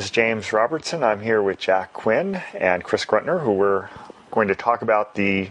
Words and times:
right, 0.00 0.04
this 0.04 0.06
is 0.06 0.10
James 0.12 0.52
Robertson. 0.54 1.02
I'm 1.02 1.20
here 1.20 1.42
with 1.42 1.58
Jack 1.58 1.92
Quinn 1.92 2.40
and 2.54 2.82
Chris 2.82 3.04
Gruntner, 3.04 3.42
who 3.42 3.52
we're 3.52 3.90
going 4.30 4.48
to 4.48 4.54
talk 4.54 4.80
about 4.80 5.14
the 5.14 5.50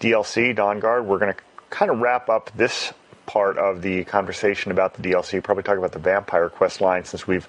DLC 0.00 0.56
Dawnguard. 0.56 1.04
We're 1.04 1.18
going 1.18 1.34
to 1.34 1.40
kind 1.68 1.90
of 1.90 1.98
wrap 1.98 2.30
up 2.30 2.50
this 2.56 2.94
part 3.26 3.58
of 3.58 3.82
the 3.82 4.04
conversation 4.04 4.72
about 4.72 4.94
the 4.94 5.02
DLC, 5.02 5.42
probably 5.42 5.62
talk 5.62 5.76
about 5.76 5.92
the 5.92 5.98
Vampire 5.98 6.48
quest 6.48 6.80
line 6.80 7.04
since 7.04 7.26
we've 7.26 7.46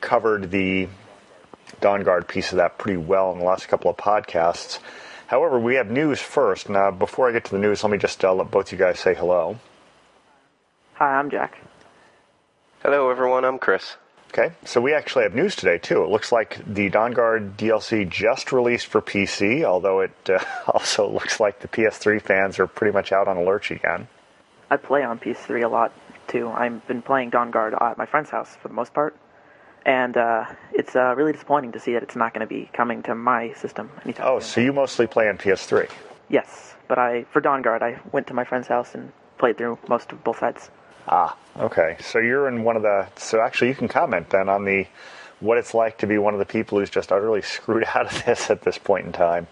covered 0.00 0.50
the 0.50 0.88
Dawnguard 1.80 2.26
piece 2.26 2.50
of 2.50 2.56
that 2.56 2.76
pretty 2.78 2.98
well 2.98 3.30
in 3.32 3.38
the 3.38 3.44
last 3.44 3.68
couple 3.68 3.88
of 3.88 3.96
podcasts. 3.96 4.80
However, 5.28 5.60
we 5.60 5.76
have 5.76 5.88
news 5.88 6.20
first. 6.20 6.68
Now, 6.70 6.90
before 6.90 7.28
I 7.28 7.32
get 7.32 7.44
to 7.44 7.52
the 7.52 7.58
news, 7.58 7.84
let 7.84 7.92
me 7.92 7.98
just 7.98 8.24
uh, 8.24 8.34
let 8.34 8.50
both 8.50 8.72
you 8.72 8.78
guys 8.78 8.98
say 8.98 9.14
hello. 9.14 9.60
Hi, 10.94 11.18
I'm 11.18 11.30
Jack. 11.30 11.58
Hello, 12.82 13.10
everyone. 13.10 13.44
I'm 13.44 13.60
Chris. 13.60 13.96
Okay, 14.34 14.54
so 14.64 14.80
we 14.80 14.94
actually 14.94 15.24
have 15.24 15.34
news 15.34 15.54
today 15.54 15.76
too. 15.76 16.02
It 16.04 16.08
looks 16.08 16.32
like 16.32 16.58
the 16.66 16.88
Dawnguard 16.88 17.54
DLC 17.56 18.08
just 18.08 18.50
released 18.50 18.86
for 18.86 19.02
PC, 19.02 19.62
although 19.62 20.00
it 20.00 20.12
uh, 20.30 20.38
also 20.66 21.06
looks 21.10 21.38
like 21.38 21.60
the 21.60 21.68
PS3 21.68 22.20
fans 22.22 22.58
are 22.58 22.66
pretty 22.66 22.94
much 22.94 23.12
out 23.12 23.28
on 23.28 23.36
a 23.36 23.42
lurch 23.42 23.70
again. 23.70 24.08
I 24.70 24.78
play 24.78 25.02
on 25.02 25.18
PS3 25.18 25.64
a 25.64 25.68
lot 25.68 25.92
too. 26.28 26.48
I've 26.48 26.86
been 26.86 27.02
playing 27.02 27.30
Dawnguard 27.30 27.80
at 27.80 27.98
my 27.98 28.06
friend's 28.06 28.30
house 28.30 28.56
for 28.56 28.68
the 28.68 28.74
most 28.74 28.94
part, 28.94 29.14
and 29.84 30.16
uh, 30.16 30.46
it's 30.72 30.96
uh, 30.96 31.14
really 31.14 31.32
disappointing 31.32 31.72
to 31.72 31.78
see 31.80 31.92
that 31.92 32.02
it's 32.02 32.16
not 32.16 32.32
going 32.32 32.40
to 32.40 32.46
be 32.46 32.70
coming 32.72 33.02
to 33.02 33.14
my 33.14 33.52
system 33.52 33.90
anytime 34.02 34.26
Oh, 34.26 34.38
soon. 34.40 34.48
so 34.48 34.60
you 34.62 34.72
mostly 34.72 35.06
play 35.06 35.28
on 35.28 35.36
PS3? 35.36 35.90
Yes, 36.30 36.74
but 36.88 36.98
I 36.98 37.24
for 37.32 37.42
Dawnguard 37.42 37.82
I 37.82 38.00
went 38.12 38.28
to 38.28 38.34
my 38.34 38.44
friend's 38.44 38.68
house 38.68 38.94
and 38.94 39.12
played 39.36 39.58
through 39.58 39.78
most 39.88 40.10
of 40.10 40.24
both 40.24 40.38
sides. 40.38 40.70
Ah, 41.08 41.36
okay. 41.58 41.96
So 42.00 42.18
you're 42.18 42.48
in 42.48 42.62
one 42.64 42.76
of 42.76 42.82
the. 42.82 43.08
So 43.16 43.40
actually, 43.40 43.68
you 43.68 43.74
can 43.74 43.88
comment 43.88 44.30
then 44.30 44.48
on 44.48 44.64
the 44.64 44.86
what 45.40 45.58
it's 45.58 45.74
like 45.74 45.98
to 45.98 46.06
be 46.06 46.18
one 46.18 46.34
of 46.34 46.38
the 46.40 46.46
people 46.46 46.78
who's 46.78 46.90
just 46.90 47.10
utterly 47.10 47.42
screwed 47.56 47.84
out 47.94 48.06
of 48.12 48.24
this 48.24 48.50
at 48.50 48.62
this 48.62 48.78
point 48.78 49.06
in 49.06 49.12
time. 49.12 49.46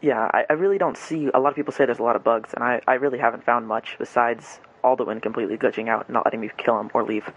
Yeah, 0.00 0.28
I, 0.34 0.44
I 0.50 0.52
really 0.54 0.78
don't 0.78 0.96
see. 0.98 1.30
A 1.32 1.38
lot 1.38 1.50
of 1.50 1.54
people 1.56 1.72
say 1.72 1.86
there's 1.86 2.00
a 2.00 2.02
lot 2.02 2.16
of 2.16 2.24
bugs, 2.24 2.50
and 2.54 2.62
I, 2.64 2.80
I 2.88 2.94
really 2.94 3.18
haven't 3.18 3.44
found 3.44 3.68
much 3.68 3.94
besides 3.98 4.58
Alduin 4.82 5.22
completely 5.22 5.56
glitching 5.56 5.88
out, 5.88 6.06
and 6.08 6.14
not 6.14 6.24
letting 6.26 6.40
me 6.40 6.50
kill 6.56 6.78
him 6.80 6.90
or 6.92 7.04
leave, 7.04 7.30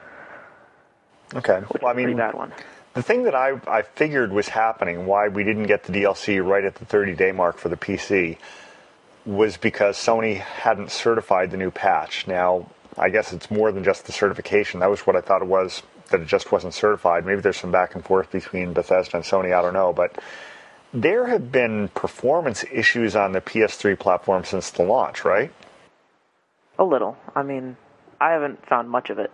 Okay. 1.36 1.60
which 1.70 1.82
Well, 1.82 1.92
I 1.92 1.96
mean, 1.96 2.18
bad 2.18 2.34
one. 2.34 2.52
the 2.96 3.04
thing 3.04 3.24
that 3.24 3.36
I 3.36 3.60
I 3.68 3.84
figured 3.84 4.32
was 4.32 4.50
happening, 4.50 5.06
why 5.06 5.28
we 5.28 5.44
didn't 5.44 5.68
get 5.68 5.84
the 5.84 5.94
DLC 5.94 6.44
right 6.46 6.64
at 6.66 6.76
the 6.76 6.86
30 6.86 7.14
day 7.16 7.32
mark 7.32 7.58
for 7.58 7.70
the 7.70 7.78
PC, 7.78 8.38
was 9.26 9.58
because 9.58 9.96
Sony 9.98 10.38
hadn't 10.38 10.92
certified 10.92 11.52
the 11.52 11.58
new 11.58 11.72
patch. 11.72 12.26
Now, 12.28 12.68
I 12.98 13.10
guess 13.10 13.34
it's 13.34 13.52
more 13.52 13.72
than 13.72 13.84
just 13.84 14.06
the 14.06 14.12
certification. 14.12 14.80
That 14.80 14.90
was 14.90 15.02
what 15.02 15.16
I 15.16 15.22
thought 15.22 15.42
it 15.42 15.48
was. 15.48 15.84
That 16.12 16.22
it 16.22 16.28
just 16.28 16.52
wasn't 16.52 16.74
certified. 16.74 17.26
Maybe 17.26 17.42
there's 17.42 17.58
some 17.58 17.72
back 17.72 17.96
and 17.96 18.06
forth 18.06 18.32
between 18.32 18.74
Bethesda 18.74 19.18
and 19.18 19.26
Sony. 19.26 19.58
I 19.58 19.62
don't 19.62 19.74
know, 19.74 19.92
but 19.92 20.18
there 20.94 21.28
have 21.28 21.52
been 21.52 21.90
performance 21.90 22.64
issues 22.72 23.16
on 23.16 23.32
the 23.34 23.42
PS3 23.42 23.98
platform 24.00 24.46
since 24.46 24.70
the 24.72 24.84
launch, 24.84 25.26
right? 25.26 25.52
A 26.78 26.84
little. 26.84 27.18
I 27.36 27.44
mean, 27.44 27.76
I 28.22 28.32
haven't 28.32 28.66
found 28.66 28.90
much 28.90 29.10
of 29.10 29.20
it. 29.20 29.32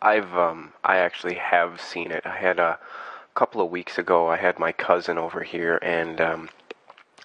I've 0.00 0.32
um 0.34 0.72
I 0.84 0.98
actually 0.98 1.34
have 1.34 1.80
seen 1.80 2.10
it. 2.10 2.24
I 2.24 2.36
had 2.36 2.58
a 2.58 2.78
couple 3.34 3.60
of 3.60 3.70
weeks 3.70 3.98
ago. 3.98 4.28
I 4.28 4.36
had 4.36 4.58
my 4.58 4.72
cousin 4.72 5.18
over 5.18 5.42
here, 5.42 5.78
and 5.82 6.20
um, 6.20 6.48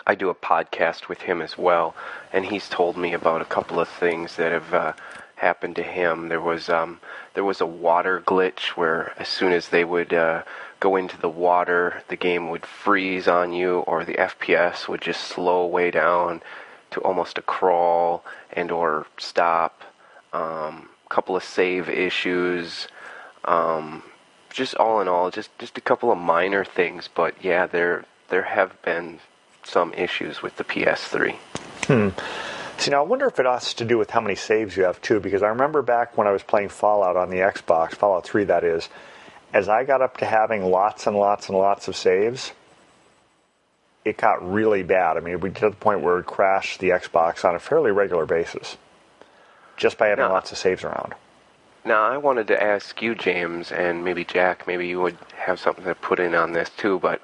I 0.05 0.15
do 0.15 0.29
a 0.29 0.35
podcast 0.35 1.07
with 1.07 1.21
him 1.21 1.41
as 1.41 1.57
well. 1.57 1.95
And 2.33 2.45
he's 2.45 2.69
told 2.69 2.97
me 2.97 3.13
about 3.13 3.41
a 3.41 3.45
couple 3.45 3.79
of 3.79 3.87
things 3.87 4.35
that 4.35 4.51
have 4.51 4.73
uh, 4.73 4.93
happened 5.41 5.75
to 5.75 5.83
him. 5.83 6.29
There 6.29 6.41
was 6.41 6.69
um 6.69 6.99
there 7.33 7.43
was 7.43 7.59
a 7.61 7.65
water 7.65 8.21
glitch 8.25 8.69
where 8.77 9.13
as 9.17 9.27
soon 9.27 9.51
as 9.51 9.69
they 9.69 9.83
would 9.83 10.13
uh, 10.13 10.43
go 10.79 10.95
into 10.95 11.17
the 11.17 11.29
water, 11.29 12.03
the 12.07 12.15
game 12.15 12.49
would 12.49 12.65
freeze 12.65 13.27
on 13.27 13.51
you, 13.51 13.79
or 13.79 14.05
the 14.05 14.13
FPS 14.13 14.87
would 14.87 15.01
just 15.01 15.21
slow 15.21 15.65
way 15.65 15.91
down 15.91 16.41
to 16.91 17.01
almost 17.01 17.37
a 17.37 17.41
crawl 17.41 18.23
and 18.53 18.71
or 18.71 19.07
stop. 19.17 19.83
Um, 20.33 20.87
couple 21.09 21.35
of 21.35 21.43
save 21.43 21.89
issues. 21.89 22.87
Um, 23.43 24.03
just 24.49 24.75
all 24.75 25.01
in 25.01 25.07
all, 25.07 25.29
just 25.31 25.49
just 25.59 25.77
a 25.77 25.81
couple 25.81 26.11
of 26.11 26.17
minor 26.17 26.63
things, 26.63 27.09
but 27.13 27.35
yeah, 27.43 27.65
there 27.67 28.05
there 28.29 28.43
have 28.43 28.81
been 28.81 29.19
some 29.63 29.93
issues 29.93 30.41
with 30.41 30.55
the 30.57 30.63
PS3. 30.63 31.35
See, 32.81 32.89
now 32.89 33.03
I 33.03 33.05
wonder 33.05 33.27
if 33.27 33.37
it 33.39 33.45
has 33.45 33.75
to 33.75 33.85
do 33.85 33.99
with 33.99 34.09
how 34.09 34.21
many 34.21 34.33
saves 34.33 34.75
you 34.75 34.85
have 34.85 34.99
too, 35.03 35.19
because 35.19 35.43
I 35.43 35.49
remember 35.49 35.83
back 35.83 36.17
when 36.17 36.25
I 36.25 36.31
was 36.31 36.41
playing 36.41 36.69
Fallout 36.69 37.15
on 37.15 37.29
the 37.29 37.37
Xbox, 37.37 37.91
Fallout 37.93 38.23
3 38.23 38.45
that 38.45 38.63
is, 38.63 38.89
as 39.53 39.69
I 39.69 39.83
got 39.83 40.01
up 40.01 40.17
to 40.17 40.25
having 40.25 40.65
lots 40.65 41.05
and 41.05 41.15
lots 41.15 41.47
and 41.47 41.55
lots 41.55 41.87
of 41.87 41.95
saves, 41.95 42.53
it 44.03 44.17
got 44.17 44.41
really 44.41 44.81
bad. 44.81 45.15
I 45.15 45.19
mean, 45.19 45.39
we 45.41 45.49
get 45.49 45.59
to 45.59 45.69
the 45.69 45.75
point 45.75 46.01
where 46.01 46.17
it 46.17 46.25
crashed 46.25 46.79
the 46.79 46.89
Xbox 46.89 47.45
on 47.45 47.53
a 47.53 47.59
fairly 47.59 47.91
regular 47.91 48.25
basis, 48.25 48.77
just 49.77 49.99
by 49.99 50.07
having 50.07 50.25
Yeah. 50.25 50.31
lots 50.31 50.51
of 50.51 50.57
saves 50.57 50.83
around. 50.83 51.13
Now, 51.85 52.01
I 52.11 52.17
wanted 52.17 52.47
to 52.47 52.59
ask 52.59 52.99
you, 52.99 53.13
James, 53.13 53.71
and 53.71 54.03
maybe 54.03 54.23
Jack, 54.25 54.65
maybe 54.65 54.87
you 54.87 54.99
would 55.01 55.19
have 55.35 55.59
something 55.59 55.85
to 55.85 55.93
put 55.93 56.19
in 56.19 56.33
on 56.33 56.53
this 56.53 56.71
too, 56.71 56.97
but 56.97 57.21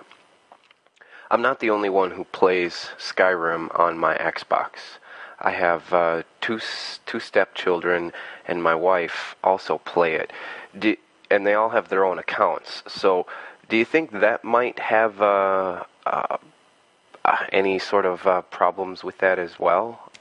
I'm 1.31 1.41
not 1.41 1.61
the 1.61 1.71
only 1.71 1.89
one 1.89 2.11
who 2.11 2.25
plays 2.25 2.89
Skyrim 2.99 3.71
on 3.73 3.97
my 3.97 4.15
Xbox. 4.17 4.99
I 5.39 5.51
have 5.51 5.93
uh, 5.93 6.23
two 6.41 6.59
two 7.05 7.19
stepchildren, 7.19 8.11
and 8.47 8.63
my 8.63 8.75
wife 8.75 9.35
also 9.43 9.77
play 9.77 10.13
it, 10.13 10.31
do, 10.77 10.95
and 11.29 11.45
they 11.45 11.53
all 11.53 11.69
have 11.69 11.89
their 11.89 12.05
own 12.05 12.17
accounts. 12.17 12.83
So, 12.87 13.27
do 13.69 13.77
you 13.77 13.85
think 13.85 14.11
that 14.11 14.43
might 14.43 14.79
have 14.79 15.21
uh, 15.21 15.83
uh, 16.05 16.37
uh, 17.23 17.37
any 17.51 17.77
sort 17.77 18.05
of 18.05 18.25
uh, 18.25 18.41
problems 18.43 19.03
with 19.03 19.19
that 19.19 19.37
as 19.37 19.59
well? 19.59 20.11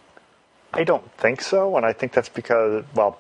I 0.75 0.85
don't 0.85 1.11
think 1.13 1.41
so, 1.41 1.77
and 1.77 1.87
I 1.87 1.93
think 1.95 2.13
that's 2.13 2.29
because, 2.29 2.85
well, 2.95 3.19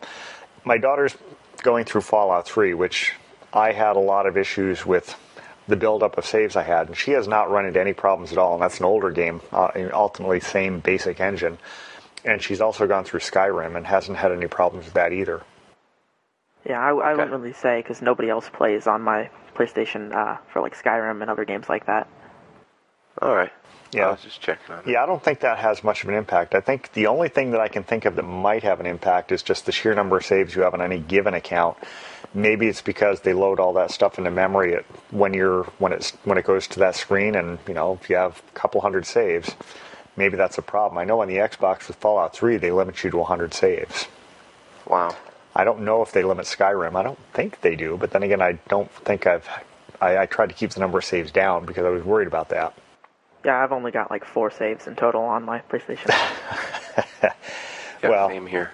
my 0.64 0.76
daughter's 0.76 1.16
going 1.62 1.86
through 1.86 2.02
Fallout 2.02 2.46
3, 2.46 2.74
which 2.74 3.14
I 3.52 3.72
had 3.72 3.96
a 3.96 4.00
lot 4.00 4.26
of 4.26 4.36
issues 4.36 4.84
with 4.84 5.16
the 5.68 5.76
buildup 5.76 6.16
of 6.18 6.24
saves 6.24 6.56
I 6.56 6.62
had, 6.62 6.88
and 6.88 6.96
she 6.96 7.12
has 7.12 7.26
not 7.26 7.50
run 7.50 7.66
into 7.66 7.80
any 7.80 7.92
problems 7.92 8.32
at 8.32 8.38
all, 8.38 8.54
and 8.54 8.62
that's 8.62 8.78
an 8.78 8.84
older 8.84 9.10
game, 9.10 9.40
uh, 9.52 9.68
ultimately 9.92 10.40
same 10.40 10.80
basic 10.80 11.20
engine. 11.20 11.58
And 12.24 12.42
she's 12.42 12.60
also 12.60 12.86
gone 12.86 13.04
through 13.04 13.20
Skyrim 13.20 13.76
and 13.76 13.86
hasn't 13.86 14.18
had 14.18 14.32
any 14.32 14.46
problems 14.46 14.86
with 14.86 14.94
that 14.94 15.12
either. 15.12 15.42
Yeah, 16.68 16.80
I, 16.80 16.90
I 16.90 17.12
wouldn't 17.14 17.30
really 17.30 17.52
say 17.52 17.80
because 17.80 18.02
nobody 18.02 18.28
else 18.28 18.48
plays 18.48 18.86
on 18.88 19.02
my 19.02 19.30
PlayStation 19.54 20.12
uh, 20.12 20.38
for 20.52 20.60
like 20.60 20.76
Skyrim 20.76 21.22
and 21.22 21.30
other 21.30 21.44
games 21.44 21.68
like 21.68 21.86
that. 21.86 22.08
All 23.22 23.34
right. 23.34 23.52
Yeah. 23.92 24.08
I 24.08 24.10
was 24.12 24.20
just 24.20 24.40
checking 24.40 24.74
on. 24.74 24.80
it. 24.80 24.88
Yeah, 24.88 25.02
I 25.02 25.06
don't 25.06 25.22
think 25.22 25.40
that 25.40 25.58
has 25.58 25.84
much 25.84 26.02
of 26.02 26.08
an 26.08 26.14
impact. 26.16 26.54
I 26.54 26.60
think 26.60 26.92
the 26.92 27.06
only 27.06 27.28
thing 27.28 27.52
that 27.52 27.60
I 27.60 27.68
can 27.68 27.82
think 27.84 28.04
of 28.04 28.16
that 28.16 28.24
might 28.24 28.62
have 28.62 28.80
an 28.80 28.86
impact 28.86 29.32
is 29.32 29.42
just 29.42 29.66
the 29.66 29.72
sheer 29.72 29.94
number 29.94 30.16
of 30.16 30.24
saves 30.24 30.54
you 30.54 30.62
have 30.62 30.74
on 30.74 30.82
any 30.82 30.98
given 30.98 31.34
account. 31.34 31.76
Maybe 32.34 32.66
it's 32.66 32.82
because 32.82 33.20
they 33.20 33.32
load 33.32 33.60
all 33.60 33.72
that 33.74 33.90
stuff 33.90 34.18
into 34.18 34.30
memory 34.30 34.74
at, 34.74 34.84
when 35.10 35.32
you're 35.32 35.64
when 35.78 35.92
it's 35.92 36.10
when 36.24 36.36
it 36.36 36.44
goes 36.44 36.66
to 36.68 36.80
that 36.80 36.94
screen, 36.96 37.34
and 37.34 37.58
you 37.66 37.74
know 37.74 37.98
if 38.00 38.10
you 38.10 38.16
have 38.16 38.42
a 38.48 38.52
couple 38.58 38.80
hundred 38.80 39.06
saves, 39.06 39.54
maybe 40.16 40.36
that's 40.36 40.58
a 40.58 40.62
problem. 40.62 40.98
I 40.98 41.04
know 41.04 41.20
on 41.22 41.28
the 41.28 41.36
Xbox 41.36 41.86
with 41.88 41.96
Fallout 41.96 42.34
3 42.34 42.56
they 42.58 42.72
limit 42.72 43.02
you 43.04 43.10
to 43.10 43.16
100 43.18 43.54
saves. 43.54 44.08
Wow. 44.86 45.14
I 45.54 45.64
don't 45.64 45.80
know 45.82 46.02
if 46.02 46.12
they 46.12 46.22
limit 46.22 46.44
Skyrim. 46.44 46.96
I 46.96 47.02
don't 47.02 47.18
think 47.32 47.62
they 47.62 47.76
do, 47.76 47.96
but 47.96 48.10
then 48.10 48.22
again, 48.22 48.42
I 48.42 48.58
don't 48.68 48.90
think 48.90 49.26
I've. 49.26 49.48
I, 49.98 50.18
I 50.18 50.26
tried 50.26 50.48
to 50.48 50.54
keep 50.54 50.70
the 50.72 50.80
number 50.80 50.98
of 50.98 51.04
saves 51.04 51.30
down 51.30 51.64
because 51.64 51.86
I 51.86 51.88
was 51.88 52.04
worried 52.04 52.28
about 52.28 52.50
that. 52.50 52.74
Yeah, 53.46 53.62
I've 53.62 53.70
only 53.70 53.92
got 53.92 54.10
like 54.10 54.24
four 54.24 54.50
saves 54.50 54.88
in 54.88 54.96
total 54.96 55.22
on 55.22 55.44
my 55.44 55.60
PlayStation. 55.60 56.10
Yeah, 58.02 58.10
Well- 58.10 58.28
same 58.28 58.46
here. 58.46 58.72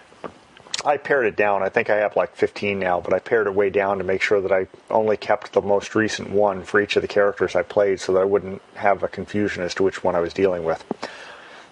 I 0.84 0.96
pared 0.96 1.26
it 1.26 1.36
down. 1.36 1.62
I 1.62 1.68
think 1.68 1.90
I 1.90 1.98
have 1.98 2.16
like 2.16 2.34
15 2.34 2.76
now, 2.80 3.00
but 3.00 3.12
I 3.14 3.20
pared 3.20 3.46
it 3.46 3.54
way 3.54 3.70
down 3.70 3.98
to 3.98 4.04
make 4.04 4.20
sure 4.20 4.40
that 4.40 4.50
I 4.50 4.66
only 4.90 5.16
kept 5.16 5.52
the 5.52 5.62
most 5.62 5.94
recent 5.94 6.30
one 6.30 6.64
for 6.64 6.80
each 6.80 6.96
of 6.96 7.02
the 7.02 7.08
characters 7.08 7.54
I 7.54 7.62
played 7.62 8.00
so 8.00 8.12
that 8.14 8.18
I 8.18 8.24
wouldn't 8.24 8.60
have 8.74 9.04
a 9.04 9.08
confusion 9.08 9.62
as 9.62 9.76
to 9.76 9.84
which 9.84 10.02
one 10.02 10.16
I 10.16 10.20
was 10.20 10.34
dealing 10.34 10.64
with. 10.64 10.84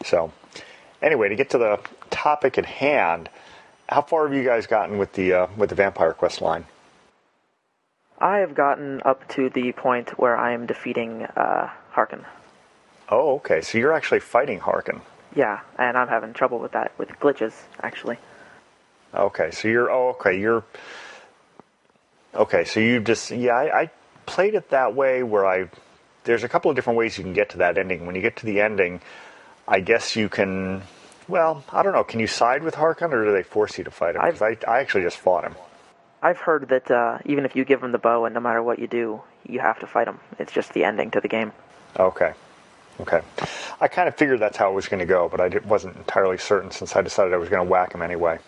So, 0.04 0.32
anyway, 1.02 1.28
to 1.28 1.34
get 1.34 1.50
to 1.50 1.58
the 1.58 1.80
topic 2.10 2.56
at 2.56 2.66
hand, 2.66 3.28
how 3.88 4.02
far 4.02 4.28
have 4.28 4.36
you 4.36 4.44
guys 4.44 4.68
gotten 4.68 4.96
with 4.96 5.14
the 5.14 5.32
uh, 5.32 5.46
with 5.56 5.70
the 5.70 5.74
Vampire 5.76 6.12
Quest 6.12 6.40
line? 6.40 6.66
I 8.20 8.38
have 8.38 8.54
gotten 8.54 9.02
up 9.04 9.26
to 9.30 9.50
the 9.50 9.72
point 9.72 10.20
where 10.20 10.36
I 10.36 10.52
am 10.52 10.66
defeating 10.66 11.24
uh, 11.24 11.68
Harkon. 11.92 12.24
Oh, 13.10 13.36
okay. 13.36 13.60
So 13.60 13.78
you're 13.78 13.92
actually 13.92 14.20
fighting 14.20 14.60
Harkon. 14.60 15.00
Yeah, 15.34 15.60
and 15.78 15.96
I'm 15.96 16.08
having 16.08 16.32
trouble 16.32 16.58
with 16.58 16.72
that 16.72 16.92
with 16.98 17.08
glitches 17.20 17.52
actually. 17.82 18.18
Okay, 19.14 19.50
so 19.50 19.68
you're 19.68 19.90
oh 19.90 20.10
okay 20.10 20.38
you're 20.38 20.64
okay. 22.34 22.64
So 22.64 22.80
you 22.80 23.00
just 23.00 23.30
yeah 23.30 23.54
I, 23.54 23.82
I 23.82 23.90
played 24.26 24.54
it 24.54 24.70
that 24.70 24.94
way 24.94 25.22
where 25.22 25.46
I 25.46 25.68
there's 26.24 26.44
a 26.44 26.48
couple 26.48 26.70
of 26.70 26.76
different 26.76 26.98
ways 26.98 27.16
you 27.16 27.24
can 27.24 27.32
get 27.32 27.50
to 27.50 27.58
that 27.58 27.78
ending. 27.78 28.06
When 28.06 28.14
you 28.14 28.22
get 28.22 28.36
to 28.36 28.46
the 28.46 28.60
ending, 28.60 29.00
I 29.66 29.80
guess 29.80 30.16
you 30.16 30.28
can 30.28 30.82
well 31.28 31.64
I 31.72 31.82
don't 31.82 31.92
know. 31.92 32.04
Can 32.04 32.20
you 32.20 32.26
side 32.26 32.62
with 32.62 32.74
Harkon 32.74 33.12
or 33.12 33.24
do 33.24 33.32
they 33.32 33.42
force 33.44 33.78
you 33.78 33.84
to 33.84 33.90
fight 33.90 34.16
him? 34.16 34.22
Because 34.24 34.42
I 34.42 34.56
I 34.68 34.80
actually 34.80 35.02
just 35.02 35.16
fought 35.16 35.44
him. 35.44 35.54
I've 36.22 36.38
heard 36.38 36.68
that 36.68 36.90
uh, 36.90 37.18
even 37.24 37.44
if 37.44 37.56
you 37.56 37.64
give 37.64 37.82
him 37.82 37.92
the 37.92 37.98
bow 37.98 38.24
and 38.26 38.34
no 38.34 38.40
matter 38.40 38.62
what 38.62 38.78
you 38.78 38.86
do, 38.86 39.22
you 39.48 39.60
have 39.60 39.78
to 39.80 39.86
fight 39.86 40.06
him. 40.06 40.20
It's 40.38 40.52
just 40.52 40.72
the 40.74 40.84
ending 40.84 41.12
to 41.12 41.20
the 41.20 41.28
game. 41.28 41.52
Okay. 41.98 42.34
Okay. 43.00 43.20
I 43.80 43.88
kind 43.88 44.08
of 44.08 44.16
figured 44.16 44.40
that's 44.40 44.56
how 44.56 44.70
it 44.70 44.74
was 44.74 44.88
going 44.88 45.00
to 45.00 45.06
go, 45.06 45.28
but 45.28 45.40
I 45.40 45.58
wasn't 45.66 45.96
entirely 45.96 46.38
certain 46.38 46.70
since 46.70 46.96
I 46.96 47.02
decided 47.02 47.32
I 47.32 47.38
was 47.38 47.48
going 47.48 47.64
to 47.64 47.70
whack 47.70 47.94
him 47.94 48.02
anyway. 48.02 48.38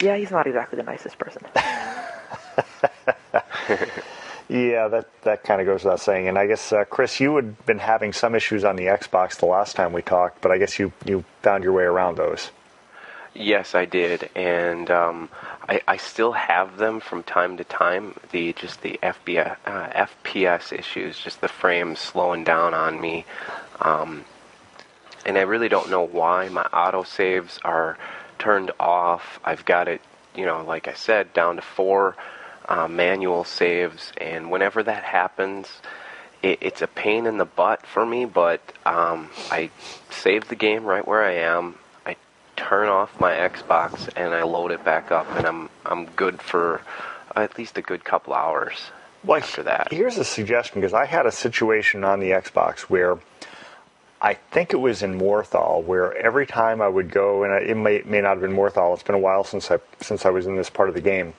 Yeah, 0.00 0.16
he's 0.16 0.30
not 0.30 0.46
exactly 0.46 0.76
the 0.76 0.82
nicest 0.82 1.18
person. 1.18 1.42
Yeah, 4.50 4.88
that, 4.88 5.08
that 5.22 5.44
kind 5.44 5.60
of 5.60 5.66
goes 5.68 5.84
without 5.84 6.00
saying. 6.00 6.26
And 6.26 6.36
I 6.36 6.48
guess, 6.48 6.72
uh, 6.72 6.84
Chris, 6.84 7.20
you 7.20 7.36
had 7.36 7.64
been 7.66 7.78
having 7.78 8.12
some 8.12 8.34
issues 8.34 8.64
on 8.64 8.74
the 8.74 8.86
Xbox 8.86 9.36
the 9.36 9.46
last 9.46 9.76
time 9.76 9.92
we 9.92 10.02
talked, 10.02 10.40
but 10.40 10.50
I 10.50 10.58
guess 10.58 10.76
you, 10.76 10.92
you 11.04 11.24
found 11.42 11.62
your 11.62 11.72
way 11.72 11.84
around 11.84 12.16
those. 12.16 12.50
Yes, 13.34 13.76
I 13.76 13.84
did, 13.84 14.28
and 14.34 14.90
um, 14.90 15.28
I, 15.68 15.80
I 15.86 15.96
still 15.98 16.32
have 16.32 16.78
them 16.78 16.98
from 16.98 17.22
time 17.22 17.56
to 17.58 17.64
time. 17.64 18.14
The 18.32 18.52
just 18.52 18.82
the 18.82 18.98
uh, 19.02 19.12
FPS 19.64 20.72
issues, 20.76 21.16
just 21.18 21.40
the 21.40 21.48
frames 21.48 22.00
slowing 22.00 22.42
down 22.42 22.74
on 22.74 23.00
me, 23.00 23.24
um, 23.80 24.24
and 25.24 25.38
I 25.38 25.42
really 25.42 25.68
don't 25.68 25.90
know 25.90 26.02
why. 26.02 26.48
My 26.48 26.64
autosaves 26.72 27.60
are 27.62 27.96
turned 28.40 28.72
off. 28.80 29.38
I've 29.44 29.64
got 29.64 29.86
it, 29.86 30.00
you 30.34 30.44
know, 30.44 30.64
like 30.64 30.88
I 30.88 30.94
said, 30.94 31.32
down 31.32 31.54
to 31.56 31.62
four 31.62 32.16
uh, 32.68 32.88
manual 32.88 33.44
saves, 33.44 34.12
and 34.16 34.50
whenever 34.50 34.82
that 34.82 35.04
happens, 35.04 35.68
it, 36.42 36.58
it's 36.60 36.82
a 36.82 36.88
pain 36.88 37.26
in 37.26 37.38
the 37.38 37.44
butt 37.44 37.86
for 37.86 38.04
me. 38.04 38.24
But 38.24 38.60
um, 38.84 39.30
I 39.52 39.70
save 40.10 40.48
the 40.48 40.56
game 40.56 40.84
right 40.84 41.06
where 41.06 41.22
I 41.22 41.34
am. 41.34 41.76
Turn 42.68 42.88
off 42.88 43.18
my 43.18 43.32
Xbox 43.32 44.10
and 44.16 44.34
I 44.34 44.42
load 44.42 44.70
it 44.70 44.84
back 44.84 45.10
up, 45.10 45.26
and 45.34 45.46
I'm 45.46 45.70
I'm 45.86 46.04
good 46.04 46.42
for 46.42 46.82
at 47.34 47.56
least 47.56 47.78
a 47.78 47.82
good 47.82 48.04
couple 48.04 48.34
hours 48.34 48.90
Well, 49.24 49.38
after 49.38 49.62
that. 49.62 49.88
Here's 49.90 50.18
a 50.18 50.24
suggestion 50.24 50.80
because 50.80 50.92
I 50.92 51.06
had 51.06 51.24
a 51.24 51.32
situation 51.32 52.04
on 52.04 52.20
the 52.20 52.30
Xbox 52.30 52.80
where 52.82 53.18
I 54.20 54.34
think 54.34 54.74
it 54.74 54.76
was 54.76 55.02
in 55.02 55.18
Morthal 55.18 55.82
where 55.82 56.14
every 56.16 56.46
time 56.46 56.82
I 56.82 56.88
would 56.88 57.10
go, 57.10 57.44
and 57.44 57.66
it 57.66 57.76
may, 57.76 58.02
may 58.04 58.20
not 58.20 58.32
have 58.32 58.40
been 58.42 58.52
Morthal, 58.52 58.92
it's 58.92 59.02
been 59.02 59.14
a 59.14 59.18
while 59.18 59.42
since 59.42 59.70
I, 59.70 59.78
since 60.02 60.26
I 60.26 60.30
was 60.30 60.46
in 60.46 60.56
this 60.56 60.68
part 60.68 60.90
of 60.90 60.94
the 60.94 61.00
game, 61.00 61.32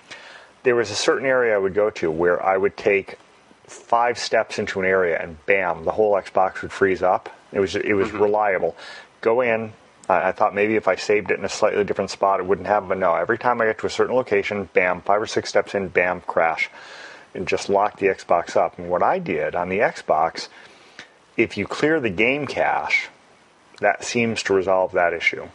there 0.64 0.76
was 0.76 0.90
a 0.90 0.96
certain 0.96 1.28
area 1.28 1.54
I 1.54 1.60
would 1.60 1.76
go 1.76 1.92
to 1.92 2.10
where 2.10 2.44
I 2.44 2.58
would 2.58 2.76
take 2.78 3.20
five 3.68 4.18
steps 4.18 4.58
into 4.58 4.80
an 4.80 4.88
area 4.88 5.22
and 5.22 5.38
bam, 5.46 5.86
the 5.86 5.92
whole 5.92 6.14
Xbox 6.14 6.64
would 6.64 6.72
freeze 6.72 7.04
up. 7.04 7.30
It 7.54 7.60
was, 7.60 7.76
it 7.76 7.94
was 7.94 8.08
mm-hmm. 8.08 8.24
reliable. 8.24 8.76
Go 9.22 9.42
in, 9.42 9.74
I 10.12 10.32
thought 10.32 10.56
maybe 10.56 10.76
if 10.76 10.88
I 10.88 10.96
saved 10.96 11.32
it 11.32 11.40
in 11.40 11.46
a 11.46 11.50
slightly 11.50 11.84
different 11.84 12.12
spot, 12.12 12.40
it 12.40 12.46
wouldn't 12.46 12.68
happen. 12.68 12.90
But 12.90 12.98
no, 12.98 13.16
every 13.16 13.38
time 13.38 13.62
I 13.62 13.66
get 13.66 13.80
to 13.80 13.88
a 13.88 13.90
certain 13.90 14.16
location, 14.16 14.70
bam, 14.74 15.02
five 15.02 15.22
or 15.22 15.28
six 15.28 15.50
steps 15.50 15.76
in, 15.76 15.88
bam, 15.90 16.22
crash, 16.22 16.70
and 17.34 17.48
just 17.48 17.70
lock 17.70 18.00
the 18.00 18.08
Xbox 18.08 18.56
up. 18.56 18.78
And 18.78 18.90
what 18.90 19.04
I 19.04 19.20
did 19.20 19.56
on 19.56 19.70
the 19.70 19.80
Xbox, 19.80 20.48
if 21.38 21.58
you 21.58 21.66
clear 21.66 22.00
the 22.00 22.10
game 22.10 22.48
cache, 22.48 23.10
that 23.80 24.04
seems 24.04 24.44
to 24.44 24.54
resolve 24.54 24.92
that 24.94 25.14
issue. 25.14 25.48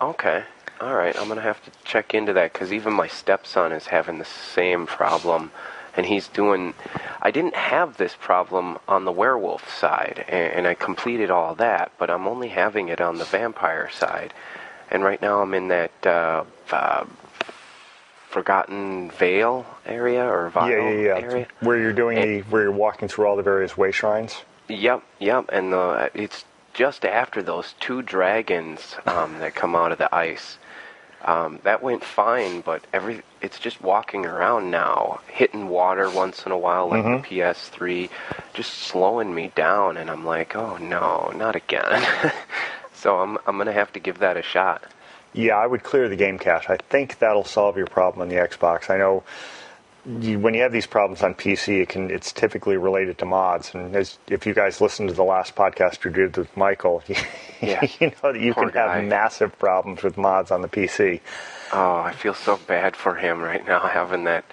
Okay. 0.00 0.44
All 0.80 0.94
right. 0.94 1.16
I'm 1.16 1.26
going 1.26 1.36
to 1.36 1.42
have 1.42 1.62
to 1.64 1.70
check 1.84 2.14
into 2.14 2.32
that 2.34 2.52
because 2.52 2.72
even 2.72 2.92
my 2.92 3.06
stepson 3.06 3.72
is 3.72 3.86
having 3.86 4.18
the 4.18 4.24
same 4.24 4.86
problem. 4.86 5.50
And 5.96 6.06
he's 6.06 6.28
doing. 6.28 6.74
I 7.22 7.30
didn't 7.30 7.56
have 7.56 7.96
this 7.96 8.14
problem 8.18 8.78
on 8.86 9.04
the 9.04 9.12
werewolf 9.12 9.74
side, 9.74 10.24
and, 10.28 10.52
and 10.52 10.66
I 10.66 10.74
completed 10.74 11.30
all 11.30 11.54
that, 11.54 11.92
but 11.98 12.10
I'm 12.10 12.26
only 12.26 12.48
having 12.48 12.88
it 12.88 13.00
on 13.00 13.18
the 13.18 13.24
vampire 13.24 13.90
side. 13.90 14.34
And 14.90 15.02
right 15.02 15.20
now 15.20 15.40
I'm 15.40 15.54
in 15.54 15.68
that 15.68 16.06
uh, 16.06 16.44
uh, 16.70 17.04
Forgotten 18.28 19.10
Vale 19.12 19.64
area 19.86 20.24
or 20.24 20.50
Vile 20.50 20.70
yeah, 20.70 20.90
yeah, 20.90 21.00
yeah. 21.00 21.18
area. 21.18 21.46
Where 21.60 21.78
you're 21.78 21.92
doing 21.92 22.20
the, 22.20 22.40
where 22.50 22.62
you're 22.62 22.72
walking 22.72 23.08
through 23.08 23.26
all 23.26 23.36
the 23.36 23.42
various 23.42 23.76
way 23.76 23.90
shrines. 23.92 24.42
Yep, 24.68 25.02
yep, 25.18 25.46
and 25.50 25.72
uh, 25.72 26.08
it's 26.12 26.44
just 26.74 27.06
after 27.06 27.42
those 27.42 27.74
two 27.80 28.02
dragons 28.02 28.96
um, 29.06 29.38
that 29.38 29.54
come 29.54 29.74
out 29.74 29.90
of 29.92 29.98
the 29.98 30.14
ice. 30.14 30.58
Um, 31.26 31.58
that 31.64 31.82
went 31.82 32.04
fine, 32.04 32.60
but 32.60 32.84
every 32.92 33.22
it's 33.42 33.58
just 33.58 33.82
walking 33.82 34.24
around 34.24 34.70
now, 34.70 35.20
hitting 35.26 35.68
water 35.68 36.08
once 36.08 36.46
in 36.46 36.52
a 36.52 36.58
while, 36.58 36.88
like 36.88 37.02
the 37.02 37.28
PS3, 37.28 38.08
just 38.54 38.72
slowing 38.72 39.34
me 39.34 39.50
down, 39.56 39.96
and 39.96 40.08
I'm 40.08 40.24
like, 40.24 40.54
oh 40.54 40.76
no, 40.76 41.32
not 41.34 41.56
again. 41.56 42.32
so 42.94 43.18
I'm 43.18 43.38
I'm 43.44 43.58
gonna 43.58 43.72
have 43.72 43.92
to 43.94 44.00
give 44.00 44.18
that 44.20 44.36
a 44.36 44.42
shot. 44.42 44.84
Yeah, 45.32 45.56
I 45.56 45.66
would 45.66 45.82
clear 45.82 46.08
the 46.08 46.16
game 46.16 46.38
cache. 46.38 46.70
I 46.70 46.76
think 46.76 47.18
that'll 47.18 47.44
solve 47.44 47.76
your 47.76 47.88
problem 47.88 48.22
on 48.22 48.28
the 48.28 48.36
Xbox. 48.36 48.88
I 48.88 48.96
know 48.96 49.24
you, 50.06 50.38
when 50.38 50.54
you 50.54 50.62
have 50.62 50.72
these 50.72 50.86
problems 50.86 51.22
on 51.22 51.34
PC, 51.34 51.82
it 51.82 51.88
can 51.88 52.10
it's 52.10 52.32
typically 52.32 52.76
related 52.76 53.18
to 53.18 53.24
mods. 53.24 53.74
And 53.74 53.94
as 53.96 54.18
if 54.28 54.46
you 54.46 54.54
guys 54.54 54.80
listened 54.80 55.08
to 55.08 55.14
the 55.14 55.24
last 55.24 55.54
podcast 55.54 56.04
you 56.04 56.10
did 56.10 56.36
with 56.36 56.56
Michael, 56.56 57.02
Yeah. 57.60 57.86
you 57.98 58.08
know 58.22 58.32
that 58.32 58.40
you 58.40 58.54
Poor 58.54 58.70
can 58.70 58.88
have 58.88 59.04
massive 59.04 59.58
problems 59.58 60.02
with 60.02 60.16
mods 60.16 60.50
on 60.50 60.62
the 60.62 60.68
PC. 60.68 61.20
Oh, 61.72 61.96
I 61.96 62.12
feel 62.12 62.34
so 62.34 62.58
bad 62.68 62.94
for 62.94 63.16
him 63.16 63.40
right 63.40 63.66
now, 63.66 63.80
having 63.80 64.24
that 64.24 64.44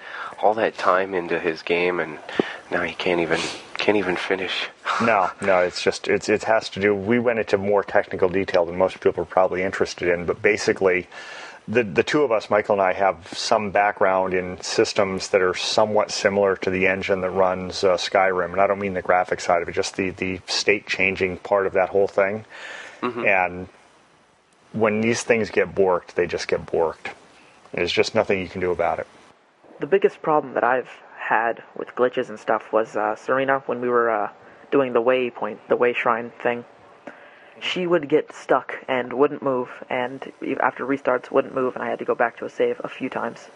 all 0.42 0.54
that 0.54 0.76
time 0.76 1.14
into 1.14 1.38
his 1.38 1.62
game, 1.62 2.00
and 2.00 2.18
now 2.70 2.82
he 2.82 2.94
can't 2.94 3.20
even 3.20 3.40
can't 3.78 3.96
even 3.96 4.16
finish. 4.16 4.68
No, 5.02 5.28
no, 5.42 5.58
it's 5.58 5.82
just 5.82 6.06
it's 6.06 6.28
it 6.28 6.44
has 6.44 6.68
to 6.70 6.80
do. 6.80 6.94
We 6.94 7.18
went 7.18 7.40
into 7.40 7.58
more 7.58 7.82
technical 7.82 8.28
detail 8.28 8.64
than 8.64 8.76
most 8.78 9.00
people 9.00 9.22
are 9.22 9.26
probably 9.26 9.62
interested 9.62 10.06
in, 10.08 10.24
but 10.24 10.40
basically, 10.40 11.08
the 11.66 11.82
the 11.82 12.02
two 12.02 12.22
of 12.22 12.30
us, 12.32 12.50
Michael 12.50 12.74
and 12.74 12.82
I, 12.82 12.92
have 12.92 13.28
some 13.28 13.70
background 13.70 14.34
in 14.34 14.60
systems 14.60 15.28
that 15.28 15.40
are 15.42 15.54
somewhat 15.54 16.10
similar 16.10 16.56
to 16.56 16.70
the 16.70 16.86
engine 16.86 17.20
that 17.22 17.30
runs 17.30 17.82
uh, 17.84 17.96
Skyrim, 17.96 18.52
and 18.52 18.60
I 18.60 18.66
don't 18.66 18.78
mean 18.78 18.94
the 18.94 19.02
graphic 19.02 19.40
side 19.40 19.62
of 19.62 19.68
it, 19.68 19.72
just 19.72 19.96
the 19.96 20.10
the 20.10 20.40
state 20.46 20.86
changing 20.86 21.38
part 21.38 21.66
of 21.66 21.72
that 21.74 21.88
whole 21.90 22.08
thing. 22.08 22.44
And 23.26 23.68
when 24.72 25.00
these 25.02 25.22
things 25.22 25.50
get 25.50 25.74
borked, 25.74 26.14
they 26.14 26.26
just 26.26 26.48
get 26.48 26.64
borked. 26.66 27.12
There's 27.72 27.92
just 27.92 28.14
nothing 28.14 28.40
you 28.40 28.48
can 28.48 28.60
do 28.60 28.70
about 28.70 28.98
it. 28.98 29.06
the 29.80 29.86
biggest 29.86 30.22
problem 30.22 30.54
that 30.54 30.64
I've 30.64 30.88
had 31.18 31.62
with 31.76 31.88
glitches 31.94 32.28
and 32.28 32.38
stuff 32.38 32.72
was 32.72 32.96
uh, 32.96 33.16
Serana 33.16 33.62
when 33.66 33.80
we 33.80 33.88
were 33.88 34.10
uh, 34.10 34.30
doing 34.70 34.92
the 34.92 35.02
waypoint, 35.02 35.58
the 35.68 35.76
way 35.76 35.92
shrine 35.92 36.30
thing. 36.42 36.64
She 37.60 37.86
would 37.86 38.08
get 38.08 38.34
stuck 38.34 38.74
and 38.88 39.12
wouldn't 39.12 39.42
move, 39.42 39.68
and 39.88 40.32
after 40.60 40.84
restarts 40.84 41.30
wouldn't 41.30 41.54
move, 41.54 41.74
and 41.74 41.84
I 41.84 41.88
had 41.88 41.98
to 42.00 42.04
go 42.04 42.14
back 42.14 42.36
to 42.38 42.44
a 42.44 42.50
save 42.50 42.80
a 42.82 42.88
few 42.88 43.08
times. 43.08 43.48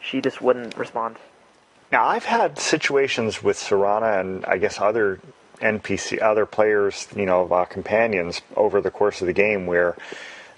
She 0.00 0.20
just 0.20 0.42
wouldn't 0.42 0.76
respond. 0.76 1.16
Now, 1.92 2.06
I've 2.06 2.24
had 2.24 2.58
situations 2.58 3.42
with 3.42 3.56
Serana 3.56 4.20
and 4.20 4.44
I 4.46 4.58
guess 4.58 4.80
other 4.80 5.20
NPC, 5.60 6.20
other 6.20 6.46
players, 6.46 7.06
you 7.14 7.26
know, 7.26 7.46
companions 7.70 8.42
over 8.56 8.80
the 8.80 8.90
course 8.90 9.20
of 9.20 9.26
the 9.26 9.32
game 9.32 9.66
where 9.66 9.96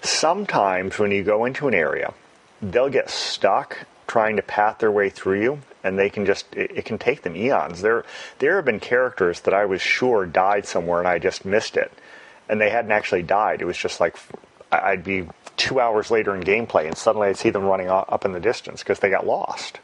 sometimes 0.01 0.97
when 0.97 1.11
you 1.11 1.23
go 1.23 1.45
into 1.45 1.67
an 1.67 1.73
area, 1.73 2.13
they'll 2.61 2.89
get 2.89 3.09
stuck 3.09 3.85
trying 4.07 4.37
to 4.37 4.41
path 4.41 4.79
their 4.79 4.91
way 4.91 5.09
through 5.09 5.41
you 5.41 5.59
and 5.83 5.99
they 5.99 6.09
can 6.09 6.25
just 6.25 6.45
it, 6.55 6.71
it 6.75 6.85
can 6.85 6.97
take 6.97 7.21
them 7.23 7.35
eons 7.35 7.81
there 7.81 8.05
there 8.39 8.55
have 8.55 8.65
been 8.65 8.79
characters 8.79 9.41
that 9.41 9.53
i 9.53 9.65
was 9.65 9.81
sure 9.81 10.25
died 10.25 10.65
somewhere 10.65 10.99
and 10.99 11.07
i 11.07 11.19
just 11.19 11.43
missed 11.43 11.75
it 11.75 11.91
and 12.49 12.59
they 12.59 12.69
hadn't 12.69 12.91
actually 12.91 13.23
died. 13.23 13.61
It 13.61 13.65
was 13.65 13.77
just 13.77 13.99
like 13.99 14.17
i'd 14.69 15.03
be 15.03 15.25
two 15.55 15.79
hours 15.79 16.11
later 16.11 16.35
in 16.35 16.43
gameplay 16.43 16.85
and 16.85 16.97
suddenly 16.97 17.29
i'd 17.29 17.37
see 17.37 17.49
them 17.49 17.63
running 17.63 17.87
up 17.87 18.25
in 18.25 18.33
the 18.33 18.39
distance 18.39 18.83
because 18.83 18.99
they 18.99 19.09
got 19.09 19.25
lost. 19.25 19.79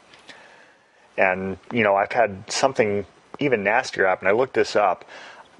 And 1.16 1.58
you 1.72 1.82
know 1.82 1.96
i've 1.96 2.12
had 2.12 2.50
something 2.50 3.06
even 3.40 3.64
nastier 3.64 4.06
happen. 4.06 4.28
I 4.28 4.32
looked 4.32 4.54
this 4.54 4.76
up. 4.76 5.04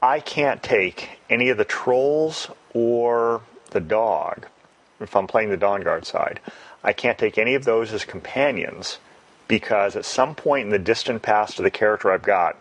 I 0.00 0.20
can't 0.20 0.62
take 0.62 1.18
any 1.28 1.49
of 1.49 1.56
the 1.56 1.64
trolls 1.64 2.50
or 2.73 3.40
the 3.70 3.80
dog 3.80 4.46
if 5.00 5.14
i'm 5.16 5.26
playing 5.26 5.50
the 5.50 5.56
dawn 5.56 5.82
guard 5.82 6.06
side 6.06 6.40
i 6.82 6.92
can't 6.92 7.18
take 7.18 7.37
any 7.37 7.54
of 7.54 7.64
those 7.64 7.92
as 7.92 8.04
companions 8.04 8.99
because 9.49 9.96
at 9.96 10.04
some 10.04 10.34
point 10.34 10.64
in 10.64 10.70
the 10.70 10.78
distant 10.78 11.20
past 11.23 11.58
of 11.58 11.64
the 11.64 11.70
character 11.70 12.11
i've 12.11 12.23
got 12.23 12.56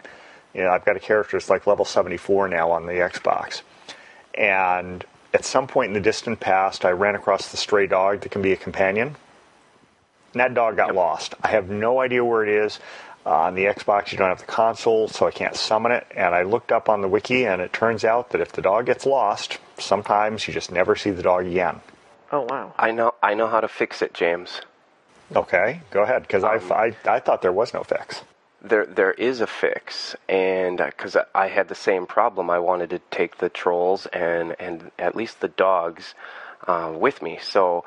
you 0.53 0.62
know 0.62 0.69
i've 0.69 0.83
got 0.83 0.97
a 0.97 1.00
character 1.00 1.38
that's 1.38 1.50
like 1.50 1.65
level 1.67 1.85
74 1.85 2.47
now 2.47 2.71
on 2.71 2.85
the 2.85 2.93
xbox 2.93 3.62
and 4.35 5.05
at 5.33 5.45
some 5.45 5.67
point 5.67 5.89
in 5.89 5.93
the 5.93 5.99
distant 5.99 6.39
past 6.39 6.85
i 6.85 6.91
ran 6.91 7.15
across 7.15 7.51
the 7.51 7.57
stray 7.57 7.87
dog 7.87 8.21
that 8.21 8.29
can 8.29 8.41
be 8.41 8.51
a 8.51 8.57
companion 8.57 9.15
and 10.33 10.39
that 10.39 10.53
dog 10.53 10.75
got 10.75 10.95
lost. 10.95 11.35
I 11.41 11.49
have 11.49 11.69
no 11.69 12.01
idea 12.01 12.25
where 12.25 12.43
it 12.43 12.49
is. 12.49 12.79
Uh, 13.25 13.43
on 13.43 13.55
the 13.55 13.65
Xbox, 13.65 14.11
you 14.11 14.17
don't 14.17 14.29
have 14.29 14.39
the 14.39 14.45
console, 14.45 15.07
so 15.07 15.25
I 15.27 15.31
can't 15.31 15.55
summon 15.55 15.93
it. 15.93 16.05
And 16.13 16.35
I 16.35 16.41
looked 16.41 16.73
up 16.73 16.89
on 16.89 17.01
the 17.01 17.07
wiki, 17.07 17.45
and 17.45 17.61
it 17.61 17.71
turns 17.71 18.03
out 18.03 18.31
that 18.31 18.41
if 18.41 18.51
the 18.51 18.61
dog 18.61 18.87
gets 18.87 19.05
lost, 19.05 19.59
sometimes 19.77 20.45
you 20.47 20.53
just 20.53 20.71
never 20.71 20.95
see 20.95 21.11
the 21.11 21.23
dog 21.23 21.45
again. 21.45 21.79
Oh 22.31 22.45
wow! 22.49 22.73
I 22.77 22.91
know 22.91 23.13
I 23.21 23.33
know 23.35 23.47
how 23.47 23.61
to 23.61 23.67
fix 23.67 24.01
it, 24.01 24.13
James. 24.13 24.61
Okay, 25.33 25.81
go 25.91 26.03
ahead, 26.03 26.23
because 26.23 26.43
I, 26.43 26.55
I, 26.55 26.95
I 27.05 27.19
thought 27.19 27.41
there 27.41 27.51
was 27.51 27.73
no 27.73 27.83
fix. 27.83 28.23
There, 28.63 28.86
there 28.86 29.12
is 29.12 29.41
a 29.41 29.48
fix, 29.48 30.15
and 30.29 30.77
because 30.77 31.17
I 31.36 31.48
had 31.48 31.67
the 31.67 31.75
same 31.75 32.05
problem, 32.05 32.50
I 32.50 32.60
wanted 32.60 32.91
to 32.91 33.00
take 33.12 33.39
the 33.39 33.50
trolls 33.50 34.05
and 34.08 34.55
and 34.58 34.91
at 34.98 35.15
least 35.15 35.41
the 35.41 35.50
dogs 35.50 36.13
uh, 36.65 36.93
with 36.96 37.22
me. 37.22 37.39
So 37.41 37.84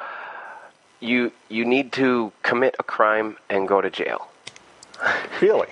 you 1.00 1.33
you 1.49 1.64
need 1.64 1.92
to 1.92 2.33
commit 2.42 2.76
a 2.78 2.83
crime 2.83 3.37
and 3.49 3.66
go 3.66 3.80
to 3.80 3.90
jail. 3.90 4.28
Really? 5.40 5.68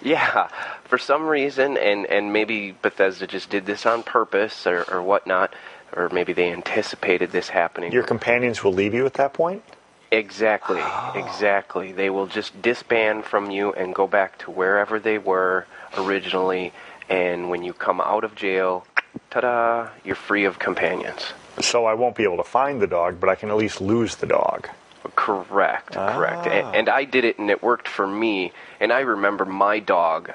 Yeah, 0.00 0.48
for 0.84 0.98
some 0.98 1.26
reason, 1.26 1.76
and 1.76 2.06
and 2.06 2.32
maybe 2.32 2.72
Bethesda 2.72 3.26
just 3.26 3.50
did 3.50 3.66
this 3.66 3.84
on 3.86 4.02
purpose 4.02 4.66
or 4.66 4.84
or 4.90 5.02
whatnot, 5.02 5.54
or 5.92 6.08
maybe 6.08 6.32
they 6.32 6.50
anticipated 6.50 7.30
this 7.30 7.50
happening. 7.50 7.92
Your 7.92 8.02
companions 8.02 8.64
will 8.64 8.72
leave 8.72 8.94
you 8.94 9.06
at 9.06 9.14
that 9.14 9.32
point? 9.32 9.62
Exactly, 10.10 10.82
exactly. 11.14 11.92
They 11.92 12.10
will 12.10 12.26
just 12.26 12.60
disband 12.62 13.24
from 13.24 13.50
you 13.50 13.72
and 13.72 13.94
go 13.94 14.06
back 14.06 14.38
to 14.38 14.50
wherever 14.50 14.98
they 14.98 15.18
were 15.18 15.66
originally. 15.96 16.72
And 17.08 17.50
when 17.50 17.62
you 17.62 17.72
come 17.72 18.00
out 18.00 18.24
of 18.24 18.34
jail, 18.34 18.86
ta-da, 19.30 19.88
you're 20.04 20.16
free 20.16 20.44
of 20.44 20.58
companions. 20.58 21.32
So 21.60 21.86
I 21.86 21.94
won't 21.94 22.16
be 22.16 22.24
able 22.24 22.36
to 22.36 22.44
find 22.44 22.80
the 22.80 22.86
dog, 22.86 23.18
but 23.18 23.28
I 23.28 23.34
can 23.34 23.50
at 23.50 23.56
least 23.56 23.80
lose 23.80 24.16
the 24.16 24.26
dog. 24.26 24.68
Correct, 25.14 25.92
correct. 25.92 26.46
Ah. 26.46 26.50
And, 26.50 26.76
and 26.76 26.88
I 26.88 27.04
did 27.04 27.24
it, 27.24 27.38
and 27.38 27.50
it 27.50 27.62
worked 27.62 27.88
for 27.88 28.06
me. 28.06 28.52
And 28.80 28.92
I 28.92 29.00
remember 29.00 29.44
my 29.44 29.78
dog 29.78 30.32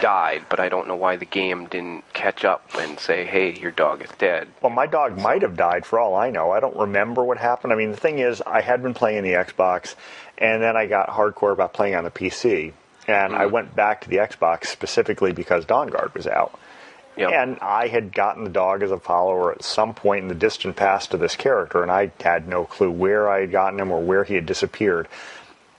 died, 0.00 0.44
but 0.48 0.60
I 0.60 0.68
don't 0.68 0.88
know 0.88 0.96
why 0.96 1.16
the 1.16 1.24
game 1.24 1.66
didn't 1.66 2.10
catch 2.12 2.44
up 2.44 2.62
and 2.78 2.98
say, 2.98 3.24
"Hey, 3.24 3.52
your 3.58 3.70
dog 3.70 4.02
is 4.02 4.10
dead." 4.18 4.48
Well, 4.62 4.70
my 4.70 4.86
dog 4.86 5.18
might 5.18 5.42
have 5.42 5.56
died 5.56 5.86
for 5.86 5.98
all 5.98 6.14
I 6.14 6.30
know. 6.30 6.50
I 6.50 6.60
don't 6.60 6.76
remember 6.76 7.24
what 7.24 7.38
happened. 7.38 7.72
I 7.72 7.76
mean, 7.76 7.90
the 7.90 7.96
thing 7.96 8.18
is, 8.18 8.42
I 8.46 8.60
had 8.60 8.82
been 8.82 8.94
playing 8.94 9.22
the 9.22 9.32
Xbox, 9.32 9.94
and 10.38 10.62
then 10.62 10.76
I 10.76 10.86
got 10.86 11.08
hardcore 11.08 11.52
about 11.52 11.72
playing 11.72 11.94
on 11.94 12.04
the 12.04 12.10
PC. 12.10 12.72
And 13.08 13.34
I 13.34 13.44
mm-hmm. 13.44 13.52
went 13.52 13.74
back 13.74 14.02
to 14.02 14.08
the 14.08 14.18
Xbox 14.18 14.66
specifically 14.66 15.32
because 15.32 15.64
Dawn 15.64 15.88
Guard 15.88 16.14
was 16.14 16.26
out. 16.26 16.58
Yep. 17.16 17.32
And 17.32 17.58
I 17.60 17.88
had 17.88 18.14
gotten 18.14 18.44
the 18.44 18.50
dog 18.50 18.82
as 18.82 18.90
a 18.90 18.98
follower 18.98 19.52
at 19.52 19.62
some 19.62 19.94
point 19.94 20.22
in 20.22 20.28
the 20.28 20.34
distant 20.34 20.76
past 20.76 21.10
to 21.10 21.16
this 21.16 21.34
character, 21.36 21.82
and 21.82 21.90
I 21.90 22.12
had 22.20 22.46
no 22.46 22.64
clue 22.64 22.90
where 22.90 23.28
I 23.28 23.40
had 23.40 23.50
gotten 23.50 23.80
him 23.80 23.90
or 23.90 24.00
where 24.00 24.24
he 24.24 24.34
had 24.34 24.46
disappeared. 24.46 25.08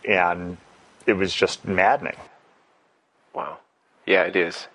And 0.08 0.58
it 1.06 1.14
was 1.14 1.34
just 1.34 1.66
maddening. 1.66 2.18
Wow. 3.34 3.60
Yeah, 4.12 4.24
it 4.24 4.36
is. 4.36 4.68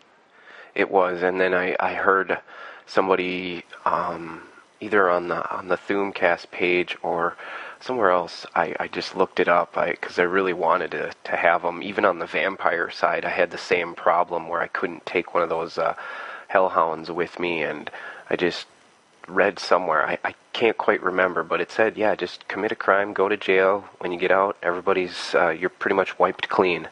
It 0.75 0.91
was, 0.91 1.23
and 1.23 1.39
then 1.39 1.53
I, 1.53 1.77
I 1.79 1.93
heard 1.93 2.39
somebody 2.87 3.65
um, 3.85 4.45
either 4.81 5.11
on 5.11 5.29
the 5.29 5.55
on 5.55 5.69
the 5.69 5.77
Thumcast 5.77 6.51
page 6.51 6.97
or 7.03 7.37
somewhere 7.79 8.11
else. 8.13 8.47
I, 8.55 8.75
I 8.81 8.89
just 8.89 9.15
looked 9.15 9.39
it 9.39 9.47
up 9.47 9.75
because 9.75 10.19
I, 10.19 10.23
really 10.23 10.55
wanted 10.55 10.93
to 10.93 11.13
to 11.25 11.37
have 11.37 11.61
them. 11.61 11.83
Even 11.83 12.07
on 12.07 12.19
the 12.19 12.25
vampire 12.25 12.89
side, 12.91 13.27
I 13.27 13.29
had 13.29 13.51
the 13.51 13.59
same 13.59 13.95
problem 13.95 14.49
where 14.49 14.63
I 14.63 14.69
couldn't 14.69 15.05
take 15.05 15.35
one 15.35 15.43
of 15.43 15.51
those 15.51 15.77
uh, 15.77 15.97
hellhounds 16.49 17.11
with 17.11 17.39
me, 17.39 17.63
and 17.63 17.91
I 18.31 18.37
just 18.37 18.67
read 19.29 19.59
somewhere. 19.59 20.07
I, 20.07 20.19
I 20.25 20.35
can't 20.55 20.79
quite 20.79 21.03
remember, 21.03 21.43
but 21.43 21.61
it 21.61 21.71
said, 21.71 21.99
yeah, 21.99 22.15
just 22.15 22.49
commit 22.49 22.73
a 22.73 22.77
crime, 22.77 23.13
go 23.13 23.29
to 23.29 23.37
jail. 23.37 23.85
When 23.99 24.13
you 24.13 24.19
get 24.19 24.31
out, 24.31 24.57
everybody's 24.63 25.35
uh, 25.35 25.51
you're 25.51 25.69
pretty 25.69 25.97
much 25.97 26.19
wiped 26.19 26.49
clean. 26.49 26.89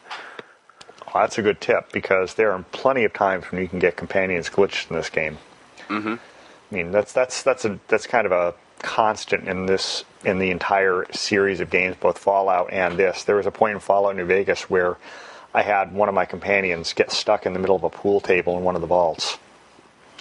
Well, 1.15 1.23
that's 1.23 1.37
a 1.37 1.41
good 1.41 1.61
tip 1.61 1.93
because 1.93 2.33
there 2.33 2.51
are 2.51 2.61
plenty 2.73 3.05
of 3.05 3.13
times 3.13 3.45
when 3.45 3.61
you 3.61 3.69
can 3.69 3.79
get 3.79 3.95
companions 3.95 4.49
glitched 4.49 4.89
in 4.89 4.97
this 4.97 5.09
game. 5.09 5.37
Mm-hmm. 5.87 6.15
I 6.15 6.75
mean, 6.75 6.91
that's 6.91 7.13
that's 7.13 7.41
that's 7.41 7.63
a 7.63 7.79
that's 7.87 8.05
kind 8.05 8.25
of 8.25 8.33
a 8.33 8.53
constant 8.79 9.47
in 9.47 9.65
this 9.65 10.03
in 10.25 10.39
the 10.39 10.51
entire 10.51 11.05
series 11.13 11.61
of 11.61 11.69
games, 11.69 11.95
both 11.97 12.17
Fallout 12.17 12.73
and 12.73 12.97
this. 12.97 13.23
There 13.23 13.37
was 13.37 13.45
a 13.45 13.51
point 13.51 13.75
in 13.75 13.79
Fallout 13.79 14.17
New 14.17 14.25
Vegas 14.25 14.69
where 14.69 14.97
I 15.53 15.61
had 15.61 15.93
one 15.93 16.09
of 16.09 16.15
my 16.15 16.25
companions 16.25 16.91
get 16.91 17.13
stuck 17.13 17.45
in 17.45 17.53
the 17.53 17.59
middle 17.59 17.77
of 17.77 17.85
a 17.85 17.89
pool 17.89 18.19
table 18.19 18.57
in 18.57 18.65
one 18.65 18.75
of 18.75 18.81
the 18.81 18.87
vaults. 18.87 19.37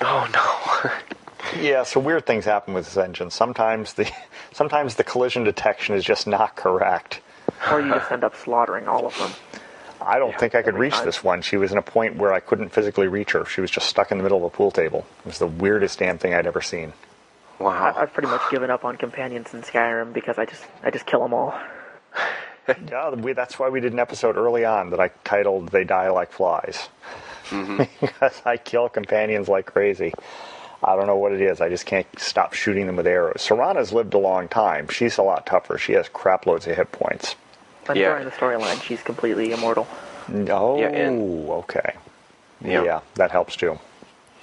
Oh 0.01 0.29
no. 0.33 0.91
Yeah, 1.61 1.83
so 1.83 2.01
weird 2.01 2.25
things 2.25 2.47
happen 2.47 2.73
with 2.73 2.87
this 2.87 2.97
engine. 2.97 3.31
Sometimes 3.31 3.93
the 3.93 4.11
sometimes 4.53 4.95
the 4.95 5.05
collision 5.05 5.43
detection 5.45 5.95
is 5.95 6.05
just 6.05 6.27
not 6.27 6.57
correct. 6.57 7.21
Or 7.71 7.81
you 7.83 7.93
just 7.93 8.11
end 8.11 8.25
up 8.25 8.35
slaughtering 8.35 8.89
all 8.89 9.07
of 9.07 9.19
them. 9.19 9.31
I 10.05 10.19
don't 10.19 10.39
think 10.39 10.55
I 10.55 10.63
could 10.63 10.77
reach 10.77 10.95
time. 10.95 11.05
this 11.05 11.25
one. 11.25 11.43
She 11.43 11.57
was 11.57 11.73
in 11.73 11.79
a 11.79 11.83
point 11.83 12.17
where 12.17 12.33
I 12.33 12.41
couldn't 12.41 12.71
physically 12.71 13.09
reach 13.09 13.33
her. 13.33 13.45
She 13.47 13.61
was 13.61 13.71
just 13.71 13.89
stuck 13.89 14.11
in 14.13 14.19
the 14.19 14.23
middle 14.23 14.39
of 14.39 14.45
a 14.45 14.51
pool 14.51 14.71
table. 14.71 15.07
It 15.21 15.27
was 15.27 15.39
the 15.39 15.47
weirdest 15.47 15.99
damn 15.99 16.19
thing 16.19 16.35
I'd 16.35 16.47
ever 16.47 16.61
seen. 16.61 16.93
Wow. 17.59 17.95
I've 17.97 18.13
pretty 18.13 18.29
much 18.29 18.43
given 18.51 18.71
up 18.71 18.85
on 18.85 18.97
companions 18.97 19.55
in 19.55 19.63
Skyrim 19.63 20.13
because 20.13 20.39
I 20.39 20.45
just 20.45 20.65
I 20.83 20.91
just 20.91 21.07
kill 21.07 21.21
them 21.21 21.35
all. 21.35 21.59
Yeah, 22.67 23.11
we, 23.11 23.35
that's 23.35 23.59
why 23.59 23.69
we 23.69 23.81
did 23.81 23.93
an 23.93 23.99
episode 23.99 24.37
early 24.39 24.65
on 24.65 24.89
that 24.91 24.99
I 25.01 25.09
titled 25.23 25.69
"They 25.69 25.85
Die 25.85 26.09
Like 26.09 26.33
Flies," 26.33 26.89
because 27.51 28.41
I 28.47 28.57
kill 28.57 28.89
companions 28.89 29.49
like 29.49 29.67
crazy. 29.67 30.15
I 30.83 30.97
don't 30.97 31.07
know 31.07 31.17
what 31.17 31.33
it 31.33 31.43
is. 31.43 31.61
I 31.61 31.69
just 31.69 31.85
can't 31.85 32.07
stop 32.19 32.55
shooting 32.55 32.87
them 32.87 32.97
with 32.97 33.07
arrows. 33.07 33.47
Serana's 33.47 33.93
lived 33.93 34.15
a 34.15 34.19
long 34.19 34.49
time. 34.49 34.89
She's 34.89 35.19
a 35.19 35.23
lot 35.23 35.45
tougher. 35.45 35.77
She 35.77 35.93
has 35.93 36.09
crap 36.09 36.47
loads 36.47 36.67
of 36.67 36.77
hit 36.77 36.91
points. 36.91 37.37
And 37.89 37.99
Yeah. 37.99 38.09
during 38.11 38.25
the 38.25 38.31
storyline, 38.31 38.83
she's 38.83 39.03
completely 39.03 39.53
immortal. 39.53 39.87
Oh, 40.51 40.79
Yeah, 40.79 40.87
and- 40.89 41.49
okay. 41.51 41.95
Yeah. 42.61 42.83
yeah, 42.83 43.01
that 43.17 43.31
helps 43.31 43.57
too. 43.57 43.79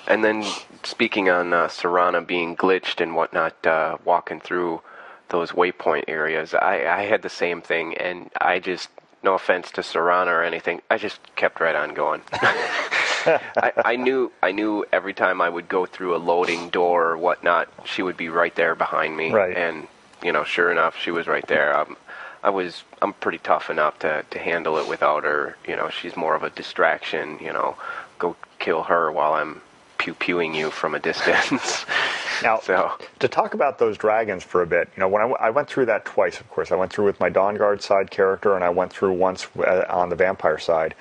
And 0.08 0.24
then 0.24 0.44
speaking 0.84 1.30
on 1.30 1.54
uh, 1.54 1.68
Serana 1.68 2.26
being 2.26 2.56
glitched 2.56 3.02
and 3.02 3.16
whatnot, 3.16 3.66
uh, 3.66 3.98
walking 4.04 4.40
through 4.40 4.82
those 5.30 5.52
waypoint 5.52 6.06
areas, 6.08 6.54
I, 6.54 6.86
I 6.88 7.04
had 7.06 7.22
the 7.22 7.30
same 7.30 7.62
thing, 7.62 7.96
and 7.98 8.30
I 8.40 8.60
just, 8.60 8.90
no 9.24 9.34
offense 9.36 9.72
to 9.72 9.82
Serana 9.82 10.28
or 10.28 10.44
anything, 10.44 10.82
I 10.90 10.98
just 10.98 11.20
kept 11.36 11.60
right 11.62 11.76
on 11.76 11.94
going. 11.94 12.22
I, 12.34 13.72
I 13.86 13.96
knew, 13.96 14.32
I 14.44 14.52
knew 14.52 14.86
every 14.92 15.14
time 15.14 15.42
I 15.42 15.50
would 15.50 15.70
go 15.70 15.86
through 15.86 16.16
a 16.16 16.18
loading 16.18 16.70
door 16.70 17.10
or 17.12 17.18
whatnot, 17.18 17.70
she 17.86 18.02
would 18.02 18.18
be 18.18 18.30
right 18.30 18.54
there 18.56 18.76
behind 18.76 19.16
me, 19.16 19.32
Right. 19.32 19.56
and 19.56 19.88
you 20.24 20.32
know, 20.32 20.44
sure 20.44 20.72
enough, 20.72 20.98
she 21.00 21.10
was 21.12 21.28
right 21.28 21.46
there. 21.48 21.76
Um, 21.76 21.98
I 22.44 22.50
was, 22.50 22.84
I'm 23.02 23.14
pretty 23.14 23.38
tough 23.38 23.70
enough 23.70 24.00
to 24.00 24.26
to 24.32 24.40
handle 24.40 24.78
it 24.78 24.88
without 24.88 25.24
her. 25.24 25.58
You 25.68 25.76
know, 25.76 25.90
she's 25.90 26.16
more 26.18 26.36
of 26.36 26.44
a 26.44 26.50
distraction. 26.50 27.38
You 27.40 27.54
know, 27.54 27.76
go 28.20 28.36
kill 28.60 28.84
her 28.84 29.12
while 29.12 29.34
I'm 29.34 29.62
pew 29.98 30.14
pewing 30.16 30.56
you 30.56 30.72
from 30.72 30.96
a 30.96 31.00
distance. 31.00 31.86
Now, 32.44 32.60
so 32.60 32.94
to 33.20 33.28
talk 33.28 33.54
about 33.54 33.78
those 33.78 33.98
dragons 34.00 34.44
for 34.44 34.64
a 34.64 34.66
bit, 34.66 34.90
you 34.96 35.02
know, 35.02 35.08
when 35.08 35.22
I, 35.22 35.26
w- 35.26 35.38
I 35.40 35.52
went 35.52 35.68
through 35.70 35.86
that 35.86 36.06
twice, 36.06 36.40
of 36.40 36.50
course, 36.50 36.72
I 36.72 36.76
went 36.76 36.92
through 36.92 37.06
with 37.06 37.20
my 37.20 37.30
Dawn 37.30 37.56
Guard 37.56 37.84
side 37.84 38.10
character, 38.10 38.56
and 38.56 38.64
I 38.64 38.70
went 38.72 38.92
through 38.92 39.14
once 39.14 39.48
uh, 39.60 39.86
on 39.88 40.10
the 40.10 40.16
vampire 40.16 40.58
side. 40.58 40.96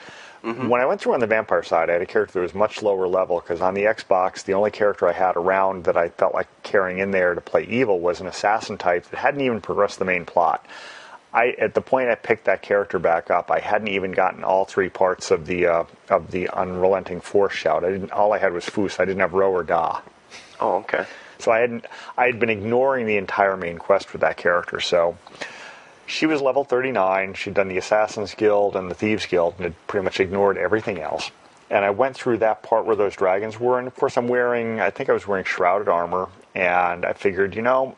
When 0.69 0.81
I 0.83 0.87
went 0.87 1.01
through 1.01 1.15
on 1.15 1.21
the 1.21 1.27
vampire 1.27 1.63
side, 1.63 1.89
I 1.89 1.95
had 1.95 2.03
a 2.03 2.07
character 2.07 2.35
that 2.35 2.43
was 2.43 2.55
much 2.55 2.83
lower 2.83 3.07
level 3.09 3.41
because 3.41 3.63
on 3.63 3.73
the 3.73 3.85
Xbox, 3.85 4.45
the 4.45 4.53
only 4.55 4.71
character 4.71 5.09
I 5.09 5.13
had 5.13 5.37
around 5.37 5.85
that 5.85 5.97
I 5.97 6.11
felt 6.11 6.35
like 6.35 6.49
carrying 6.63 6.99
in 6.99 7.11
there 7.11 7.35
to 7.35 7.41
play 7.41 7.65
evil 7.65 8.01
was 8.01 8.21
an 8.21 8.27
assassin 8.27 8.77
type 8.77 9.05
that 9.07 9.19
hadn't 9.19 9.41
even 9.41 9.61
progressed 9.63 9.99
the 9.99 10.05
main 10.05 10.27
plot. 10.27 10.67
I 11.33 11.51
at 11.59 11.75
the 11.75 11.81
point 11.81 12.11
I 12.11 12.17
picked 12.17 12.45
that 12.45 12.63
character 12.63 12.99
back 12.99 13.31
up, 13.31 13.51
I 13.51 13.61
hadn't 13.61 13.89
even 13.89 14.13
gotten 14.13 14.43
all 14.43 14.65
three 14.65 14.89
parts 14.89 15.31
of 15.31 15.47
the 15.47 15.67
uh, 15.67 15.85
of 16.09 16.31
the 16.31 16.49
unrelenting 16.49 17.21
force 17.21 17.53
shout. 17.53 17.85
I 17.85 17.91
didn't. 17.91 18.13
All 18.13 18.33
I 18.33 18.39
had 18.39 18.53
was 18.53 18.65
Fus. 18.65 18.99
I 18.99 19.05
didn't 19.05 19.21
have 19.21 19.33
Ro 19.33 19.51
or 19.51 19.63
Dah. 19.63 20.01
oh 20.61 20.77
okay. 20.79 21.07
So 21.39 21.53
I 21.53 21.61
hadn't 21.61 21.87
I 22.19 22.27
had 22.27 22.41
been 22.41 22.51
ignoring 22.51 23.07
the 23.07 23.17
entire 23.17 23.57
main 23.57 23.79
quest 23.79 24.13
with 24.13 24.23
that 24.23 24.37
character. 24.37 24.81
So 24.81 25.17
she 26.07 26.27
was 26.27 26.43
level 26.43 26.65
39. 26.65 27.35
She'd 27.35 27.55
done 27.55 27.69
the 27.69 27.79
Assassin's 27.79 28.35
Guild 28.35 28.75
and 28.75 28.91
the 28.91 28.95
Thieves 28.95 29.27
Guild 29.27 29.55
and 29.59 29.65
had 29.65 29.87
pretty 29.87 30.05
much 30.05 30.19
ignored 30.19 30.59
everything 30.59 30.99
else. 30.99 31.31
And 31.71 31.85
I 31.85 31.91
went 31.91 32.17
through 32.17 32.39
that 32.39 32.65
part 32.65 32.85
where 32.85 32.97
those 32.97 33.15
dragons 33.15 33.61
were, 33.61 33.79
and 33.79 33.87
of 33.87 33.95
course 33.95 34.17
I'm 34.17 34.27
wearing 34.27 34.81
I 34.81 34.91
think 34.91 35.09
I 35.09 35.13
was 35.13 35.29
wearing 35.29 35.45
shrouded 35.45 35.89
armor, 35.89 36.29
and 36.57 37.05
I 37.05 37.13
figured, 37.13 37.55
you 37.55 37.63
know, 37.63 37.97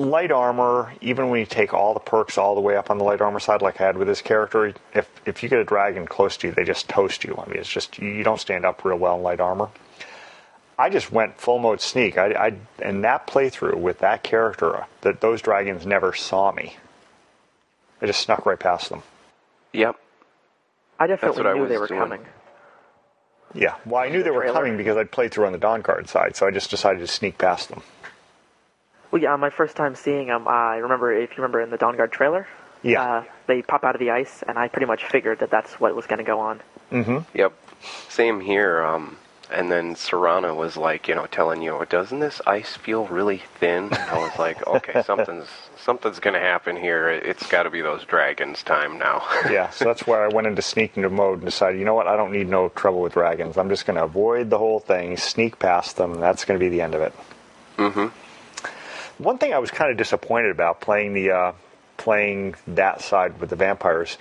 light 0.00 0.32
armor, 0.32 0.92
even 1.00 1.28
when 1.28 1.40
you 1.40 1.46
take 1.46 1.74
all 1.74 1.94
the 1.94 2.00
perks 2.00 2.38
all 2.38 2.54
the 2.54 2.60
way 2.60 2.76
up 2.76 2.90
on 2.90 2.98
the 2.98 3.04
light 3.04 3.20
armor 3.20 3.38
side, 3.40 3.62
like 3.62 3.80
I 3.80 3.84
had 3.84 3.96
with 3.96 4.08
this 4.08 4.22
character, 4.22 4.74
if 4.94 5.08
if 5.26 5.42
you 5.42 5.48
get 5.48 5.58
a 5.58 5.64
dragon 5.64 6.06
close 6.06 6.36
to 6.38 6.48
you, 6.48 6.54
they 6.54 6.64
just 6.64 6.88
toast 6.88 7.24
you. 7.24 7.36
I 7.36 7.48
mean, 7.48 7.58
it's 7.58 7.68
just 7.68 7.98
you 7.98 8.22
don't 8.24 8.40
stand 8.40 8.64
up 8.64 8.84
real 8.84 8.98
well 8.98 9.16
in 9.16 9.22
light 9.22 9.40
armor. 9.40 9.68
I 10.78 10.88
just 10.88 11.12
went 11.12 11.38
full 11.38 11.58
mode 11.58 11.80
sneak. 11.82 12.16
I, 12.16 12.32
I 12.32 12.86
in 12.88 13.02
that 13.02 13.26
playthrough 13.26 13.76
with 13.76 13.98
that 13.98 14.22
character, 14.22 14.86
that 15.02 15.20
those 15.20 15.42
dragons 15.42 15.84
never 15.84 16.14
saw 16.14 16.50
me. 16.52 16.76
I 18.00 18.06
just 18.06 18.22
snuck 18.22 18.46
right 18.46 18.58
past 18.58 18.88
them. 18.88 19.02
Yep. 19.74 19.96
I 20.98 21.06
definitely 21.06 21.42
what 21.42 21.46
I 21.46 21.54
knew 21.58 21.68
they 21.68 21.78
were 21.78 21.86
doing. 21.86 22.00
coming. 22.00 22.20
Yeah, 23.52 23.74
well, 23.84 24.02
I 24.02 24.08
knew 24.08 24.22
they 24.22 24.30
were 24.30 24.42
Trailer. 24.42 24.54
coming 24.54 24.76
because 24.76 24.96
I'd 24.96 25.10
played 25.10 25.32
through 25.32 25.46
on 25.46 25.52
the 25.52 25.58
Dawn 25.58 25.80
Guard 25.80 26.08
side, 26.08 26.36
so 26.36 26.46
I 26.46 26.50
just 26.50 26.70
decided 26.70 27.00
to 27.00 27.06
sneak 27.06 27.36
past 27.36 27.68
them. 27.68 27.82
Well, 29.10 29.20
yeah, 29.20 29.34
my 29.36 29.50
first 29.50 29.76
time 29.76 29.94
seeing 29.94 30.28
them, 30.28 30.46
I 30.46 30.76
remember 30.76 31.12
if 31.12 31.30
you 31.30 31.36
remember 31.42 31.60
in 31.60 31.70
the 31.70 31.76
Dawn 31.76 31.96
Guard 31.96 32.12
trailer, 32.12 32.46
Yeah. 32.82 33.02
uh, 33.02 33.24
they 33.46 33.62
pop 33.62 33.84
out 33.84 33.94
of 33.94 33.98
the 34.00 34.10
ice, 34.10 34.42
and 34.46 34.58
I 34.58 34.68
pretty 34.68 34.86
much 34.86 35.04
figured 35.04 35.40
that 35.40 35.50
that's 35.50 35.80
what 35.80 35.94
was 35.94 36.06
going 36.06 36.18
to 36.18 36.24
go 36.24 36.38
on. 36.40 36.60
Yep. 37.34 37.52
Same 38.08 38.40
here. 38.40 38.82
Um, 38.82 39.16
and 39.50 39.70
then 39.70 39.96
Serana 39.96 40.54
was 40.54 40.76
like, 40.76 41.08
you 41.08 41.14
know, 41.16 41.26
telling 41.26 41.60
you, 41.60 41.84
doesn't 41.88 42.20
this 42.20 42.40
ice 42.46 42.76
feel 42.76 43.06
really 43.06 43.42
thin? 43.58 43.84
And 43.86 43.94
I 43.94 44.18
was 44.18 44.38
like, 44.38 44.64
okay, 44.66 45.02
something's 45.02 45.48
something's 45.76 46.20
gonna 46.20 46.38
happen 46.38 46.76
here. 46.76 47.08
It's 47.08 47.46
got 47.48 47.64
to 47.64 47.70
be 47.70 47.80
those 47.80 48.04
dragons' 48.04 48.62
time 48.62 48.98
now. 48.98 49.22
yeah, 49.50 49.70
so 49.70 49.86
that's 49.86 50.06
where 50.06 50.22
I 50.24 50.28
went 50.28 50.46
into 50.46 50.62
sneaking 50.62 51.02
mode 51.14 51.38
and 51.38 51.46
decided, 51.46 51.80
you 51.80 51.84
know 51.84 51.94
what, 51.94 52.06
I 52.06 52.16
don't 52.16 52.30
need 52.32 52.48
no 52.48 52.68
trouble 52.68 53.00
with 53.00 53.14
dragons. 53.14 53.56
I'm 53.58 53.68
just 53.70 53.86
going 53.86 53.96
to 53.96 54.04
avoid 54.04 54.50
the 54.50 54.58
whole 54.58 54.78
thing, 54.78 55.16
sneak 55.16 55.58
past 55.58 55.96
them, 55.96 56.12
and 56.12 56.22
that's 56.22 56.44
going 56.44 56.58
to 56.58 56.64
be 56.64 56.68
the 56.68 56.82
end 56.82 56.94
of 56.94 57.00
it. 57.02 57.12
mm-hmm. 57.76 58.06
One 59.20 59.38
thing 59.38 59.52
I 59.52 59.58
was 59.58 59.70
kind 59.70 59.90
of 59.90 59.96
disappointed 59.96 60.50
about 60.50 60.80
playing 60.80 61.12
the 61.14 61.30
uh, 61.30 61.52
playing 61.96 62.54
that 62.66 63.02
side 63.02 63.40
with 63.40 63.50
the 63.50 63.56
vampires. 63.56 64.16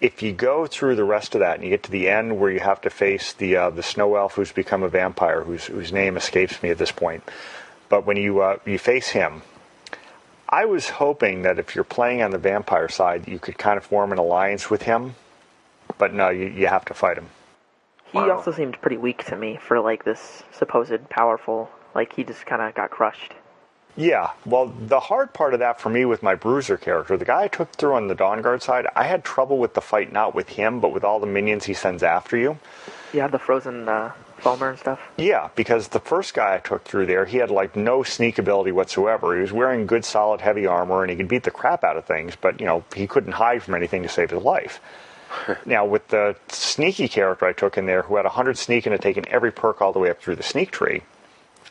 If 0.00 0.20
you 0.22 0.32
go 0.32 0.66
through 0.66 0.96
the 0.96 1.04
rest 1.04 1.36
of 1.36 1.40
that 1.40 1.54
and 1.54 1.64
you 1.64 1.70
get 1.70 1.84
to 1.84 1.90
the 1.92 2.08
end 2.08 2.40
where 2.40 2.50
you 2.50 2.58
have 2.58 2.80
to 2.82 2.90
face 2.90 3.32
the 3.34 3.56
uh, 3.56 3.70
the 3.70 3.82
snow 3.82 4.16
elf 4.16 4.34
who's 4.34 4.52
become 4.52 4.82
a 4.82 4.88
vampire, 4.88 5.42
whose 5.42 5.66
whose 5.66 5.92
name 5.92 6.16
escapes 6.16 6.62
me 6.62 6.70
at 6.70 6.78
this 6.78 6.90
point, 6.92 7.22
but 7.88 8.04
when 8.04 8.16
you 8.16 8.40
uh, 8.42 8.56
you 8.66 8.78
face 8.78 9.10
him, 9.10 9.42
I 10.48 10.64
was 10.64 10.88
hoping 10.88 11.42
that 11.42 11.58
if 11.58 11.74
you're 11.74 11.84
playing 11.84 12.20
on 12.22 12.32
the 12.32 12.38
vampire 12.38 12.88
side, 12.88 13.28
you 13.28 13.38
could 13.38 13.56
kind 13.56 13.78
of 13.78 13.84
form 13.84 14.10
an 14.12 14.18
alliance 14.18 14.68
with 14.68 14.82
him. 14.82 15.14
But 15.98 16.12
no, 16.12 16.30
you, 16.30 16.46
you 16.48 16.66
have 16.66 16.84
to 16.86 16.94
fight 16.94 17.16
him. 17.18 17.28
He 18.06 18.18
Wow. 18.18 18.32
also 18.32 18.50
seemed 18.52 18.80
pretty 18.80 18.98
weak 18.98 19.24
to 19.26 19.36
me 19.36 19.56
for 19.56 19.80
like 19.80 20.04
this 20.04 20.42
supposed 20.50 21.08
powerful. 21.08 21.70
Like 21.94 22.12
he 22.14 22.24
just 22.24 22.44
kind 22.44 22.60
of 22.60 22.74
got 22.74 22.90
crushed. 22.90 23.34
Yeah, 23.96 24.30
well, 24.46 24.66
the 24.66 25.00
hard 25.00 25.34
part 25.34 25.52
of 25.52 25.60
that 25.60 25.80
for 25.80 25.90
me 25.90 26.04
with 26.04 26.22
my 26.22 26.34
Bruiser 26.34 26.78
character, 26.78 27.16
the 27.16 27.26
guy 27.26 27.42
I 27.42 27.48
took 27.48 27.72
through 27.72 27.94
on 27.94 28.08
the 28.08 28.14
Dawn 28.14 28.40
Guard 28.40 28.62
side, 28.62 28.86
I 28.96 29.04
had 29.04 29.22
trouble 29.22 29.58
with 29.58 29.74
the 29.74 29.82
fight, 29.82 30.12
not 30.12 30.34
with 30.34 30.48
him, 30.48 30.80
but 30.80 30.92
with 30.92 31.04
all 31.04 31.20
the 31.20 31.26
minions 31.26 31.64
he 31.64 31.74
sends 31.74 32.02
after 32.02 32.36
you. 32.38 32.58
Yeah, 33.12 33.26
the 33.28 33.38
frozen 33.38 33.86
uh, 33.88 34.12
Falmer 34.42 34.70
and 34.70 34.78
stuff. 34.78 35.00
Yeah, 35.16 35.50
because 35.54 35.88
the 35.88 36.00
first 36.00 36.34
guy 36.34 36.56
I 36.56 36.58
took 36.58 36.84
through 36.84 37.06
there, 37.06 37.24
he 37.26 37.36
had 37.36 37.50
like 37.50 37.76
no 37.76 38.02
sneak 38.02 38.38
ability 38.38 38.72
whatsoever. 38.72 39.34
He 39.36 39.40
was 39.40 39.52
wearing 39.52 39.86
good, 39.86 40.04
solid, 40.04 40.40
heavy 40.40 40.66
armor, 40.66 41.02
and 41.02 41.10
he 41.10 41.16
could 41.16 41.28
beat 41.28 41.44
the 41.44 41.50
crap 41.50 41.84
out 41.84 41.96
of 41.96 42.04
things, 42.04 42.34
but 42.34 42.60
you 42.60 42.66
know 42.66 42.84
he 42.94 43.06
couldn't 43.06 43.32
hide 43.32 43.62
from 43.62 43.74
anything 43.74 44.02
to 44.02 44.08
save 44.08 44.30
his 44.30 44.42
life. 44.42 44.80
now, 45.66 45.84
with 45.84 46.08
the 46.08 46.34
sneaky 46.48 47.08
character 47.08 47.46
I 47.46 47.52
took 47.52 47.78
in 47.78 47.86
there, 47.86 48.02
who 48.02 48.16
had 48.16 48.24
100 48.24 48.58
sneak 48.58 48.84
and 48.86 48.92
had 48.92 49.00
taken 49.00 49.24
every 49.28 49.52
perk 49.52 49.80
all 49.80 49.92
the 49.92 49.98
way 49.98 50.10
up 50.10 50.20
through 50.20 50.36
the 50.36 50.42
sneak 50.42 50.70
tree, 50.70 51.02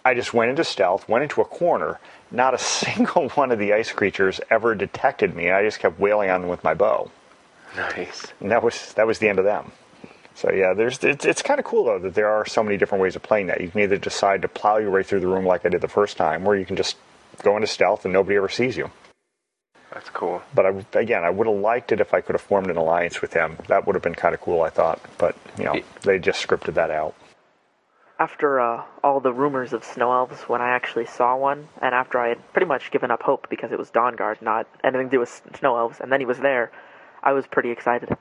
I 0.04 0.14
just 0.14 0.34
went 0.34 0.50
into 0.50 0.64
stealth, 0.64 1.08
went 1.08 1.24
into 1.24 1.42
a 1.42 1.46
corner. 1.46 2.00
Not 2.32 2.54
a 2.54 2.58
single 2.86 3.30
one 3.30 3.52
of 3.52 3.60
the 3.60 3.74
ice 3.74 3.92
creatures 3.92 4.40
ever 4.50 4.76
detected 4.76 5.36
me. 5.36 5.52
I 5.52 5.64
just 5.64 5.80
kept 5.80 6.00
wailing 6.00 6.30
on 6.30 6.42
them 6.42 6.50
with 6.50 6.64
my 6.64 6.74
bow, 6.74 7.12
Nice. 7.76 8.28
and 8.40 8.52
that 8.52 8.64
was 8.64 8.94
that 8.94 9.06
was 9.08 9.20
the 9.20 9.30
end 9.30 9.40
of 9.40 9.46
them. 9.46 9.72
So 10.34 10.52
yeah, 10.52 10.74
there's 10.74 11.04
it's, 11.04 11.26
it's 11.26 11.42
kind 11.42 11.60
of 11.60 11.66
cool 11.66 11.86
though 11.86 12.00
that 12.00 12.16
there 12.16 12.30
are 12.30 12.46
so 12.46 12.64
many 12.64 12.78
different 12.78 13.02
ways 13.02 13.16
of 13.16 13.22
playing 13.24 13.48
that. 13.48 13.62
You 13.62 13.70
can 13.70 13.82
either 13.82 13.98
decide 13.98 14.42
to 14.44 14.48
plow 14.48 14.78
your 14.78 14.92
way 14.92 15.04
through 15.04 15.20
the 15.20 15.28
room 15.28 15.46
like 15.46 15.66
I 15.66 15.70
did 15.70 15.82
the 15.82 15.88
first 15.88 16.18
time, 16.18 16.48
or 16.48 16.56
you 16.56 16.66
can 16.66 16.76
just 16.78 16.96
go 17.44 17.56
into 17.56 17.68
stealth 17.68 18.06
and 18.06 18.14
nobody 18.14 18.38
ever 18.38 18.50
sees 18.50 18.78
you. 18.78 18.90
That's 19.94 20.10
cool. 20.10 20.42
But 20.56 20.66
I, 20.66 21.00
again, 21.00 21.24
I 21.26 21.30
would 21.30 21.48
have 21.48 21.56
liked 21.58 21.92
it 21.92 22.00
if 22.00 22.14
I 22.14 22.22
could 22.22 22.34
have 22.34 22.42
formed 22.42 22.70
an 22.70 22.78
alliance 22.78 23.22
with 23.22 23.34
him. 23.34 23.58
That 23.68 23.86
would 23.86 23.96
have 23.96 24.02
been 24.02 24.16
kind 24.16 24.34
of 24.34 24.40
cool, 24.40 24.62
I 24.62 24.70
thought. 24.70 25.02
But 25.18 25.36
you 25.58 25.66
know, 25.66 25.82
they 26.04 26.18
just 26.18 26.46
scripted 26.48 26.76
that 26.76 26.92
out. 26.92 27.14
After 28.22 28.60
uh, 28.60 28.84
all 29.04 29.20
the 29.20 29.34
rumors 29.34 29.74
of 29.74 29.84
snow 29.84 30.14
elves, 30.14 30.42
when 30.44 30.62
I 30.62 30.70
actually 30.70 31.08
saw 31.08 31.36
one, 31.36 31.70
and 31.82 31.96
after 31.96 32.20
I 32.20 32.30
had 32.30 32.54
pretty 32.54 32.68
much 32.68 32.92
given 32.92 33.10
up 33.10 33.24
hope 33.24 33.48
because 33.50 33.72
it 33.72 33.80
was 33.80 33.90
Dawn 33.90 34.16
Guard, 34.16 34.44
not 34.44 34.68
anything 34.84 35.08
to 35.08 35.16
do 35.16 35.20
with 35.20 35.42
snow 35.58 35.76
elves, 35.76 36.00
and 36.00 36.12
then 36.12 36.20
he 36.20 36.28
was 36.28 36.38
there, 36.38 36.72
I 37.24 37.34
was 37.34 37.48
pretty 37.48 37.72
excited. 37.72 38.16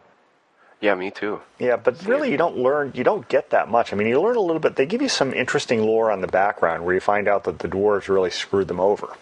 Yeah, 0.80 0.94
me 0.94 1.10
too. 1.10 1.42
Yeah, 1.58 1.76
but 1.76 2.02
really, 2.06 2.30
you 2.30 2.38
don't 2.38 2.56
learn, 2.56 2.92
you 2.94 3.04
don't 3.04 3.28
get 3.28 3.50
that 3.50 3.68
much. 3.68 3.92
I 3.92 3.96
mean, 3.96 4.06
you 4.06 4.18
learn 4.22 4.36
a 4.36 4.40
little 4.40 4.60
bit. 4.60 4.76
They 4.76 4.86
give 4.86 5.02
you 5.02 5.10
some 5.10 5.34
interesting 5.34 5.82
lore 5.82 6.10
on 6.10 6.22
the 6.22 6.28
background 6.28 6.86
where 6.86 6.94
you 6.94 7.00
find 7.00 7.28
out 7.28 7.44
that 7.44 7.58
the 7.58 7.68
dwarves 7.68 8.08
really 8.08 8.30
screwed 8.30 8.68
them 8.68 8.80
over. 8.80 9.14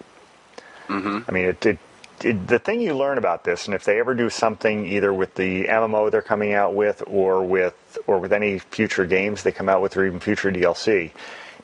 Mm-hmm. 0.87 1.29
I 1.29 1.33
mean, 1.33 1.47
it, 1.47 1.67
it, 1.67 1.71
it, 1.71 1.79
the 2.21 2.59
thing 2.59 2.81
you 2.81 2.95
learn 2.95 3.19
about 3.19 3.45
this, 3.45 3.67
and 3.67 3.75
if 3.75 3.85
they 3.85 4.01
ever 4.01 4.15
do 4.15 4.31
something 4.31 4.87
either 4.87 5.13
with 5.13 5.35
the 5.35 5.65
MMO 5.65 6.11
they're 6.11 6.23
coming 6.23 6.53
out 6.55 6.75
with, 6.75 7.03
or 7.07 7.45
with, 7.45 7.99
or 8.07 8.19
with 8.19 8.33
any 8.33 8.59
future 8.59 9.07
games 9.07 9.43
they 9.43 9.53
come 9.53 9.69
out 9.69 9.83
with, 9.83 9.97
or 9.97 10.07
even 10.07 10.21
future 10.21 10.51
DLC, 10.51 11.13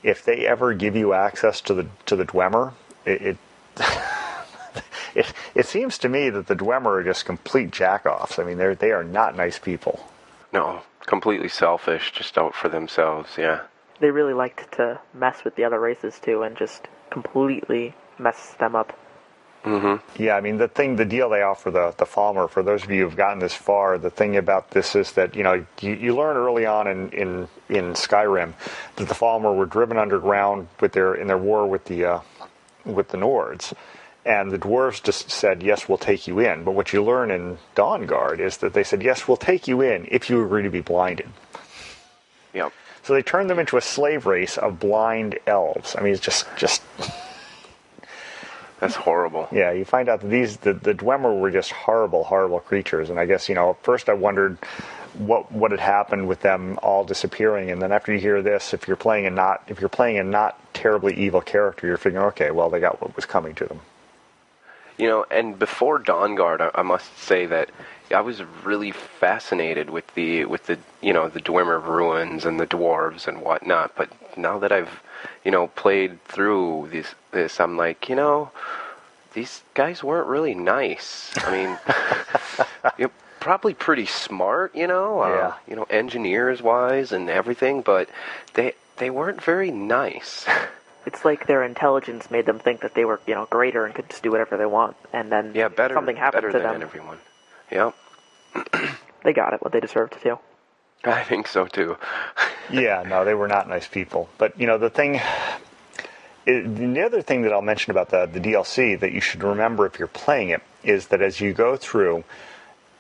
if 0.03 0.25
they 0.25 0.47
ever 0.47 0.75
give 0.75 0.97
you 0.97 1.13
access 1.13 1.61
to 1.63 1.75
the 1.75 1.87
to 2.07 2.17
the 2.17 2.25
Dwemer, 2.25 2.73
it. 3.05 3.23
it 3.23 3.39
It, 5.15 5.33
it 5.55 5.67
seems 5.67 5.97
to 5.99 6.09
me 6.09 6.29
that 6.31 6.49
the 6.49 6.57
Dwemer 6.57 6.87
are 6.87 7.05
just 7.05 7.25
complete 7.25 7.71
jackoffs. 7.71 8.41
I 8.41 8.45
mean, 8.45 8.59
they're 8.59 8.75
they 8.75 8.91
are 8.91 9.05
not 9.05 9.37
nice 9.37 9.61
people. 9.61 10.05
No, 10.53 10.83
completely 11.07 11.49
selfish, 11.49 12.13
just 12.13 12.37
out 12.37 12.55
for 12.55 12.69
themselves. 12.69 13.39
Yeah. 13.39 13.63
They 14.01 14.11
really 14.11 14.35
liked 14.35 14.73
to 14.73 15.01
mess 15.13 15.45
with 15.45 15.55
the 15.55 15.65
other 15.65 15.79
races 15.79 16.19
too, 16.19 16.43
and 16.43 16.57
just 16.57 16.89
completely 17.11 17.95
mess 18.19 18.55
them 18.59 18.75
up. 18.75 18.99
Yeah, 20.19 20.37
I 20.37 20.41
mean 20.43 20.59
the 20.59 20.69
thing, 20.69 20.97
the 20.97 21.07
deal 21.07 21.31
they 21.31 21.43
offer 21.43 21.71
the 21.71 21.95
the 21.97 22.05
Falmer. 22.05 22.49
For 22.51 22.63
those 22.63 22.85
of 22.85 22.91
you 22.91 23.05
who've 23.05 23.17
gotten 23.17 23.39
this 23.39 23.55
far, 23.55 23.97
the 23.97 24.11
thing 24.11 24.37
about 24.37 24.71
this 24.73 24.95
is 24.95 25.13
that 25.13 25.35
you 25.35 25.43
know 25.43 25.65
you, 25.81 25.95
you 25.95 26.15
learn 26.15 26.37
early 26.37 26.67
on 26.67 26.87
in, 26.87 27.11
in 27.11 27.49
in 27.71 27.85
Skyrim 27.95 28.53
that 28.97 29.09
the 29.09 29.15
Falmer 29.15 29.57
were 29.57 29.67
driven 29.67 29.97
underground 29.97 30.69
with 30.81 30.93
their 30.93 31.15
in 31.15 31.29
their 31.29 31.39
war 31.39 31.67
with 31.67 31.87
the 31.87 32.05
uh, 32.05 32.21
with 32.85 33.09
the 33.09 33.17
Nords, 33.17 33.73
and 34.27 34.51
the 34.51 34.59
dwarves 34.59 35.03
just 35.03 35.31
said 35.31 35.63
yes, 35.63 35.89
we'll 35.89 35.99
take 35.99 36.27
you 36.27 36.41
in. 36.41 36.65
But 36.65 36.73
what 36.73 36.93
you 36.93 37.03
learn 37.03 37.31
in 37.31 37.57
Dawn 37.75 38.05
Guard 38.05 38.41
is 38.41 38.59
that 38.59 38.75
they 38.75 38.85
said 38.85 39.03
yes, 39.03 39.27
we'll 39.27 39.39
take 39.39 39.67
you 39.67 39.81
in 39.81 40.07
if 40.11 40.29
you 40.29 40.45
agree 40.45 40.63
to 40.63 40.71
be 40.71 40.83
blinded. 40.83 41.31
Yep. 42.53 42.73
So 43.03 43.15
they 43.15 43.23
turned 43.23 43.51
them 43.51 43.59
into 43.59 43.77
a 43.77 43.83
slave 43.83 44.27
race 44.27 44.57
of 44.59 44.79
blind 44.79 45.39
elves. 45.47 45.97
I 45.97 46.03
mean, 46.03 46.13
it's 46.13 46.23
just 46.23 46.47
just 46.57 46.83
That's 48.81 48.97
horrible. 48.97 49.49
Yeah, 49.53 49.73
you 49.73 49.85
find 49.85 50.09
out 50.09 50.21
that 50.21 50.29
these 50.29 50.59
the, 50.59 50.75
the 50.75 50.95
Dwemer 50.95 51.39
were 51.39 51.51
just 51.51 51.73
horrible, 51.73 52.25
horrible 52.25 52.61
creatures. 52.61 53.11
And 53.11 53.19
I 53.19 53.27
guess 53.27 53.49
you 53.49 53.55
know, 53.55 53.71
at 53.71 53.83
first 53.83 54.09
I 54.09 54.15
wondered 54.15 54.59
what 55.15 55.51
what 55.53 55.71
had 55.71 55.81
happened 55.81 56.29
with 56.29 56.41
them 56.41 56.79
all 56.83 57.05
disappearing, 57.05 57.71
and 57.71 57.81
then 57.81 57.93
after 57.93 58.13
you 58.13 58.19
hear 58.19 58.43
this, 58.43 58.75
if 58.75 58.89
you're 58.89 58.97
playing 58.97 59.27
a 59.27 59.31
not 59.31 59.63
if 59.69 59.81
you're 59.81 59.89
playing 59.89 60.19
a 60.19 60.25
not 60.25 60.59
terribly 60.75 61.15
evil 61.15 61.41
character, 61.41 61.87
you're 61.87 61.97
figuring, 61.97 62.27
okay, 62.27 62.51
well 62.51 62.69
they 62.69 62.81
got 62.81 63.01
what 63.01 63.15
was 63.15 63.27
coming 63.27 63.55
to 63.55 63.67
them. 63.67 63.81
You 64.97 65.09
know, 65.09 65.27
and 65.31 65.59
before 65.59 65.99
Dawn 65.99 66.35
Guard, 66.35 66.61
I, 66.61 66.71
I 66.75 66.83
must 66.83 67.17
say 67.19 67.47
that 67.47 67.71
I 68.11 68.21
was 68.21 68.43
really 68.65 68.91
fascinated 68.93 69.91
with 69.91 70.07
the 70.15 70.45
with 70.45 70.67
the 70.67 70.79
you 71.01 71.13
know 71.13 71.29
the 71.29 71.41
Dwemer 71.41 71.83
ruins 71.83 72.45
and 72.45 72.61
the 72.61 72.67
dwarves 72.67 73.27
and 73.27 73.41
whatnot. 73.41 73.93
But 73.97 74.11
now 74.37 74.59
that 74.59 74.73
I've 74.73 75.03
you 75.45 75.51
know 75.51 75.69
played 75.69 76.23
through 76.25 76.89
this, 76.93 77.15
this 77.33 77.61
I'm 77.61 77.77
like, 77.77 78.09
you 78.09 78.15
know, 78.17 78.51
these 79.33 79.63
guys 79.75 80.05
weren't 80.05 80.29
really 80.29 80.55
nice. 80.55 81.33
I 81.39 81.51
mean, 81.51 81.79
you're 82.99 83.11
probably 83.41 83.75
pretty 83.75 84.07
smart, 84.07 84.75
you 84.75 84.87
know, 84.87 85.21
uh, 85.21 85.29
Yeah. 85.29 85.53
you 85.69 85.77
know, 85.77 85.85
engineers 85.91 86.63
wise 86.63 87.13
and 87.13 87.29
everything, 87.31 87.83
but 87.83 88.09
they 88.55 88.75
they 88.99 89.11
weren't 89.11 89.43
very 89.43 89.71
nice. 89.71 90.45
It's 91.07 91.23
like 91.23 91.47
their 91.47 91.63
intelligence 91.63 92.31
made 92.31 92.47
them 92.47 92.59
think 92.59 92.81
that 92.81 92.95
they 92.95 93.05
were, 93.05 93.21
you 93.27 93.35
know, 93.35 93.45
greater 93.51 93.85
and 93.85 93.95
could 93.95 94.09
just 94.09 94.23
do 94.23 94.31
whatever 94.31 94.57
they 94.57 94.65
want, 94.65 94.97
and 95.13 95.31
then 95.31 95.53
yeah, 95.55 95.69
better 95.69 95.93
something 95.95 96.17
happened 96.17 96.45
better 96.45 96.53
to 96.53 96.59
than 96.59 96.73
them. 96.81 96.83
everyone. 96.83 97.19
Yep. 97.71 97.95
They 99.25 99.33
got 99.33 99.55
it 99.55 99.63
what 99.63 99.73
they 99.73 99.81
deserved 99.81 100.21
to. 100.23 100.39
I 101.03 101.23
think 101.25 101.49
so 101.49 101.67
too. 101.67 101.97
yeah, 102.71 103.03
no, 103.07 103.25
they 103.25 103.35
were 103.35 103.49
not 103.49 103.69
nice 103.69 103.89
people. 103.89 104.29
But 104.39 104.59
you 104.61 104.67
know, 104.67 104.79
the 104.79 104.91
thing, 104.91 105.21
it, 106.47 106.77
the 106.77 107.01
other 107.03 107.23
thing 107.23 107.43
that 107.43 107.53
I'll 107.53 107.63
mention 107.63 107.91
about 107.91 108.11
the 108.11 108.27
the 108.27 108.39
DLC 108.39 109.01
that 109.01 109.13
you 109.13 109.21
should 109.21 109.43
remember 109.43 109.87
if 109.87 109.99
you're 109.99 110.09
playing 110.09 110.51
it 110.51 110.63
is 110.83 111.09
that 111.09 111.23
as 111.23 111.41
you 111.41 111.53
go 111.55 111.77
through, 111.77 112.25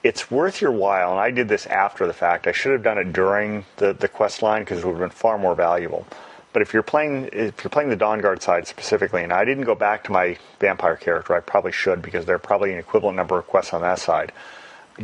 it's 0.02 0.30
worth 0.30 0.60
your 0.60 0.72
while. 0.72 1.10
And 1.10 1.20
I 1.20 1.30
did 1.30 1.48
this 1.48 1.66
after 1.66 2.06
the 2.06 2.14
fact. 2.14 2.46
I 2.46 2.52
should 2.52 2.72
have 2.72 2.82
done 2.82 2.98
it 2.98 3.12
during 3.12 3.66
the 3.76 3.92
the 3.92 4.08
quest 4.08 4.42
line 4.42 4.62
because 4.62 4.78
it 4.78 4.86
would 4.86 4.92
have 4.92 5.00
been 5.00 5.10
far 5.10 5.36
more 5.38 5.54
valuable. 5.54 6.06
But 6.54 6.62
if 6.62 6.72
you're 6.72 6.84
playing 6.84 7.30
if 7.32 7.64
you're 7.64 7.70
playing 7.70 7.90
the 7.90 7.96
Dawn 7.96 8.20
Guard 8.20 8.40
side 8.40 8.68
specifically, 8.68 9.24
and 9.24 9.32
I 9.32 9.44
didn't 9.44 9.64
go 9.64 9.74
back 9.74 10.04
to 10.04 10.12
my 10.12 10.38
vampire 10.60 10.94
character, 10.94 11.34
I 11.34 11.40
probably 11.40 11.72
should 11.72 12.00
because 12.00 12.26
there 12.26 12.36
are 12.36 12.38
probably 12.38 12.72
an 12.72 12.78
equivalent 12.78 13.16
number 13.16 13.36
of 13.36 13.46
quests 13.48 13.74
on 13.74 13.82
that 13.82 13.98
side. 13.98 14.30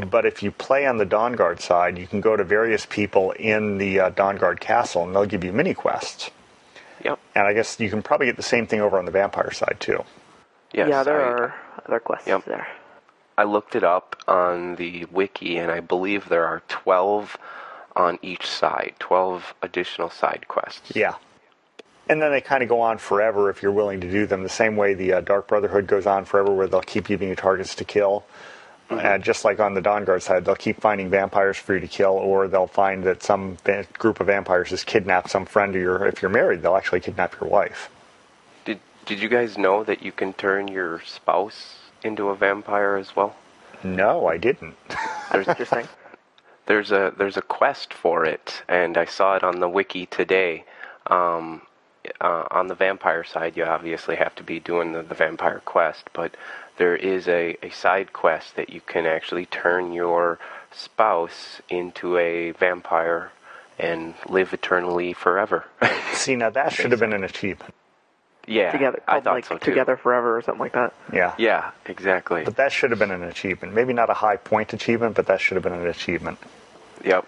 But 0.09 0.25
if 0.25 0.45
you 0.45 0.53
play 0.53 0.87
on 0.87 0.99
the 0.99 1.05
Dawn 1.05 1.33
Guard 1.33 1.61
side, 1.61 1.99
you 1.99 2.07
can 2.07 2.21
go 2.21 2.37
to 2.37 2.45
various 2.45 2.87
people 2.87 3.33
in 3.33 3.79
the 3.79 3.99
uh, 3.99 4.11
Dawn 4.11 4.37
Guard 4.37 4.61
castle, 4.61 5.03
and 5.03 5.13
they'll 5.13 5.27
give 5.27 5.43
you 5.43 5.53
mini 5.53 5.75
quests. 5.75 6.31
Yep. 7.05 7.19
And 7.35 7.47
I 7.49 7.53
guess 7.53 7.81
you 7.81 7.91
can 7.91 8.01
probably 8.01 8.27
get 8.27 8.37
the 8.37 8.45
same 8.45 8.69
thing 8.69 8.81
over 8.81 8.97
on 8.97 9.05
the 9.05 9.11
vampire 9.11 9.51
side 9.51 9.79
too. 9.81 10.05
Yes, 10.73 10.89
yeah, 10.89 11.03
there 11.03 11.21
I, 11.21 11.31
are 11.31 11.55
other 11.85 11.99
quests 11.99 12.29
Yep. 12.29 12.45
there. 12.45 12.69
I 13.37 13.43
looked 13.43 13.75
it 13.75 13.83
up 13.83 14.23
on 14.29 14.77
the 14.77 15.07
wiki, 15.07 15.57
and 15.57 15.73
I 15.73 15.81
believe 15.81 16.29
there 16.29 16.47
are 16.47 16.63
12 16.69 17.37
on 17.97 18.21
each 18.23 18.47
side, 18.47 18.95
12 19.01 19.55
additional 19.63 20.11
side 20.11 20.47
quests. 20.47 20.95
Yeah. 20.95 21.15
And 22.11 22.21
then 22.21 22.33
they 22.33 22.41
kind 22.41 22.63
of 22.63 22.69
go 22.69 22.81
on 22.81 22.99
forever 22.99 23.51
if 23.51 23.63
you're 23.63 23.73
willing 23.73 24.01
to 24.01 24.11
do 24.11 24.27
them. 24.27 24.43
The 24.43 24.49
same 24.49 24.77
way 24.77 24.95
the 24.95 25.13
uh, 25.15 25.21
Dark 25.21 25.47
Brotherhood 25.47 25.87
goes 25.87 26.07
on 26.07 26.25
forever, 26.25 26.53
where 26.53 26.67
they'll 26.67 26.83
keep 26.83 27.07
giving 27.07 27.29
you 27.29 27.37
targets 27.37 27.77
to 27.77 27.85
kill. 27.85 28.25
And 28.91 29.23
just 29.23 29.45
like 29.45 29.61
on 29.61 29.75
the 29.75 29.81
Dawn 29.81 30.05
Guard 30.05 30.21
side, 30.21 30.45
they'll 30.45 30.57
keep 30.57 30.81
finding 30.81 31.09
vampires 31.09 31.57
for 31.57 31.75
you 31.75 31.81
to 31.81 31.87
kill, 31.87 32.11
or 32.11 32.49
they'll 32.49 32.67
find 32.67 33.05
that 33.05 33.23
some 33.23 33.57
va- 33.65 33.87
group 33.93 34.19
of 34.19 34.27
vampires 34.27 34.71
has 34.71 34.83
kidnapped 34.83 35.31
some 35.31 35.47
friend 35.47 35.77
of 35.77 35.81
your. 35.81 36.05
If 36.07 36.21
you're 36.21 36.31
married, 36.31 36.63
they'll 36.63 36.75
actually 36.75 36.99
kidnap 36.99 37.41
your 37.41 37.49
wife. 37.49 37.89
Did 38.65 38.81
Did 39.07 39.21
you 39.21 39.29
guys 39.29 39.57
know 39.57 39.85
that 39.85 40.03
you 40.03 40.11
can 40.11 40.33
turn 40.33 40.67
your 40.67 41.01
spouse 41.07 41.77
into 42.03 42.31
a 42.31 42.35
vampire 42.35 42.97
as 42.97 43.15
well? 43.15 43.37
No, 43.85 44.27
I 44.27 44.39
didn't. 44.39 44.75
There's 45.31 45.47
Interesting. 45.47 45.87
there's 46.67 46.91
a 46.91 47.15
there's 47.17 47.37
a 47.37 47.43
quest 47.43 47.95
for 47.95 48.25
it, 48.25 48.65
and 48.69 48.99
I 48.99 49.05
saw 49.05 49.37
it 49.37 49.45
on 49.45 49.61
the 49.61 49.69
wiki 49.69 50.07
today. 50.07 50.65
Um, 51.07 51.63
uh, 52.21 52.45
on 52.51 52.69
the 52.69 52.75
vampire 52.75 53.25
side, 53.25 53.57
you 53.57 53.65
obviously 53.65 54.17
have 54.17 54.35
to 54.37 54.43
be 54.43 54.61
doing 54.61 54.93
the, 54.93 55.03
the 55.03 55.15
vampire 55.15 55.61
quest, 55.65 56.09
but 56.13 56.37
there 56.77 56.97
is 56.97 57.29
a, 57.29 57.57
a 57.63 57.71
side 57.71 58.13
quest 58.13 58.57
that 58.57 58.71
you 58.71 58.81
can 58.81 59.07
actually 59.07 59.47
turn 59.47 59.93
your 59.93 60.39
spouse 60.73 61.61
into 61.69 62.17
a 62.17 62.53
vampire 62.53 63.33
and 63.79 64.15
live 64.29 64.53
eternally 64.53 65.13
forever. 65.13 65.65
See, 66.13 66.37
now 66.37 66.51
that 66.51 66.73
should 66.73 66.91
have 66.91 67.01
been 67.01 67.13
an 67.13 67.25
achievement. 67.25 67.75
yeah, 68.47 68.73
together, 68.73 69.03
I 69.09 69.21
thought 69.21 69.35
like 69.35 69.47
so 69.47 69.59
too. 69.59 69.71
together 69.71 69.97
forever 69.97 70.37
or 70.37 70.43
something 70.43 70.61
like 70.61 70.73
that. 70.73 70.93
Yeah. 71.13 71.35
Yeah, 71.39 71.71
exactly. 71.87 72.45
But 72.45 72.57
that 72.57 72.73
should 72.73 72.91
have 72.91 72.99
been 72.99 73.11
an 73.11 73.23
achievement. 73.25 73.75
Maybe 73.75 73.93
not 73.93 74.11
a 74.11 74.15
high 74.15 74.37
point 74.37 74.73
achievement, 74.73 75.17
but 75.17 75.27
that 75.27 75.41
should 75.41 75.57
have 75.57 75.65
been 75.65 75.73
an 75.73 75.87
achievement. 75.87 76.39
Yep, 77.05 77.27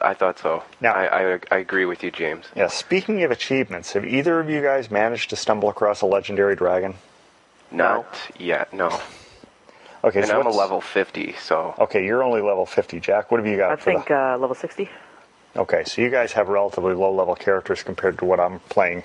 I 0.00 0.14
thought 0.14 0.38
so. 0.38 0.62
Now- 0.80 0.92
I, 0.94 1.34
I 1.34 1.40
I 1.50 1.56
agree 1.58 1.84
with 1.86 2.02
you, 2.02 2.10
James. 2.10 2.44
Yeah, 2.54 2.68
speaking 2.68 3.22
of 3.22 3.30
achievements, 3.30 3.92
have 3.92 4.04
either 4.04 4.38
of 4.40 4.48
you 4.50 4.60
guys 4.62 4.90
managed 4.90 5.30
to 5.30 5.36
stumble 5.36 5.68
across 5.68 6.00
a 6.02 6.06
legendary 6.06 6.54
dragon? 6.56 6.94
Not 7.70 8.06
yet, 8.38 8.72
no. 8.72 9.00
Okay, 10.04 10.20
And 10.20 10.28
so 10.28 10.38
I'm 10.40 10.46
a 10.46 10.50
level 10.50 10.80
50, 10.80 11.34
so 11.40 11.74
Okay, 11.80 12.04
you're 12.04 12.22
only 12.22 12.40
level 12.40 12.64
50. 12.64 13.00
Jack, 13.00 13.30
what 13.30 13.38
have 13.40 13.46
you 13.46 13.56
got 13.56 13.72
I 13.72 13.76
for 13.76 13.84
think 13.84 14.06
the... 14.06 14.16
uh, 14.16 14.38
level 14.38 14.54
60. 14.54 14.88
Okay, 15.56 15.82
so 15.84 16.00
you 16.02 16.10
guys 16.10 16.32
have 16.32 16.48
relatively 16.48 16.94
low 16.94 17.12
level 17.12 17.34
characters 17.34 17.82
compared 17.82 18.18
to 18.18 18.24
what 18.24 18.38
I'm 18.38 18.60
playing. 18.68 19.02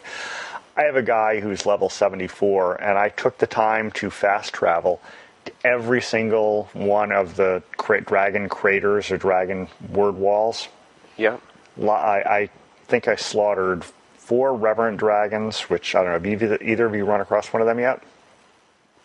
I 0.78 0.84
have 0.84 0.96
a 0.96 1.02
guy 1.02 1.40
who's 1.40 1.66
level 1.66 1.90
74, 1.90 2.76
and 2.76 2.98
I 3.00 3.10
took 3.10 3.38
the 3.40 3.48
time 3.48 3.90
to 3.92 4.10
fast 4.12 4.54
travel 4.54 5.02
to 5.46 5.52
every 5.64 6.02
single 6.02 6.70
one 6.74 7.12
of 7.12 7.36
the 7.36 7.64
cra- 7.78 8.02
dragon 8.02 8.48
craters 8.48 9.10
or 9.10 9.18
dragon 9.18 9.70
word 9.90 10.16
walls. 10.16 10.68
Yeah. 11.17 11.38
I, 11.82 12.24
I 12.26 12.50
think 12.88 13.08
I 13.08 13.15
slaughtered 13.15 13.84
four 14.17 14.56
reverent 14.56 14.97
dragons, 14.97 15.62
which 15.63 15.95
I 15.95 16.00
don't 16.04 16.08
know. 16.08 16.13
Have 16.13 16.26
either, 16.26 16.58
either 16.62 16.86
of 16.86 16.95
you 16.95 17.06
run 17.06 17.21
across 17.21 17.52
one 17.52 17.62
of 17.62 17.67
them 17.67 17.80
yet? 17.80 18.04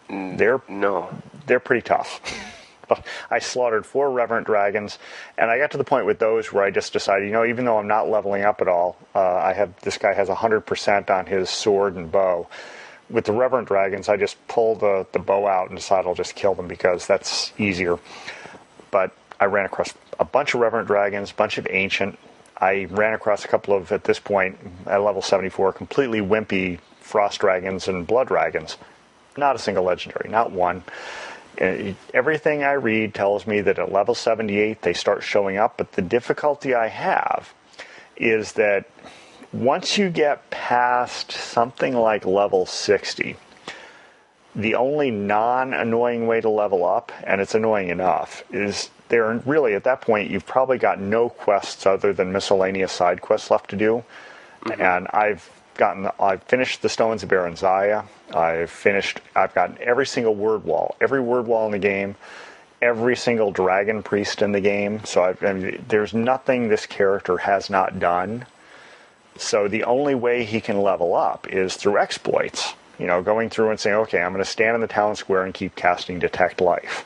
They're 0.08 0.60
No. 0.68 1.10
they're 1.46 1.60
pretty 1.60 1.82
tough. 1.82 2.20
But 2.88 3.04
I 3.30 3.40
slaughtered 3.40 3.84
four 3.84 4.10
reverent 4.10 4.46
dragons, 4.46 4.98
and 5.36 5.50
I 5.50 5.58
got 5.58 5.72
to 5.72 5.78
the 5.78 5.84
point 5.84 6.06
with 6.06 6.18
those 6.20 6.52
where 6.52 6.62
I 6.64 6.70
just 6.70 6.92
decided, 6.92 7.26
you 7.26 7.32
know, 7.32 7.44
even 7.44 7.64
though 7.64 7.78
I'm 7.78 7.88
not 7.88 8.08
leveling 8.08 8.44
up 8.44 8.60
at 8.60 8.68
all, 8.68 8.96
uh, 9.14 9.20
I 9.36 9.52
have 9.52 9.78
this 9.80 9.98
guy 9.98 10.14
has 10.14 10.28
100% 10.28 11.10
on 11.10 11.26
his 11.26 11.50
sword 11.50 11.96
and 11.96 12.10
bow. 12.10 12.46
With 13.08 13.24
the 13.24 13.32
reverent 13.32 13.68
dragons, 13.68 14.08
I 14.08 14.16
just 14.16 14.36
pull 14.48 14.74
the, 14.74 15.06
the 15.12 15.18
bow 15.20 15.46
out 15.46 15.68
and 15.68 15.78
decide 15.78 16.06
I'll 16.06 16.14
just 16.14 16.34
kill 16.34 16.54
them 16.54 16.66
because 16.68 17.06
that's 17.06 17.52
easier. 17.58 17.98
But 18.90 19.12
I 19.40 19.46
ran 19.46 19.66
across 19.66 19.92
a 20.18 20.24
bunch 20.24 20.54
of 20.54 20.60
reverent 20.60 20.86
dragons, 20.86 21.30
a 21.30 21.34
bunch 21.34 21.58
of 21.58 21.66
ancient. 21.70 22.18
I 22.58 22.86
ran 22.90 23.12
across 23.12 23.44
a 23.44 23.48
couple 23.48 23.74
of, 23.74 23.92
at 23.92 24.04
this 24.04 24.18
point, 24.18 24.58
at 24.86 25.02
level 25.02 25.20
74, 25.20 25.72
completely 25.74 26.20
wimpy 26.20 26.78
frost 27.00 27.40
dragons 27.40 27.86
and 27.86 28.06
blood 28.06 28.28
dragons. 28.28 28.76
Not 29.36 29.56
a 29.56 29.58
single 29.58 29.84
legendary, 29.84 30.30
not 30.30 30.50
one. 30.50 30.82
Uh, 31.60 31.92
Everything 32.14 32.64
I 32.64 32.72
read 32.72 33.14
tells 33.14 33.46
me 33.46 33.60
that 33.60 33.78
at 33.78 33.92
level 33.92 34.14
78 34.14 34.82
they 34.82 34.92
start 34.92 35.22
showing 35.22 35.58
up, 35.58 35.76
but 35.76 35.92
the 35.92 36.02
difficulty 36.02 36.74
I 36.74 36.88
have 36.88 37.52
is 38.16 38.52
that 38.52 38.86
once 39.52 39.98
you 39.98 40.10
get 40.10 40.50
past 40.50 41.32
something 41.32 41.94
like 41.94 42.24
level 42.24 42.66
60, 42.66 43.36
the 44.54 44.74
only 44.74 45.10
non 45.10 45.74
annoying 45.74 46.26
way 46.26 46.40
to 46.40 46.48
level 46.48 46.84
up, 46.84 47.12
and 47.24 47.40
it's 47.40 47.54
annoying 47.54 47.88
enough, 47.88 48.42
is 48.50 48.90
there 49.08 49.40
really 49.46 49.74
at 49.74 49.84
that 49.84 50.00
point 50.00 50.30
you've 50.30 50.46
probably 50.46 50.78
got 50.78 51.00
no 51.00 51.28
quests 51.28 51.86
other 51.86 52.12
than 52.12 52.32
miscellaneous 52.32 52.92
side 52.92 53.20
quests 53.20 53.50
left 53.50 53.70
to 53.70 53.76
do. 53.76 54.04
Mm-hmm. 54.62 54.82
And 54.82 55.08
I've 55.10 55.48
gotten 55.76 56.08
I've 56.18 56.42
finished 56.44 56.82
the 56.82 56.88
Stones 56.88 57.22
of 57.22 57.28
Barenziah. 57.28 58.04
I've 58.34 58.70
finished 58.70 59.20
I've 59.34 59.54
gotten 59.54 59.78
every 59.80 60.06
single 60.06 60.34
word 60.34 60.64
wall, 60.64 60.96
every 61.00 61.20
word 61.20 61.46
wall 61.46 61.66
in 61.66 61.72
the 61.72 61.78
game, 61.78 62.16
every 62.82 63.16
single 63.16 63.50
dragon 63.50 64.02
priest 64.02 64.42
in 64.42 64.52
the 64.52 64.60
game. 64.60 65.04
So 65.04 65.22
I've, 65.22 65.42
I 65.42 65.52
mean, 65.52 65.84
there's 65.88 66.14
nothing 66.14 66.68
this 66.68 66.86
character 66.86 67.38
has 67.38 67.70
not 67.70 67.98
done. 67.98 68.46
So 69.38 69.68
the 69.68 69.84
only 69.84 70.14
way 70.14 70.44
he 70.44 70.60
can 70.60 70.80
level 70.82 71.14
up 71.14 71.46
is 71.48 71.76
through 71.76 71.98
exploits. 71.98 72.74
You 72.98 73.06
know, 73.06 73.22
going 73.22 73.50
through 73.50 73.70
and 73.70 73.78
saying, 73.78 73.96
okay, 73.96 74.22
I'm 74.22 74.32
going 74.32 74.42
to 74.42 74.50
stand 74.50 74.74
in 74.74 74.80
the 74.80 74.86
town 74.86 75.16
square 75.16 75.44
and 75.44 75.52
keep 75.52 75.76
casting 75.76 76.18
Detect 76.18 76.62
Life. 76.62 77.04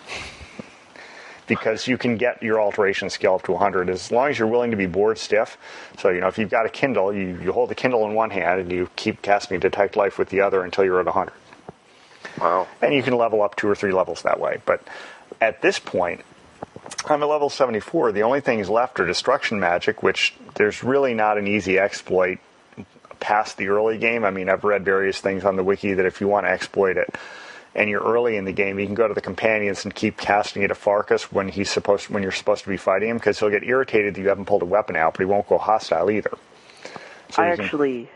Because 1.50 1.88
you 1.88 1.98
can 1.98 2.16
get 2.16 2.40
your 2.44 2.60
alteration 2.60 3.10
skill 3.10 3.34
up 3.34 3.42
to 3.42 3.50
100 3.50 3.90
as 3.90 4.12
long 4.12 4.28
as 4.28 4.38
you're 4.38 4.46
willing 4.46 4.70
to 4.70 4.76
be 4.76 4.86
bored 4.86 5.18
stiff. 5.18 5.58
So, 5.98 6.08
you 6.08 6.20
know, 6.20 6.28
if 6.28 6.38
you've 6.38 6.48
got 6.48 6.64
a 6.64 6.68
Kindle, 6.68 7.12
you, 7.12 7.40
you 7.42 7.52
hold 7.52 7.70
the 7.70 7.74
Kindle 7.74 8.06
in 8.06 8.14
one 8.14 8.30
hand 8.30 8.60
and 8.60 8.70
you 8.70 8.88
keep 8.94 9.20
casting 9.20 9.58
Detect 9.58 9.96
Life 9.96 10.16
with 10.16 10.28
the 10.28 10.42
other 10.42 10.62
until 10.62 10.84
you're 10.84 11.00
at 11.00 11.06
100. 11.06 11.32
Wow. 12.40 12.68
And 12.80 12.94
you 12.94 13.02
can 13.02 13.16
level 13.16 13.42
up 13.42 13.56
two 13.56 13.68
or 13.68 13.74
three 13.74 13.90
levels 13.90 14.22
that 14.22 14.38
way. 14.38 14.62
But 14.64 14.86
at 15.40 15.60
this 15.60 15.80
point, 15.80 16.20
I'm 17.06 17.20
at 17.20 17.28
level 17.28 17.50
74. 17.50 18.12
The 18.12 18.22
only 18.22 18.40
things 18.40 18.70
left 18.70 19.00
are 19.00 19.06
destruction 19.06 19.58
magic, 19.58 20.04
which 20.04 20.36
there's 20.54 20.84
really 20.84 21.14
not 21.14 21.36
an 21.36 21.48
easy 21.48 21.80
exploit 21.80 22.38
past 23.18 23.56
the 23.56 23.70
early 23.70 23.98
game. 23.98 24.24
I 24.24 24.30
mean, 24.30 24.48
I've 24.48 24.62
read 24.62 24.84
various 24.84 25.20
things 25.20 25.44
on 25.44 25.56
the 25.56 25.64
wiki 25.64 25.94
that 25.94 26.06
if 26.06 26.20
you 26.20 26.28
want 26.28 26.46
to 26.46 26.50
exploit 26.50 26.96
it 26.96 27.12
and 27.74 27.88
you're 27.88 28.02
early 28.02 28.36
in 28.36 28.44
the 28.44 28.52
game, 28.52 28.78
you 28.78 28.86
can 28.86 28.94
go 28.94 29.06
to 29.08 29.14
the 29.14 29.20
companions 29.20 29.84
and 29.84 29.94
keep 29.94 30.16
casting 30.16 30.62
it 30.62 30.70
at 30.70 30.76
Farkas 30.76 31.30
when 31.32 31.48
he's 31.48 31.70
supposed 31.70 32.08
when 32.08 32.22
you're 32.22 32.32
supposed 32.32 32.64
to 32.64 32.68
be 32.68 32.76
fighting 32.76 33.08
him 33.10 33.16
because 33.16 33.38
he'll 33.38 33.50
get 33.50 33.62
irritated 33.64 34.14
that 34.14 34.20
you 34.20 34.28
haven't 34.28 34.46
pulled 34.46 34.62
a 34.62 34.66
weapon 34.66 34.96
out, 34.96 35.14
but 35.14 35.20
he 35.20 35.24
won't 35.26 35.48
go 35.48 35.58
hostile 35.58 36.10
either. 36.10 36.32
So 37.30 37.42
I 37.42 37.54
can- 37.54 37.64
actually 37.64 38.10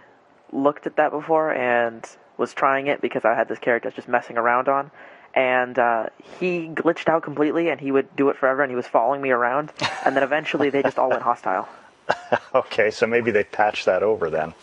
looked 0.53 0.87
at 0.87 0.97
that 0.97 1.11
before 1.11 1.53
and 1.53 2.05
was 2.37 2.53
trying 2.53 2.87
it 2.89 3.01
because 3.01 3.25
I 3.25 3.35
had 3.35 3.49
this 3.49 3.59
character 3.59 3.91
just 3.91 4.09
messing 4.09 4.37
around 4.39 4.69
on. 4.69 4.91
And 5.37 5.77
uh, 5.81 6.07
he 6.39 6.69
glitched 6.69 7.09
out 7.09 7.25
completely, 7.25 7.69
and 7.69 7.81
he 7.81 7.91
would 7.91 8.15
do 8.15 8.29
it 8.29 8.37
forever, 8.37 8.63
and 8.63 8.71
he 8.71 8.77
was 8.77 8.87
following 8.87 9.21
me 9.21 9.31
around. 9.31 9.73
And 10.05 10.15
then 10.15 10.23
eventually, 10.23 10.71
they 10.71 10.81
just 10.81 10.97
all 10.97 11.11
went 11.11 11.23
hostile. 11.23 11.69
Okay, 12.55 12.91
so 12.91 13.07
maybe 13.07 13.31
they 13.33 13.43
patched 13.45 13.87
that 13.87 14.03
over 14.05 14.31
then. 14.31 14.55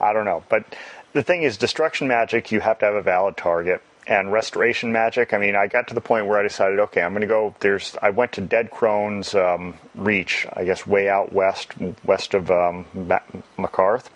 I 0.00 0.12
don't 0.12 0.24
know. 0.24 0.42
But 0.48 0.64
the 1.12 1.22
thing 1.22 1.42
is, 1.42 1.56
destruction 1.56 2.08
magic, 2.08 2.52
you 2.52 2.60
have 2.60 2.78
to 2.80 2.86
have 2.86 2.94
a 2.94 3.02
valid 3.02 3.36
target. 3.36 3.82
And 4.06 4.32
restoration 4.32 4.90
magic, 4.90 5.34
I 5.34 5.38
mean, 5.38 5.54
I 5.54 5.66
got 5.66 5.88
to 5.88 5.94
the 5.94 6.00
point 6.00 6.26
where 6.26 6.38
I 6.38 6.42
decided, 6.42 6.78
okay, 6.78 7.02
I'm 7.02 7.12
going 7.12 7.20
to 7.20 7.26
go. 7.26 7.54
There's, 7.60 7.94
I 8.00 8.08
went 8.08 8.32
to 8.32 8.40
Dead 8.40 8.70
Crone's 8.70 9.34
um, 9.34 9.74
Reach, 9.94 10.46
I 10.54 10.64
guess, 10.64 10.86
way 10.86 11.10
out 11.10 11.30
west, 11.32 11.72
west 12.04 12.32
of 12.32 12.50
um, 12.50 12.86
Markarth. 13.58 14.06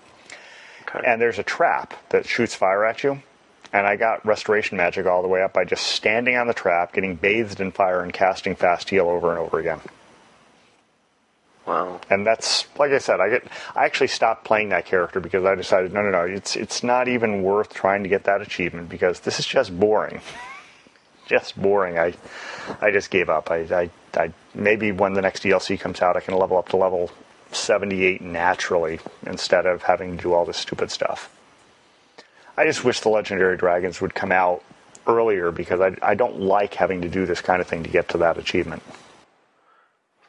Okay. 0.89 1.03
And 1.07 1.21
there's 1.21 1.39
a 1.39 1.43
trap 1.43 1.93
that 2.09 2.27
shoots 2.27 2.55
fire 2.55 2.87
at 2.87 3.05
you. 3.05 3.23
And 3.71 3.87
I 3.87 3.97
got 3.97 4.25
restoration 4.25 4.79
magic 4.79 5.07
all 5.07 5.23
the 5.23 5.29
way 5.29 5.43
up 5.43 5.53
by 5.53 5.65
just 5.65 5.87
standing 5.87 6.37
on 6.37 6.47
the 6.47 6.55
trap, 6.55 6.93
getting 6.93 7.17
bathed 7.17 7.61
in 7.61 7.71
fire, 7.71 8.03
and 8.03 8.13
casting 8.13 8.55
fast 8.55 8.91
heal 8.91 9.09
over 9.09 9.31
and 9.31 9.39
over 9.39 9.59
again. 9.59 9.81
Wow. 11.67 12.01
and 12.11 12.27
that's 12.27 12.67
like 12.79 12.93
I 12.93 12.99
said, 12.99 13.21
I 13.21 13.29
get 13.29 13.45
I 13.75 13.85
actually 13.85 14.09
stopped 14.09 14.45
playing 14.45 14.71
that 14.71 14.87
character 14.87 15.21
because 15.21 15.45
I 15.45 15.55
decided 15.55 15.93
no, 15.93 16.03
no, 16.03 16.11
no, 16.11 16.23
it's 16.23 16.57
it's 16.57 16.83
not 16.83 17.09
even 17.09 17.43
worth 17.43 17.73
trying 17.73 18.03
to 18.03 18.09
get 18.09 18.25
that 18.25 18.41
achievement 18.41 18.89
because 18.89 19.21
this 19.21 19.39
is 19.39 19.47
just 19.47 19.79
boring, 19.79 20.21
just 21.27 21.61
boring. 21.61 21.99
I 21.99 22.15
I 22.81 22.91
just 22.91 23.11
gave 23.11 23.29
up. 23.29 23.51
I 23.51 23.59
I, 23.59 23.91
I 24.15 24.33
maybe 24.55 24.93
when 24.93 25.15
the 25.15 25.23
next 25.23 25.43
DLC 25.43 25.79
comes 25.79 26.01
out, 26.01 26.17
I 26.17 26.21
can 26.21 26.37
level 26.37 26.57
up 26.57 26.69
to 26.71 26.77
level 26.77 27.11
seventy 27.53 28.05
eight 28.05 28.23
naturally 28.23 29.01
instead 29.27 29.67
of 29.67 29.83
having 29.83 30.17
to 30.17 30.23
do 30.23 30.33
all 30.33 30.45
this 30.45 30.59
stupid 30.59 30.91
stuff. 30.91 31.35
I 32.57 32.67
just 32.67 32.85
wish 32.85 33.01
the 33.01 33.09
legendary 33.09 33.57
dragons 33.57 34.01
would 34.01 34.15
come 34.15 34.33
out 34.33 34.63
earlier 35.07 35.51
because 35.51 35.81
I 35.81 35.97
I 36.03 36.15
don't 36.15 36.41
like 36.41 36.75
having 36.75 37.03
to 37.03 37.09
do 37.09 37.27
this 37.27 37.41
kind 37.41 37.61
of 37.61 37.67
thing 37.67 37.83
to 37.83 37.91
get 37.91 38.09
to 38.11 38.19
that 38.19 38.39
achievement. 38.39 38.83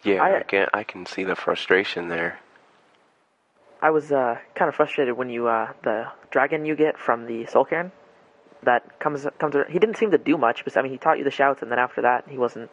Yeah, 0.04 0.22
I, 0.24 0.38
I- 0.40 0.44
can 0.44 0.68
I 0.74 0.84
can 0.84 1.06
see 1.06 1.24
the 1.24 1.36
frustration 1.36 2.08
there. 2.10 2.40
I 3.82 3.90
was 3.90 4.12
uh, 4.14 4.38
kind 4.56 4.70
of 4.70 4.76
frustrated 4.76 5.18
when 5.18 5.30
you 5.30 5.48
uh, 5.48 5.74
the 5.84 6.08
dragon 6.32 6.66
you 6.66 6.76
get 6.76 6.98
from 6.98 7.26
the 7.26 7.46
Soul 7.48 7.66
Cairn 7.66 7.92
that 8.64 9.00
comes 9.00 9.28
comes. 9.40 9.56
He 9.70 9.78
didn't 9.80 9.98
seem 9.98 10.12
to 10.12 10.18
do 10.18 10.38
much, 10.38 10.64
but 10.64 10.76
I 10.78 10.82
mean, 10.82 10.92
he 10.92 10.98
taught 10.98 11.18
you 11.18 11.24
the 11.26 11.32
shouts, 11.32 11.62
and 11.62 11.70
then 11.70 11.80
after 11.80 12.02
that, 12.04 12.26
he 12.30 12.38
wasn't 12.38 12.70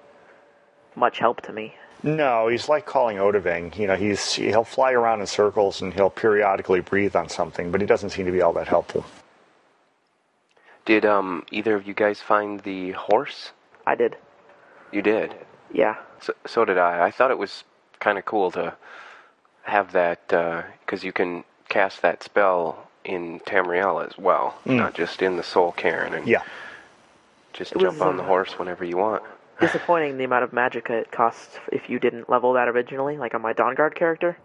much 0.95 1.19
help 1.19 1.41
to 1.43 1.53
me. 1.53 1.75
No, 2.03 2.49
he's 2.49 2.69
like 2.69 2.87
calling 2.87 3.17
Odahviing. 3.19 3.77
You 3.77 3.89
know, 3.89 3.97
he's 3.97 4.35
he'll 4.35 4.65
fly 4.65 4.93
around 4.93 5.21
in 5.21 5.27
circles 5.27 5.83
and 5.83 5.93
he'll 5.93 6.11
periodically 6.11 6.81
breathe 6.81 7.15
on 7.17 7.29
something, 7.29 7.71
but 7.73 7.81
he 7.81 7.87
doesn't 7.87 8.11
seem 8.11 8.27
to 8.27 8.33
be 8.33 8.41
all 8.41 8.53
that 8.55 8.69
helpful. 8.69 9.05
Did 10.87 11.05
um 11.05 11.45
either 11.51 11.75
of 11.75 11.87
you 11.87 11.93
guys 11.95 12.21
find 12.21 12.61
the 12.61 12.93
horse? 12.93 13.51
I 13.87 13.95
did, 13.97 14.17
You 14.93 15.03
did. 15.03 15.35
Yeah. 15.73 15.97
So, 16.21 16.33
so 16.47 16.65
did 16.65 16.79
I. 16.79 17.07
I 17.07 17.11
thought 17.11 17.31
it 17.31 17.39
was 17.39 17.65
kind 17.99 18.19
of 18.19 18.25
cool 18.25 18.51
to 18.53 18.75
have 19.63 19.93
that 19.93 20.29
because 20.29 21.05
you 21.05 21.13
can 21.13 21.45
cast 21.69 22.03
that 22.03 22.23
spell 22.23 22.89
in 23.05 23.41
Tamriel 23.41 24.07
as 24.07 24.19
well, 24.19 24.59
not 24.65 24.95
just 24.95 25.23
in 25.23 25.37
the 25.37 25.43
Soul 25.43 25.73
Cairn, 25.73 26.15
and 26.15 26.27
Yeah, 26.27 26.43
just 27.53 27.73
It 27.73 27.79
jump 27.79 28.01
on 28.03 28.17
the 28.17 28.23
uh, 28.23 28.27
horse 28.27 28.59
whenever 28.59 28.85
you 28.85 28.97
want. 28.97 29.23
Disappointing 29.61 30.17
the 30.19 30.25
amount 30.25 30.45
of 30.45 30.53
magic 30.53 30.89
it 30.91 31.11
costs 31.11 31.59
if 31.71 31.89
you 31.91 31.99
didn't 31.99 32.31
level 32.31 32.55
that 32.55 32.69
originally, 32.69 33.19
like 33.19 33.35
on 33.35 33.43
my 33.43 33.53
Dawnguard 33.53 33.95
character. 33.95 34.39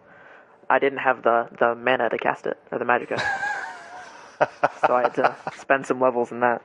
I 0.70 0.80
didn't 0.80 1.00
have 1.00 1.24
the 1.24 1.48
the 1.60 1.76
mana 1.76 2.10
to 2.10 2.18
cast 2.18 2.48
it 2.48 2.58
or 2.72 2.80
the 2.80 2.86
magicka. 2.86 3.20
so 4.88 4.96
I 4.96 5.04
had 5.04 5.14
to 5.16 5.36
spend 5.58 5.86
some 5.86 6.02
levels 6.02 6.32
in 6.32 6.40
that. 6.42 6.62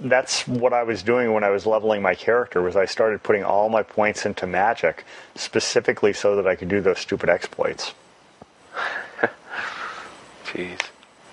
That's 0.00 0.46
what 0.46 0.72
I 0.72 0.82
was 0.84 1.02
doing 1.02 1.32
when 1.32 1.42
I 1.44 1.50
was 1.50 1.66
leveling 1.66 2.02
my 2.02 2.14
character. 2.14 2.62
Was 2.62 2.76
I 2.76 2.84
started 2.84 3.22
putting 3.22 3.42
all 3.44 3.68
my 3.68 3.82
points 3.82 4.26
into 4.26 4.46
magic, 4.46 5.04
specifically 5.34 6.12
so 6.12 6.36
that 6.36 6.46
I 6.46 6.54
could 6.54 6.68
do 6.68 6.80
those 6.80 6.98
stupid 6.98 7.28
exploits. 7.28 7.94
Jeez. 10.44 10.80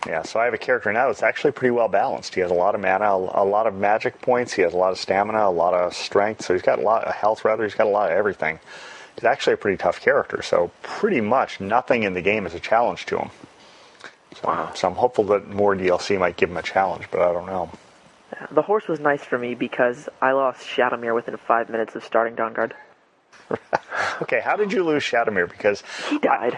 Yeah, 0.08 0.22
so 0.22 0.40
I 0.40 0.46
have 0.46 0.54
a 0.54 0.58
character 0.60 0.94
now 0.94 1.08
that's 1.08 1.24
actually 1.24 1.52
pretty 1.52 1.72
well 1.72 1.88
balanced. 1.88 2.36
He 2.36 2.42
has 2.42 2.52
a 2.52 2.56
lot 2.56 2.76
of 2.76 2.82
mana, 2.82 3.10
a, 3.12 3.44
lot 3.44 3.66
of 3.66 3.74
magic 3.74 4.22
points. 4.22 4.54
He 4.54 4.62
has 4.62 4.74
a 4.74 4.78
lot 4.78 4.92
of 4.92 5.00
stamina, 5.00 5.48
a 5.48 5.50
lot 5.50 5.74
of 5.74 5.96
strength. 5.96 6.46
So 6.46 6.54
he's 6.54 6.62
got 6.62 6.78
a 6.78 6.84
lot 6.84 7.06
of 7.06 7.16
health. 7.16 7.44
Rather, 7.44 7.64
he's 7.64 7.74
got 7.74 7.88
a 7.88 7.90
lot 7.90 8.12
of 8.12 8.18
everything. 8.18 8.60
He's 9.16 9.24
actually 9.24 9.54
a 9.54 9.58
pretty 9.58 9.78
tough 9.78 10.00
character. 10.02 10.44
So 10.44 10.70
pretty 10.84 11.22
much 11.22 11.60
nothing 11.60 12.04
in 12.04 12.14
the 12.14 12.22
game 12.22 12.46
is 12.46 12.54
a 12.54 12.60
challenge 12.60 13.08
to 13.08 13.18
him. 13.18 13.30
So, 14.36 14.48
Wow. 14.48 14.72
so 14.76 14.90
I'm 14.90 14.96
hopeful 14.96 15.24
that 15.26 15.50
more 15.50 15.76
DLC 15.76 16.20
might 16.20 16.38
give 16.38 16.50
him 16.52 16.58
a 16.58 16.62
challenge, 16.62 17.06
but 17.10 17.22
I 17.22 17.32
don't 17.34 17.48
know. 17.48 17.72
The 18.52 18.62
horse 18.62 18.88
was 18.88 19.00
nice 19.00 19.24
for 19.24 19.38
me 19.38 19.56
because 19.56 20.10
I 20.22 20.32
lost 20.34 20.66
Shadowmere 20.66 21.16
within 21.16 21.38
five 21.38 21.70
minutes 21.70 21.96
of 21.96 22.04
starting 22.04 22.36
Dawnguard. 22.36 22.72
Okay, 24.22 24.40
how 24.40 24.56
did 24.56 24.72
you 24.72 24.84
lose 24.84 25.04
Shadowmere? 25.04 25.50
Because 25.50 25.84
He 26.10 26.20
died. 26.20 26.58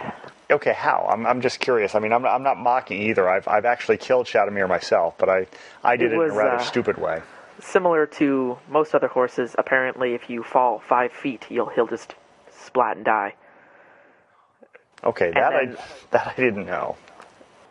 okay, 0.52 0.74
how? 0.74 1.08
I'm, 1.10 1.26
I'm 1.26 1.42
just 1.42 1.60
curious. 1.60 1.96
I 1.96 2.00
mean, 2.00 2.14
I'm 2.14 2.22
not, 2.22 2.36
I'm 2.36 2.44
not 2.44 2.58
mocking 2.58 3.02
either. 3.02 3.28
I've 3.28 3.48
I've 3.48 3.66
actually 3.66 3.98
killed 3.98 4.28
Shadowmere 4.28 4.68
myself, 4.70 5.16
but 5.18 5.28
I 5.28 5.48
I 5.84 5.98
did 5.98 6.12
it, 6.12 6.16
It 6.20 6.22
in 6.26 6.30
a 6.32 6.34
rather 6.36 6.56
uh, 6.58 6.64
stupid 6.64 6.98
way. 7.00 7.22
Similar 7.60 8.06
to 8.06 8.60
most 8.70 8.94
other 8.94 9.08
horses, 9.08 9.56
apparently, 9.58 10.14
if 10.14 10.30
you 10.30 10.44
fall 10.44 10.78
five 10.88 11.12
feet, 11.12 11.46
you'll 11.50 11.70
he'll 11.70 11.88
just 11.88 12.14
splat 12.52 12.98
and 12.98 13.06
die. 13.06 13.34
Okay, 15.04 15.32
that 15.32 15.50
then- 15.52 15.78
I 15.78 15.84
that 16.12 16.28
I 16.28 16.34
didn't 16.36 16.66
know. 16.68 16.96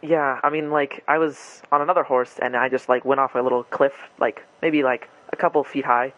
Yeah, 0.03 0.41
I 0.43 0.51
mean, 0.51 0.71
like 0.71 1.03
I 1.09 1.19
was 1.19 1.63
on 1.73 1.81
another 1.81 2.03
horse 2.03 2.39
and 2.41 2.57
I 2.57 2.69
just 2.69 2.89
like 2.89 3.05
went 3.05 3.21
off 3.21 3.35
a 3.35 3.41
little 3.41 3.65
cliff, 3.65 3.95
like 4.19 4.45
maybe 4.63 4.83
like 4.83 5.09
a 5.33 5.37
couple 5.37 5.63
feet 5.65 5.85
high, 5.85 6.13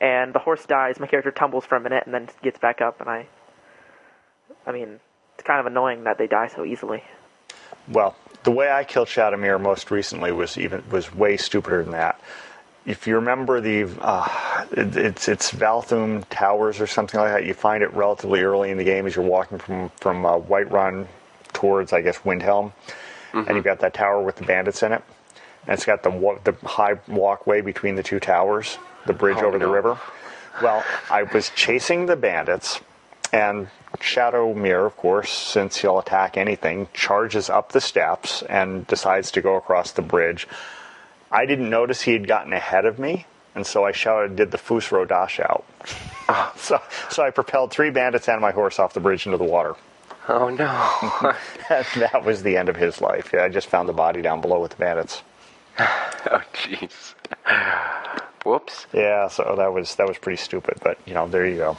and 0.00 0.34
the 0.34 0.38
horse 0.38 0.64
dies. 0.66 0.98
My 1.00 1.06
character 1.06 1.30
tumbles 1.30 1.64
for 1.66 1.76
a 1.76 1.80
minute 1.80 2.04
and 2.06 2.14
then 2.14 2.28
gets 2.42 2.58
back 2.58 2.80
up, 2.80 3.00
and 3.00 3.08
I. 3.08 3.26
I 4.66 4.72
mean, 4.72 5.00
it's 5.34 5.42
kind 5.42 5.60
of 5.60 5.66
annoying 5.66 6.04
that 6.04 6.16
they 6.16 6.26
die 6.26 6.48
so 6.48 6.64
easily. 6.64 7.02
Well, 7.88 8.16
the 8.44 8.50
way 8.50 8.70
I 8.70 8.84
killed 8.84 9.08
Shadowmere 9.08 9.60
most 9.60 9.90
recently 9.90 10.32
was 10.32 10.56
even 10.56 10.82
was 10.90 11.12
way 11.14 11.36
stupider 11.36 11.82
than 11.82 11.92
that. 11.92 12.20
If 12.86 13.06
you 13.06 13.14
remember 13.16 13.60
the, 13.60 13.88
uh, 14.00 14.66
it, 14.72 14.96
it's 14.96 15.28
it's 15.28 15.50
Valtheim 15.50 16.24
Towers 16.30 16.80
or 16.80 16.86
something 16.86 17.18
like 17.18 17.32
that. 17.32 17.44
You 17.44 17.54
find 17.54 17.82
it 17.82 17.92
relatively 17.92 18.42
early 18.42 18.70
in 18.70 18.78
the 18.78 18.84
game 18.84 19.06
as 19.06 19.16
you're 19.16 19.24
walking 19.24 19.58
from 19.58 19.90
from 20.00 20.24
uh, 20.24 20.38
Whiterun 20.38 21.06
towards, 21.52 21.92
I 21.92 22.02
guess, 22.02 22.18
Windhelm, 22.18 22.72
Mm-hmm. 23.34 23.48
and 23.48 23.56
you've 23.56 23.64
got 23.64 23.80
that 23.80 23.94
tower 23.94 24.22
with 24.22 24.36
the 24.36 24.44
bandits 24.44 24.82
in 24.84 24.92
it, 24.92 25.02
and 25.66 25.74
it's 25.74 25.84
got 25.84 26.02
the 26.04 26.10
the 26.44 26.54
high 26.66 26.94
walkway 27.08 27.60
between 27.62 27.96
the 27.96 28.02
two 28.02 28.20
towers, 28.20 28.78
the 29.06 29.12
bridge 29.12 29.38
Oh, 29.40 29.46
over 29.46 29.58
the 29.58 29.66
river. 29.68 29.98
Well, 30.62 30.84
I 31.10 31.24
was 31.24 31.50
chasing 31.50 32.06
the 32.06 32.14
bandits, 32.14 32.80
and 33.32 33.68
Shadowmere, 33.98 34.86
of 34.86 34.96
course, 34.96 35.30
since 35.32 35.76
he'll 35.78 35.98
attack 35.98 36.36
anything, 36.36 36.86
charges 36.94 37.50
up 37.50 37.72
the 37.72 37.80
steps 37.80 38.42
and 38.42 38.86
decides 38.86 39.32
to 39.32 39.40
go 39.40 39.56
across 39.56 39.90
the 39.90 40.02
bridge. 40.02 40.46
I 41.32 41.44
didn't 41.46 41.70
notice 41.70 42.02
he 42.02 42.12
had 42.12 42.28
gotten 42.28 42.52
ahead 42.52 42.84
of 42.84 43.00
me, 43.00 43.26
and 43.56 43.66
so 43.66 43.84
I 43.84 43.90
shouted, 43.90 44.36
"Did 44.36 44.52
the 44.52 44.58
Fusro 44.58 45.06
dash 45.08 45.40
out?" 45.40 45.64
Ah. 46.28 46.52
so, 46.56 46.80
so 47.10 47.24
I 47.24 47.30
propelled 47.30 47.72
three 47.72 47.90
bandits 47.90 48.28
and 48.28 48.40
my 48.40 48.52
horse 48.52 48.78
off 48.78 48.94
the 48.94 49.00
bridge 49.00 49.26
into 49.26 49.38
the 49.38 49.44
water. 49.44 49.74
Oh 50.28 50.48
no. 50.48 51.34
And 51.70 51.86
that 52.02 52.24
was 52.24 52.42
the 52.42 52.56
end 52.56 52.68
of 52.68 52.76
his 52.76 53.00
life. 53.00 53.30
Yeah, 53.32 53.44
I 53.44 53.48
just 53.48 53.68
found 53.68 53.88
the 53.88 53.92
body 53.94 54.20
down 54.22 54.40
below 54.40 54.60
with 54.60 54.72
the 54.72 54.76
bandits. 54.76 55.22
oh 55.78 56.42
jeez. 56.52 57.14
Whoops. 58.44 58.86
Yeah, 58.92 59.28
so 59.28 59.54
that 59.56 59.72
was 59.72 59.94
that 59.96 60.06
was 60.06 60.18
pretty 60.18 60.36
stupid, 60.36 60.78
but 60.82 60.98
you 61.06 61.14
know, 61.14 61.26
there 61.26 61.46
you 61.46 61.56
go. 61.56 61.76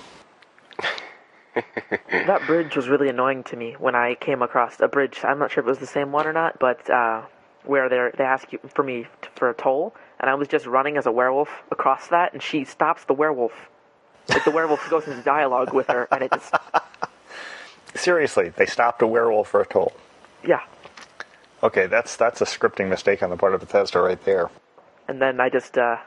that 2.10 2.42
bridge 2.48 2.76
was 2.76 2.90
really 2.90 3.10
annoying 3.10 3.44
to 3.44 3.56
me 3.56 3.76
when 3.78 3.96
I 3.96 4.16
came 4.16 4.42
across 4.42 4.80
a 4.80 4.88
bridge. 4.88 5.20
I'm 5.24 5.40
not 5.40 5.52
sure 5.52 5.62
if 5.62 5.68
it 5.68 5.70
was 5.70 5.80
the 5.80 5.88
same 5.88 6.12
one 6.12 6.28
or 6.28 6.34
not, 6.34 6.60
but 6.60 6.90
uh, 6.90 7.22
where 7.64 7.88
they 7.88 8.10
they 8.18 8.24
ask 8.24 8.52
you 8.52 8.60
for 8.74 8.84
me 8.84 9.06
t- 9.22 9.30
for 9.36 9.50
a 9.50 9.54
toll, 9.54 9.96
and 10.20 10.30
I 10.30 10.36
was 10.36 10.48
just 10.48 10.66
running 10.66 10.98
as 10.98 11.06
a 11.06 11.12
werewolf 11.12 11.50
across 11.72 12.08
that, 12.08 12.34
and 12.34 12.42
she 12.42 12.66
stops 12.66 13.06
the 13.06 13.14
werewolf. 13.14 13.54
Like 14.28 14.44
the 14.44 14.52
werewolf 14.52 14.90
goes 14.90 15.08
into 15.08 15.22
dialogue 15.22 15.74
with 15.74 15.88
her, 15.88 16.08
and 16.12 16.24
it 16.24 16.32
just 16.32 16.54
Seriously, 17.96 18.50
they 18.50 18.66
stopped 18.66 19.02
a 19.02 19.08
werewolf 19.08 19.48
for 19.50 19.62
a 19.62 19.66
toll. 19.66 19.94
yeah. 20.46 20.62
Okay, 21.64 21.88
that's 21.88 22.16
that's 22.16 22.42
a 22.42 22.46
scripting 22.46 22.90
mistake 22.90 23.24
on 23.24 23.30
the 23.32 23.38
part 23.38 23.54
of 23.56 23.62
Bethesda 23.62 24.00
right 24.00 24.24
there. 24.26 24.50
And 25.08 25.20
then 25.22 25.40
I 25.40 25.50
just 25.50 25.78
uh, 25.78 25.98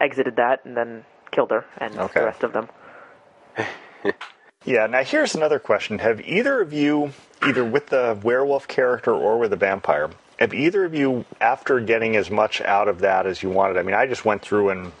exited 0.00 0.36
that, 0.36 0.64
and 0.64 0.76
then 0.76 1.04
killed 1.32 1.50
her 1.50 1.66
and 1.78 1.98
Okay. 1.98 2.20
the 2.20 2.26
rest 2.26 2.42
of 2.44 2.52
them. 2.52 2.68
Yeah, 4.66 4.86
now 4.86 5.04
here's 5.04 5.34
another 5.34 5.58
question. 5.58 5.98
Have 5.98 6.22
either 6.22 6.62
of 6.62 6.72
you, 6.72 7.12
either 7.46 7.62
with 7.62 7.88
the 7.88 8.18
werewolf 8.22 8.66
character 8.66 9.12
or 9.12 9.38
with 9.38 9.50
the 9.50 9.56
vampire, 9.56 10.08
have 10.38 10.54
either 10.54 10.86
of 10.86 10.94
you, 10.94 11.26
after 11.38 11.80
getting 11.80 12.16
as 12.16 12.30
much 12.30 12.62
out 12.62 12.88
of 12.88 13.00
that 13.00 13.26
as 13.26 13.42
you 13.42 13.50
wanted, 13.50 13.76
I 13.76 13.82
mean, 13.82 13.94
I 13.94 14.06
just 14.06 14.24
went 14.24 14.40
through 14.40 14.70
and 14.70 14.92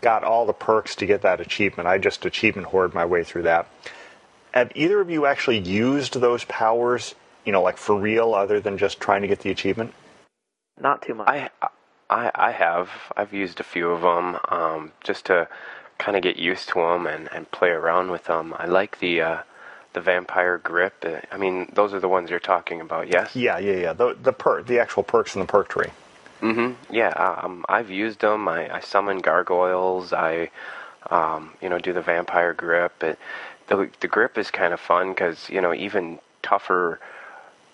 got 0.00 0.24
all 0.24 0.44
the 0.44 0.52
perks 0.52 0.96
to 0.96 1.06
get 1.06 1.22
that 1.22 1.40
achievement. 1.40 1.88
I 1.88 1.98
just 1.98 2.26
achievement 2.26 2.66
hoard 2.66 2.94
my 2.94 3.04
way 3.04 3.22
through 3.22 3.42
that. 3.42 3.68
Have 4.56 4.72
either 4.74 5.02
of 5.02 5.10
you 5.10 5.26
actually 5.26 5.58
used 5.58 6.18
those 6.18 6.44
powers, 6.44 7.14
you 7.44 7.52
know, 7.52 7.60
like 7.60 7.76
for 7.76 7.94
real, 7.94 8.32
other 8.32 8.58
than 8.58 8.78
just 8.78 8.98
trying 8.98 9.20
to 9.20 9.28
get 9.28 9.40
the 9.40 9.50
achievement? 9.50 9.92
Not 10.80 11.02
too 11.02 11.12
much. 11.12 11.28
I, 11.28 11.50
I, 12.08 12.30
I 12.34 12.52
have. 12.52 12.88
I've 13.14 13.34
used 13.34 13.60
a 13.60 13.62
few 13.62 13.90
of 13.90 14.00
them 14.00 14.38
um, 14.48 14.92
just 15.04 15.26
to 15.26 15.46
kind 15.98 16.16
of 16.16 16.22
get 16.22 16.38
used 16.38 16.70
to 16.70 16.76
them 16.76 17.06
and, 17.06 17.28
and 17.34 17.50
play 17.50 17.68
around 17.68 18.10
with 18.10 18.24
them. 18.24 18.54
I 18.56 18.64
like 18.64 18.98
the 18.98 19.20
uh, 19.20 19.38
the 19.92 20.00
vampire 20.00 20.56
grip. 20.56 21.04
Uh, 21.04 21.20
I 21.30 21.36
mean, 21.36 21.70
those 21.74 21.92
are 21.92 22.00
the 22.00 22.08
ones 22.08 22.30
you're 22.30 22.40
talking 22.40 22.80
about. 22.80 23.12
Yes. 23.12 23.36
Yeah, 23.36 23.58
yeah, 23.58 23.76
yeah. 23.76 23.92
The 23.92 24.16
the 24.18 24.32
perk, 24.32 24.66
the 24.66 24.78
actual 24.78 25.02
perks 25.02 25.34
in 25.34 25.42
the 25.42 25.46
perk 25.46 25.68
tree. 25.68 25.90
Mm-hmm. 26.40 26.94
Yeah, 26.94 27.10
um, 27.10 27.66
I've 27.68 27.90
used 27.90 28.20
them. 28.20 28.48
I, 28.48 28.76
I 28.76 28.80
summon 28.80 29.18
gargoyles. 29.18 30.14
I, 30.14 30.50
um, 31.10 31.52
you 31.60 31.68
know, 31.68 31.78
do 31.78 31.92
the 31.92 32.00
vampire 32.00 32.54
grip. 32.54 33.02
It, 33.02 33.18
the 33.68 33.90
the 34.00 34.08
grip 34.08 34.38
is 34.38 34.50
kind 34.50 34.72
of 34.72 34.80
fun 34.80 35.10
because 35.10 35.48
you 35.50 35.60
know 35.60 35.74
even 35.74 36.18
tougher 36.42 37.00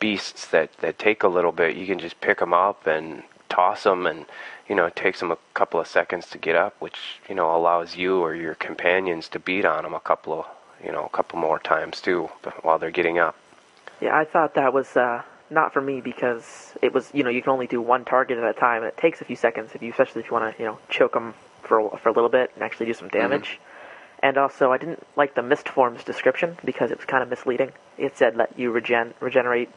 beasts 0.01 0.47
that 0.49 0.73
that 0.79 0.99
take 0.99 1.23
a 1.23 1.29
little 1.29 1.53
bit, 1.53 1.77
you 1.77 1.87
can 1.87 1.99
just 1.99 2.21
pick 2.21 2.39
them 2.39 2.53
up 2.53 2.87
and 2.87 3.23
toss 3.49 3.85
them, 3.85 4.07
and 4.07 4.27
you 4.69 4.75
know 4.75 4.87
it 4.87 4.97
takes 4.97 5.21
them 5.21 5.31
a 5.31 5.39
couple 5.55 5.79
of 5.79 5.87
seconds 5.87 6.29
to 6.31 6.39
get 6.39 6.57
up, 6.57 6.75
which 6.81 7.21
you 7.29 7.35
know 7.35 7.55
allows 7.55 7.97
you 7.97 8.21
or 8.21 8.35
your 8.35 8.55
companions 8.55 9.29
to 9.29 9.39
beat 9.39 9.65
on 9.65 9.85
them 9.85 9.95
a 9.95 10.01
couple 10.01 10.33
of 10.33 10.47
you 10.85 10.91
know 10.91 11.05
a 11.05 11.11
couple 11.11 11.39
more 11.39 11.59
times 11.59 12.01
too 12.01 12.29
while 12.63 12.79
they're 12.79 12.91
getting 12.91 13.19
up. 13.19 13.37
Yeah, 14.01 14.17
I 14.17 14.25
thought 14.25 14.55
that 14.55 14.73
was 14.73 14.97
uh, 14.97 15.23
not 15.49 15.73
for 15.73 15.81
me 15.81 16.01
because 16.01 16.75
it 16.83 16.93
was, 16.93 17.09
you 17.15 17.23
know, 17.23 17.31
you 17.31 17.41
can 17.41 17.53
only 17.53 17.69
do 17.69 17.81
one 17.81 18.05
target 18.05 18.37
at 18.39 18.45
a 18.45 18.53
time, 18.53 18.83
and 18.83 18.87
it 18.87 18.97
takes 18.97 19.21
a 19.21 19.25
few 19.25 19.37
seconds 19.37 19.71
if 19.75 19.83
you, 19.83 19.91
especially 19.91 20.23
if 20.23 20.27
you 20.27 20.33
want 20.33 20.57
to, 20.57 20.61
you 20.61 20.69
know, 20.69 20.79
choke 20.89 21.13
them 21.13 21.35
for 21.63 21.97
for 21.99 22.09
a 22.09 22.13
little 22.13 22.29
bit 22.29 22.51
and 22.55 22.65
actually 22.65 22.87
do 22.87 22.95
some 22.95 23.09
damage. 23.09 23.61
And 24.23 24.39
also, 24.39 24.71
I 24.71 24.79
didn't 24.79 25.05
like 25.17 25.35
the 25.35 25.43
mist 25.43 25.69
forms 25.69 26.05
description 26.05 26.57
because 26.65 26.91
it 26.93 26.99
was 26.99 27.07
kind 27.07 27.23
of 27.25 27.29
misleading. 27.29 27.73
It 27.99 28.17
said 28.17 28.37
let 28.37 28.57
you 28.59 28.71
regen 28.71 29.15
regenerate 29.21 29.69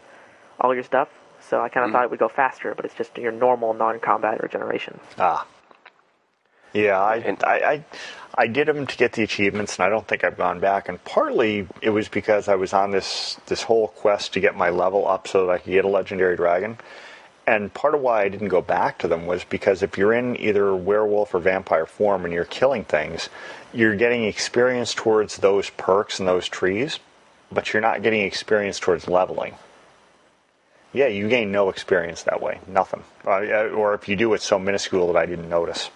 all 0.61 0.73
your 0.73 0.83
stuff, 0.83 1.09
so 1.41 1.61
I 1.61 1.69
kind 1.69 1.85
of 1.85 1.91
thought 1.91 2.03
it 2.03 2.11
would 2.11 2.19
go 2.19 2.29
faster, 2.29 2.73
but 2.75 2.85
it's 2.85 2.93
just 2.95 3.17
your 3.17 3.31
normal 3.31 3.73
non-combat 3.73 4.41
regeneration. 4.41 4.99
Ah. 5.17 5.45
Yeah, 6.73 6.99
I, 7.01 7.15
And- 7.17 7.43
I, 7.43 7.55
I, 7.57 7.85
I 8.35 8.47
did 8.47 8.67
them 8.67 8.85
to 8.85 8.97
get 8.97 9.13
the 9.13 9.23
achievements, 9.23 9.77
and 9.77 9.85
I 9.85 9.89
don't 9.89 10.07
think 10.07 10.23
I've 10.23 10.37
gone 10.37 10.59
back. 10.59 10.89
And 10.89 11.03
partly 11.05 11.67
it 11.81 11.89
was 11.89 12.07
because 12.09 12.47
I 12.47 12.55
was 12.55 12.73
on 12.73 12.91
this 12.91 13.39
this 13.47 13.63
whole 13.63 13.87
quest 13.89 14.33
to 14.33 14.39
get 14.39 14.55
my 14.55 14.69
level 14.69 15.07
up 15.07 15.27
so 15.27 15.45
that 15.47 15.51
I 15.51 15.57
could 15.57 15.71
get 15.71 15.85
a 15.85 15.89
legendary 15.89 16.35
dragon. 16.35 16.77
And 17.47 17.73
part 17.73 17.93
of 17.93 18.01
why 18.01 18.23
I 18.23 18.29
didn't 18.29 18.47
go 18.47 18.61
back 18.61 18.97
to 18.99 19.07
them 19.07 19.27
was 19.27 19.43
because 19.43 19.83
if 19.83 19.97
you're 19.97 20.13
in 20.13 20.35
either 20.37 20.75
werewolf 20.75 21.33
or 21.33 21.39
vampire 21.39 21.85
form 21.85 22.25
and 22.25 22.33
you're 22.33 22.45
killing 22.45 22.83
things, 22.83 23.29
you're 23.73 23.95
getting 23.95 24.23
experience 24.25 24.93
towards 24.93 25.37
those 25.37 25.69
perks 25.71 26.19
and 26.19 26.27
those 26.27 26.47
trees, 26.47 26.99
but 27.51 27.71
you're 27.71 27.81
not 27.81 28.01
getting 28.01 28.21
experience 28.21 28.79
towards 28.79 29.07
leveling. 29.07 29.55
Yeah, 30.91 31.07
you 31.07 31.27
gain 31.27 31.51
no 31.51 31.69
experience 31.69 32.23
that 32.23 32.41
way, 32.41 32.61
nothing. 32.67 33.03
Uh, 33.25 33.67
or 33.67 33.93
if 33.93 34.07
you 34.07 34.15
do, 34.15 34.33
it's 34.33 34.45
so 34.45 34.57
minuscule 34.57 35.11
that 35.11 35.19
I 35.19 35.25
didn't 35.25 35.49
notice. 35.49 35.89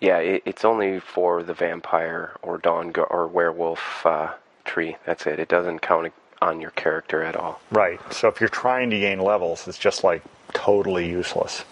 Yeah, 0.00 0.18
it, 0.18 0.42
it's 0.44 0.64
only 0.64 0.98
for 0.98 1.42
the 1.42 1.54
vampire 1.54 2.32
or 2.42 2.58
dawn 2.58 2.90
go- 2.90 3.04
or 3.04 3.28
werewolf 3.28 4.04
uh, 4.04 4.32
tree. 4.64 4.96
That's 5.06 5.26
it. 5.26 5.38
It 5.38 5.48
doesn't 5.48 5.78
count 5.78 6.12
on 6.42 6.60
your 6.60 6.70
character 6.70 7.22
at 7.22 7.36
all. 7.36 7.60
Right. 7.70 8.00
So 8.12 8.28
if 8.28 8.40
you're 8.40 8.48
trying 8.48 8.90
to 8.90 8.98
gain 8.98 9.20
levels, 9.20 9.68
it's 9.68 9.78
just 9.78 10.02
like 10.02 10.22
totally 10.52 11.08
useless. 11.08 11.64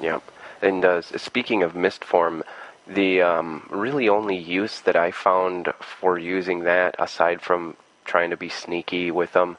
Yep. 0.00 0.22
And 0.62 0.84
uh, 0.84 1.02
speaking 1.02 1.62
of 1.62 1.74
mist 1.74 2.04
form, 2.04 2.42
the 2.86 3.22
um, 3.22 3.66
really 3.70 4.08
only 4.08 4.36
use 4.36 4.80
that 4.80 4.96
I 4.96 5.10
found 5.10 5.72
for 5.80 6.18
using 6.18 6.64
that, 6.64 6.94
aside 6.98 7.40
from 7.40 7.76
trying 8.04 8.30
to 8.30 8.36
be 8.36 8.48
sneaky 8.48 9.10
with 9.10 9.32
them, 9.32 9.56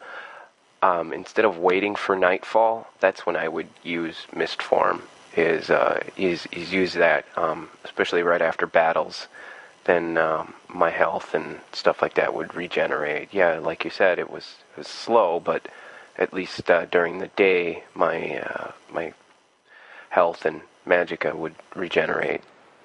um, 0.82 1.14
instead 1.14 1.46
of 1.46 1.58
waiting 1.58 1.96
for 1.96 2.16
nightfall, 2.16 2.88
that's 3.00 3.26
when 3.26 3.36
I 3.36 3.48
would 3.48 3.70
use 3.84 4.28
mist 4.36 4.62
form. 4.62 5.04
Is 5.36 5.70
uh, 5.70 6.02
is 6.16 6.48
is 6.52 6.72
use 6.72 6.94
that, 6.94 7.26
um, 7.36 7.70
especially 7.84 8.24
right 8.24 8.42
after 8.42 8.66
battles. 8.66 9.28
Then 9.84 10.18
um, 10.18 10.54
my 10.68 10.90
health 10.90 11.34
and 11.34 11.60
stuff 11.74 12.02
like 12.02 12.16
that 12.16 12.34
would 12.34 12.56
regenerate. 12.56 13.30
Yeah, 13.32 13.60
like 13.60 13.84
you 13.84 13.92
said, 13.92 14.18
it 14.18 14.32
was, 14.32 14.56
it 14.74 14.80
was 14.80 14.88
slow, 14.88 15.40
but 15.40 15.68
at 16.18 16.34
least 16.34 16.70
uh, 16.70 16.86
during 16.86 17.20
the 17.20 17.28
day, 17.28 17.84
my 17.94 18.40
uh, 18.40 18.72
my 18.92 19.14
health 20.10 20.46
and 20.46 20.62
magicka 20.88 21.36
would 21.36 21.56
regenerate. 21.76 22.42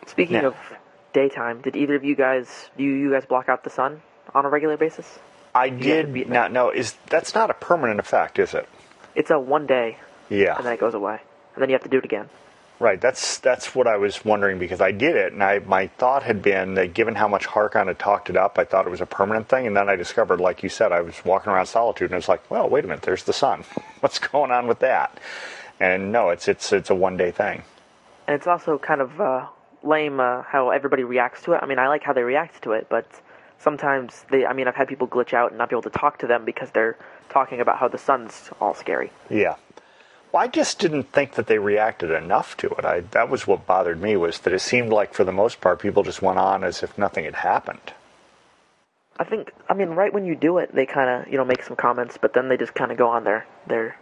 Speaking 0.06 0.36
Yeah. 0.36 0.48
of 0.48 0.56
daytime, 1.12 1.60
did 1.60 1.76
either 1.76 1.94
of 1.94 2.04
you 2.04 2.16
guys 2.16 2.70
do 2.76 2.84
you 2.84 3.10
guys 3.12 3.24
block 3.26 3.48
out 3.48 3.64
the 3.64 3.70
sun 3.70 4.02
on 4.34 4.44
a 4.44 4.48
regular 4.48 4.76
basis? 4.76 5.18
I 5.54 5.68
did 5.68 6.12
beat 6.14 6.28
not 6.28 6.52
know. 6.52 6.70
Is 6.70 6.94
that's 7.08 7.34
not 7.34 7.50
a 7.50 7.54
permanent 7.54 7.98
effect, 8.00 8.38
is 8.38 8.54
it? 8.54 8.68
It's 9.14 9.30
a 9.30 9.38
one 9.38 9.66
day 9.66 9.98
Yeah. 10.28 10.56
and 10.56 10.64
then 10.64 10.72
it 10.72 10.80
goes 10.80 10.94
away, 10.94 11.20
and 11.54 11.62
then 11.62 11.68
you 11.68 11.74
have 11.74 11.82
to 11.82 11.88
do 11.88 11.98
it 11.98 12.04
again. 12.04 12.28
Right. 12.80 12.98
That's 12.98 13.36
that's 13.38 13.74
what 13.74 13.86
I 13.86 13.98
was 13.98 14.24
wondering 14.24 14.58
because 14.58 14.80
I 14.80 14.90
did 14.90 15.14
it, 15.14 15.34
and 15.34 15.44
I 15.44 15.58
my 15.58 15.88
thought 15.88 16.22
had 16.22 16.40
been 16.40 16.74
that 16.74 16.94
given 16.94 17.14
how 17.14 17.28
much 17.28 17.46
Harkon 17.46 17.88
had 17.88 17.98
talked 17.98 18.30
it 18.30 18.38
up, 18.38 18.58
I 18.58 18.64
thought 18.64 18.86
it 18.86 18.90
was 18.90 19.02
a 19.02 19.06
permanent 19.06 19.50
thing, 19.50 19.66
and 19.66 19.76
then 19.76 19.90
I 19.90 19.96
discovered, 19.96 20.40
like 20.40 20.62
you 20.62 20.70
said, 20.70 20.90
I 20.90 21.02
was 21.02 21.22
walking 21.22 21.52
around 21.52 21.66
Solitude, 21.66 22.10
and 22.10 22.16
it's 22.16 22.28
like, 22.28 22.50
well, 22.50 22.70
wait 22.70 22.84
a 22.86 22.88
minute, 22.88 23.02
there's 23.02 23.24
the 23.24 23.34
sun. 23.34 23.64
What's 24.00 24.18
going 24.18 24.50
on 24.50 24.66
with 24.66 24.78
that? 24.78 25.20
And 25.78 26.10
no, 26.10 26.30
it's 26.30 26.48
it's 26.48 26.72
it's 26.72 26.88
a 26.88 26.94
one 26.94 27.18
day 27.18 27.30
thing. 27.30 27.64
And 28.26 28.34
it's 28.34 28.46
also 28.46 28.78
kind 28.78 29.02
of 29.02 29.20
uh, 29.20 29.46
lame 29.82 30.18
uh, 30.18 30.42
how 30.42 30.70
everybody 30.70 31.04
reacts 31.04 31.42
to 31.42 31.52
it. 31.52 31.60
I 31.62 31.66
mean, 31.66 31.78
I 31.78 31.88
like 31.88 32.02
how 32.02 32.14
they 32.14 32.22
react 32.22 32.62
to 32.62 32.72
it, 32.72 32.86
but 32.88 33.06
sometimes 33.58 34.24
they. 34.30 34.46
I 34.46 34.54
mean, 34.54 34.68
I've 34.68 34.74
had 34.74 34.88
people 34.88 35.06
glitch 35.06 35.34
out 35.34 35.50
and 35.50 35.58
not 35.58 35.68
be 35.68 35.74
able 35.74 35.82
to 35.82 35.90
talk 35.90 36.18
to 36.20 36.26
them 36.26 36.46
because 36.46 36.70
they're 36.70 36.96
talking 37.28 37.60
about 37.60 37.76
how 37.76 37.88
the 37.88 37.98
sun's 37.98 38.48
all 38.58 38.72
scary. 38.72 39.10
Yeah. 39.28 39.56
Well, 40.32 40.42
I 40.42 40.46
just 40.46 40.78
didn't 40.78 41.12
think 41.12 41.32
that 41.32 41.48
they 41.48 41.58
reacted 41.58 42.10
enough 42.10 42.56
to 42.58 42.68
it. 42.70 42.84
I 42.84 43.00
that 43.00 43.28
was 43.28 43.46
what 43.46 43.66
bothered 43.66 44.00
me 44.00 44.16
was 44.16 44.38
that 44.40 44.52
it 44.52 44.60
seemed 44.60 44.92
like 44.92 45.12
for 45.12 45.24
the 45.24 45.32
most 45.32 45.60
part 45.60 45.80
people 45.80 46.02
just 46.02 46.22
went 46.22 46.38
on 46.38 46.62
as 46.62 46.82
if 46.82 46.96
nothing 46.96 47.24
had 47.24 47.36
happened. 47.36 47.92
I 49.18 49.24
think. 49.24 49.52
I 49.68 49.74
mean, 49.74 49.90
right 49.90 50.12
when 50.12 50.24
you 50.24 50.36
do 50.36 50.58
it, 50.58 50.74
they 50.74 50.86
kind 50.86 51.10
of 51.10 51.32
you 51.32 51.36
know 51.36 51.44
make 51.44 51.62
some 51.62 51.76
comments, 51.76 52.16
but 52.20 52.32
then 52.32 52.48
they 52.48 52.56
just 52.56 52.74
kind 52.74 52.92
of 52.92 52.98
go 52.98 53.08
on 53.08 53.24
their 53.24 53.46
their 53.66 53.98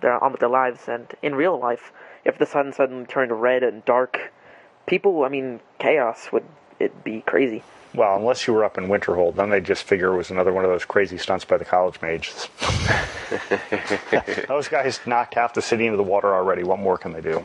they're 0.00 0.22
on 0.22 0.32
with 0.32 0.40
their 0.40 0.50
lives. 0.50 0.82
And 0.86 1.06
in 1.22 1.34
real 1.34 1.58
life, 1.58 1.92
if 2.24 2.38
the 2.38 2.46
sun 2.46 2.72
suddenly 2.72 3.06
turned 3.06 3.32
red 3.40 3.62
and 3.62 3.84
dark, 3.84 4.32
people. 4.86 5.24
I 5.24 5.28
mean, 5.28 5.60
chaos 5.78 6.30
would 6.30 6.44
it 6.80 7.04
be 7.04 7.20
crazy. 7.20 7.62
Well, 7.94 8.16
unless 8.16 8.46
you 8.46 8.54
were 8.54 8.64
up 8.64 8.78
in 8.78 8.86
Winterhold, 8.86 9.34
then 9.36 9.50
they 9.50 9.60
just 9.60 9.82
figure 9.82 10.12
it 10.14 10.16
was 10.16 10.30
another 10.30 10.52
one 10.52 10.64
of 10.64 10.70
those 10.70 10.84
crazy 10.84 11.18
stunts 11.18 11.44
by 11.44 11.56
the 11.58 11.64
college 11.64 12.00
mages. 12.00 12.48
those 14.48 14.68
guys 14.68 15.00
knocked 15.06 15.34
half 15.34 15.54
the 15.54 15.62
city 15.62 15.86
into 15.86 15.96
the 15.96 16.02
water 16.04 16.32
already. 16.32 16.62
What 16.62 16.78
more 16.78 16.96
can 16.98 17.12
they 17.12 17.20
do? 17.20 17.44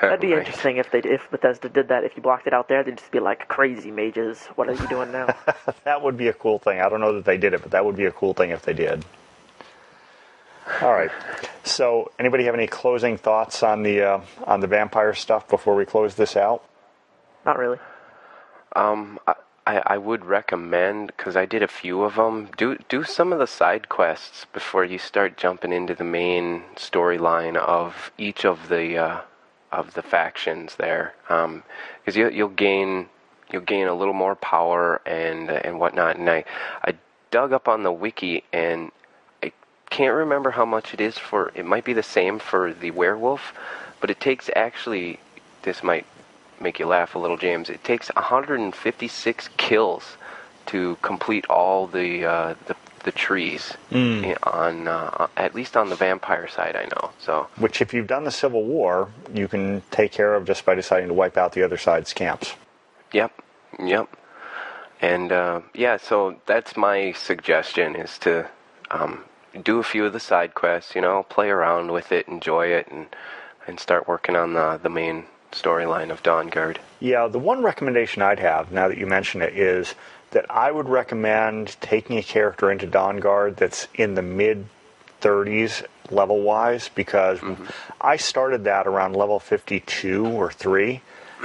That'd 0.00 0.20
be 0.20 0.28
Right. 0.32 0.38
interesting 0.40 0.76
if 0.76 0.90
they 0.90 0.98
if 1.00 1.28
Bethesda 1.30 1.68
did 1.68 1.88
that. 1.88 2.04
If 2.04 2.16
you 2.16 2.22
blocked 2.22 2.46
it 2.46 2.52
out 2.52 2.68
there, 2.68 2.82
they'd 2.84 2.96
just 2.98 3.10
be 3.10 3.20
like 3.20 3.48
crazy 3.48 3.90
mages. 3.90 4.44
What 4.54 4.68
are 4.68 4.74
you 4.74 4.86
doing 4.88 5.10
now? 5.12 5.34
That 5.84 6.02
would 6.02 6.16
be 6.16 6.28
a 6.28 6.32
cool 6.32 6.58
thing. 6.58 6.80
I 6.80 6.88
don't 6.88 7.00
know 7.00 7.14
that 7.14 7.24
they 7.24 7.36
did 7.38 7.54
it, 7.54 7.62
but 7.62 7.70
that 7.72 7.84
would 7.84 7.96
be 7.96 8.04
a 8.04 8.12
cool 8.12 8.34
thing 8.34 8.50
if 8.50 8.62
they 8.62 8.72
did. 8.74 9.04
All 10.82 10.92
right. 10.92 11.10
So, 11.64 12.12
anybody 12.18 12.44
have 12.44 12.54
any 12.54 12.66
closing 12.66 13.16
thoughts 13.16 13.62
on 13.62 13.82
the 13.82 14.02
uh, 14.02 14.20
on 14.44 14.60
the 14.60 14.66
vampire 14.66 15.14
stuff 15.14 15.48
before 15.48 15.74
we 15.74 15.84
close 15.86 16.14
this 16.14 16.36
out? 16.36 16.62
Not 17.46 17.58
really. 17.58 17.78
Um, 18.74 19.18
I, 19.68 19.82
I 19.84 19.98
would 19.98 20.24
recommend 20.24 21.08
because 21.08 21.36
I 21.36 21.44
did 21.44 21.62
a 21.62 21.68
few 21.68 22.02
of 22.02 22.14
them. 22.14 22.48
Do 22.56 22.78
do 22.88 23.04
some 23.04 23.34
of 23.34 23.38
the 23.38 23.46
side 23.46 23.90
quests 23.90 24.46
before 24.52 24.82
you 24.82 24.96
start 24.96 25.36
jumping 25.36 25.74
into 25.74 25.94
the 25.94 26.04
main 26.04 26.62
storyline 26.74 27.56
of 27.56 28.10
each 28.16 28.46
of 28.46 28.68
the 28.70 28.96
uh, 28.96 29.20
of 29.70 29.92
the 29.92 30.00
factions 30.00 30.76
there, 30.76 31.14
because 31.26 32.16
you 32.16 32.30
you'll 32.30 32.48
gain 32.48 33.10
you'll 33.52 33.62
gain 33.62 33.86
a 33.88 33.94
little 33.94 34.14
more 34.14 34.34
power 34.34 35.02
and 35.04 35.50
and 35.50 35.78
whatnot. 35.78 36.16
And 36.16 36.30
I 36.30 36.44
I 36.82 36.94
dug 37.30 37.52
up 37.52 37.68
on 37.68 37.82
the 37.82 37.92
wiki 37.92 38.44
and 38.54 38.90
I 39.42 39.52
can't 39.90 40.14
remember 40.14 40.52
how 40.52 40.64
much 40.64 40.94
it 40.94 41.00
is 41.00 41.18
for. 41.18 41.52
It 41.54 41.66
might 41.66 41.84
be 41.84 41.92
the 41.92 42.02
same 42.02 42.38
for 42.38 42.72
the 42.72 42.90
werewolf, 42.90 43.52
but 44.00 44.08
it 44.08 44.18
takes 44.18 44.48
actually. 44.56 45.20
This 45.62 45.82
might 45.82 46.06
make 46.60 46.78
you 46.78 46.86
laugh 46.86 47.14
a 47.14 47.18
little, 47.18 47.36
James. 47.36 47.68
It 47.70 47.82
takes 47.84 48.08
156 48.14 49.48
kills 49.56 50.16
to 50.66 50.96
complete 51.02 51.46
all 51.48 51.86
the 51.86 52.24
uh, 52.24 52.54
the, 52.66 52.76
the 53.04 53.12
trees 53.12 53.74
i- 53.92 54.36
on 54.42 54.86
uh, 54.88 55.28
at 55.36 55.54
least 55.54 55.76
on 55.76 55.88
the 55.88 55.96
vampire 55.96 56.48
side. 56.48 56.76
I 56.76 56.84
know. 56.84 57.10
So 57.18 57.46
Which, 57.56 57.80
if 57.80 57.94
you've 57.94 58.06
done 58.06 58.24
the 58.24 58.30
Civil 58.30 58.64
War, 58.64 59.08
you 59.32 59.48
can 59.48 59.82
take 59.90 60.12
care 60.12 60.34
of 60.34 60.44
just 60.44 60.64
by 60.64 60.74
deciding 60.74 61.08
to 61.08 61.14
wipe 61.14 61.36
out 61.36 61.52
the 61.52 61.62
other 61.62 61.78
side's 61.78 62.12
camps. 62.12 62.54
Yep, 63.12 63.32
yep. 63.82 64.08
And 65.00 65.30
uh, 65.32 65.60
yeah, 65.74 65.96
so 65.96 66.36
that's 66.46 66.76
my 66.76 67.12
suggestion 67.12 67.94
is 67.96 68.18
to 68.18 68.48
um, 68.90 69.24
do 69.62 69.78
a 69.78 69.84
few 69.84 70.04
of 70.04 70.12
the 70.12 70.20
side 70.20 70.54
quests. 70.54 70.94
You 70.94 71.00
know, 71.00 71.22
play 71.22 71.48
around 71.48 71.92
with 71.92 72.10
it, 72.12 72.26
enjoy 72.28 72.66
it, 72.68 72.88
and 72.90 73.06
and 73.66 73.78
start 73.78 74.08
working 74.08 74.34
on 74.36 74.54
the 74.54 74.78
the 74.82 74.90
main 74.90 75.24
storyline 75.52 76.10
of 76.10 76.22
Dawnguard. 76.22 76.78
Yeah, 77.00 77.28
the 77.28 77.38
one 77.38 77.62
recommendation 77.62 78.22
I'd 78.22 78.38
have, 78.40 78.72
now 78.72 78.88
that 78.88 78.98
you 78.98 79.06
mention 79.06 79.42
it, 79.42 79.56
is 79.56 79.94
that 80.30 80.50
I 80.50 80.70
would 80.70 80.88
recommend 80.88 81.76
taking 81.80 82.18
a 82.18 82.22
character 82.22 82.70
into 82.70 82.86
Dawnguard 82.86 83.56
that's 83.56 83.88
in 83.94 84.14
the 84.14 84.22
mid 84.22 84.66
30s 85.20 85.84
level 86.10 86.42
wise, 86.42 86.90
because 86.94 87.38
mm-hmm. 87.40 87.64
I 88.00 88.16
started 88.16 88.64
that 88.64 88.86
around 88.86 89.16
level 89.16 89.38
52 89.38 90.26
or 90.26 90.50
3. 90.52 91.00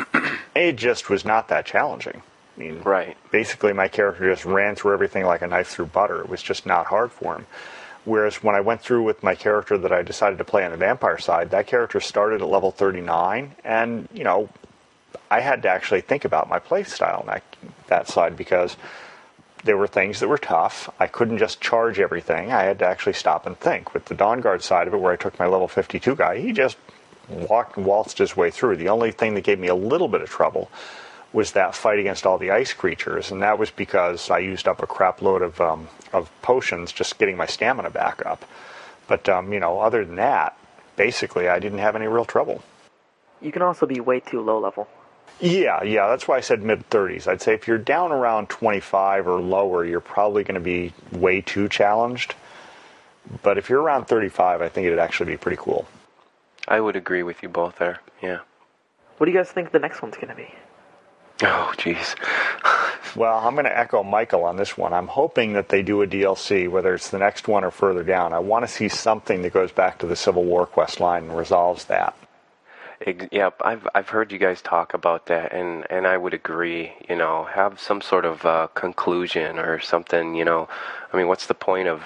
it 0.56 0.74
just 0.74 1.10
was 1.10 1.26
not 1.26 1.48
that 1.50 1.66
challenging. 1.66 2.22
I 2.56 2.60
mean, 2.60 2.82
Right. 2.84 3.18
basically 3.32 3.74
my 3.74 3.88
character 3.88 4.30
just 4.30 4.46
ran 4.46 4.76
through 4.76 4.94
everything 4.94 5.26
like 5.26 5.42
a 5.42 5.48
knife 5.48 5.70
through 5.70 5.88
butter. 5.88 6.22
It 6.22 6.30
was 6.30 6.42
just 6.42 6.66
not 6.66 6.88
hard 6.88 7.12
for 7.12 7.36
him. 7.36 7.48
Whereas 8.06 8.44
when 8.44 8.56
I 8.56 8.62
went 8.62 8.82
through 8.82 9.04
with 9.04 9.24
my 9.24 9.36
character 9.36 9.78
that 9.78 9.94
I 9.94 10.02
decided 10.02 10.38
to 10.40 10.44
play 10.44 10.66
on 10.66 10.72
the 10.72 10.78
vampire 10.78 11.18
side, 11.18 11.52
that 11.52 11.68
character 11.68 12.00
started 12.00 12.42
at 12.42 12.48
level 12.48 12.72
39, 12.72 13.56
and 13.64 14.10
you 14.14 14.24
know, 14.24 14.50
I 15.32 15.40
had 15.40 15.62
to 15.64 15.70
actually 15.70 16.02
think 16.02 16.26
about 16.26 16.50
my 16.50 16.60
play 16.60 16.84
style 16.84 17.22
on 17.22 17.28
that 17.28 17.44
that 17.88 18.08
side 18.08 18.36
because 18.36 18.76
there 19.64 19.78
were 19.78 19.88
things 19.88 20.20
that 20.20 20.28
were 20.28 20.38
tough. 20.38 20.90
I 21.00 21.08
couldn't 21.08 21.38
just 21.38 21.62
charge 21.62 22.00
everything. 22.00 22.52
I 22.52 22.64
had 22.64 22.80
to 22.80 22.86
actually 22.86 23.14
stop 23.14 23.46
and 23.46 23.58
think. 23.58 23.94
With 23.94 24.06
the 24.06 24.16
Dawn 24.16 24.42
Guard 24.42 24.62
side 24.62 24.88
of 24.88 24.94
it, 24.94 24.98
where 24.98 25.14
I 25.14 25.16
took 25.16 25.40
my 25.40 25.46
level 25.46 25.68
52 25.68 26.16
guy, 26.16 26.40
he 26.40 26.52
just 26.52 26.78
walked 27.30 27.78
and 27.78 27.86
waltzed 27.86 28.18
his 28.18 28.36
way 28.36 28.52
through. 28.52 28.76
The 28.76 28.90
only 28.90 29.12
thing 29.12 29.36
that 29.36 29.46
gave 29.46 29.60
me 29.60 29.68
a 29.68 29.76
little 29.76 30.10
bit 30.10 30.22
of 30.22 30.30
trouble 30.30 30.70
was 31.34 31.52
that 31.54 31.76
fight 31.76 32.00
against 32.00 32.26
all 32.26 32.38
the 32.38 32.52
ice 32.52 32.74
creatures, 32.74 33.32
and 33.32 33.42
that 33.42 33.58
was 33.58 33.72
because 33.72 34.30
I 34.30 34.38
used 34.38 34.68
up 34.68 34.82
a 34.82 34.88
crap 34.88 35.22
load 35.22 35.42
of 35.42 35.60
um, 35.60 35.90
of 36.14 36.32
potions 36.42 36.92
just 36.92 37.18
getting 37.18 37.36
my 37.36 37.48
stamina 37.48 37.90
back 37.90 38.26
up. 38.26 38.46
But 39.08 39.28
um, 39.28 39.52
you 39.52 39.60
know, 39.60 39.80
other 39.80 40.06
than 40.06 40.16
that, 40.16 40.58
basically, 40.96 41.50
I 41.50 41.60
didn't 41.60 41.80
have 41.80 41.96
any 41.96 42.08
real 42.08 42.26
trouble. 42.26 42.64
You 43.42 43.52
can 43.52 43.62
also 43.62 43.86
be 43.86 44.00
way 44.00 44.20
too 44.20 44.42
low 44.42 44.60
level. 44.60 44.88
Yeah, 45.40 45.84
yeah, 45.84 46.08
that's 46.08 46.28
why 46.28 46.38
I 46.38 46.42
said 46.42 46.62
mid 46.62 46.90
30s. 46.90 47.28
I'd 47.28 47.42
say 47.42 47.54
if 47.54 47.68
you're 47.68 47.78
down 47.78 48.12
around 48.12 48.50
25 48.50 49.28
or 49.28 49.42
lower, 49.42 49.84
you're 49.84 50.00
probably 50.00 50.44
going 50.44 50.56
to 50.56 50.62
be 50.62 50.94
way 51.12 51.42
too 51.42 51.68
challenged. 51.68 52.36
But 53.42 53.58
if 53.58 53.70
you're 53.70 53.82
around 53.82 54.06
35, 54.06 54.62
I 54.62 54.70
think 54.70 54.86
it'd 54.86 55.00
actually 55.00 55.32
be 55.32 55.38
pretty 55.38 55.58
cool. 55.60 55.88
I 56.68 56.80
would 56.80 56.96
agree 56.96 57.24
with 57.24 57.42
you 57.44 57.50
both 57.50 57.78
there. 57.78 58.00
Yeah. 58.22 58.40
What 59.18 59.26
do 59.26 59.32
you 59.32 59.38
guys 59.38 59.52
think 59.52 59.72
the 59.72 59.80
next 59.80 60.02
one's 60.02 60.16
gonna 60.18 60.36
be? 60.36 60.54
Oh, 61.44 61.74
jeez. 61.78 62.16
Well, 63.16 63.38
I'm 63.38 63.54
going 63.54 63.66
to 63.66 63.78
echo 63.78 64.02
Michael 64.02 64.44
on 64.44 64.58
this 64.58 64.76
one. 64.76 64.92
I'm 64.92 65.08
hoping 65.08 65.54
that 65.54 65.70
they 65.70 65.84
do 65.84 66.02
a 66.02 66.08
DLC, 66.08 66.68
whether 66.68 66.96
it's 66.96 67.12
the 67.12 67.20
next 67.20 67.48
one 67.48 67.64
or 67.64 67.70
further 67.70 68.04
down. 68.04 68.34
I 68.34 68.40
want 68.40 68.66
to 68.66 68.68
see 68.68 68.90
something 68.90 69.44
that 69.44 69.54
goes 69.54 69.72
back 69.72 70.00
to 70.00 70.08
the 70.08 70.16
Civil 70.16 70.46
War 70.46 70.66
quest 70.66 71.00
line 71.00 71.26
and 71.26 71.38
resolves 71.38 71.86
that. 71.86 72.16
Yep, 73.32 73.62
I've 73.64 73.88
I've 73.94 74.10
heard 74.10 74.32
you 74.32 74.40
guys 74.40 74.62
talk 74.62 74.94
about 74.96 75.28
that, 75.28 75.54
and 75.54 75.86
and 75.92 76.08
I 76.08 76.18
would 76.18 76.34
agree. 76.34 76.94
You 77.10 77.16
know, 77.18 77.44
have 77.46 77.80
some 77.80 78.02
sort 78.02 78.26
of 78.26 78.46
uh, 78.46 78.68
conclusion 78.76 79.60
or 79.60 79.80
something. 79.80 80.36
You 80.36 80.46
know, 80.46 80.70
I 81.12 81.18
mean, 81.18 81.28
what's 81.28 81.48
the 81.48 81.54
point 81.54 81.90
of 81.90 82.04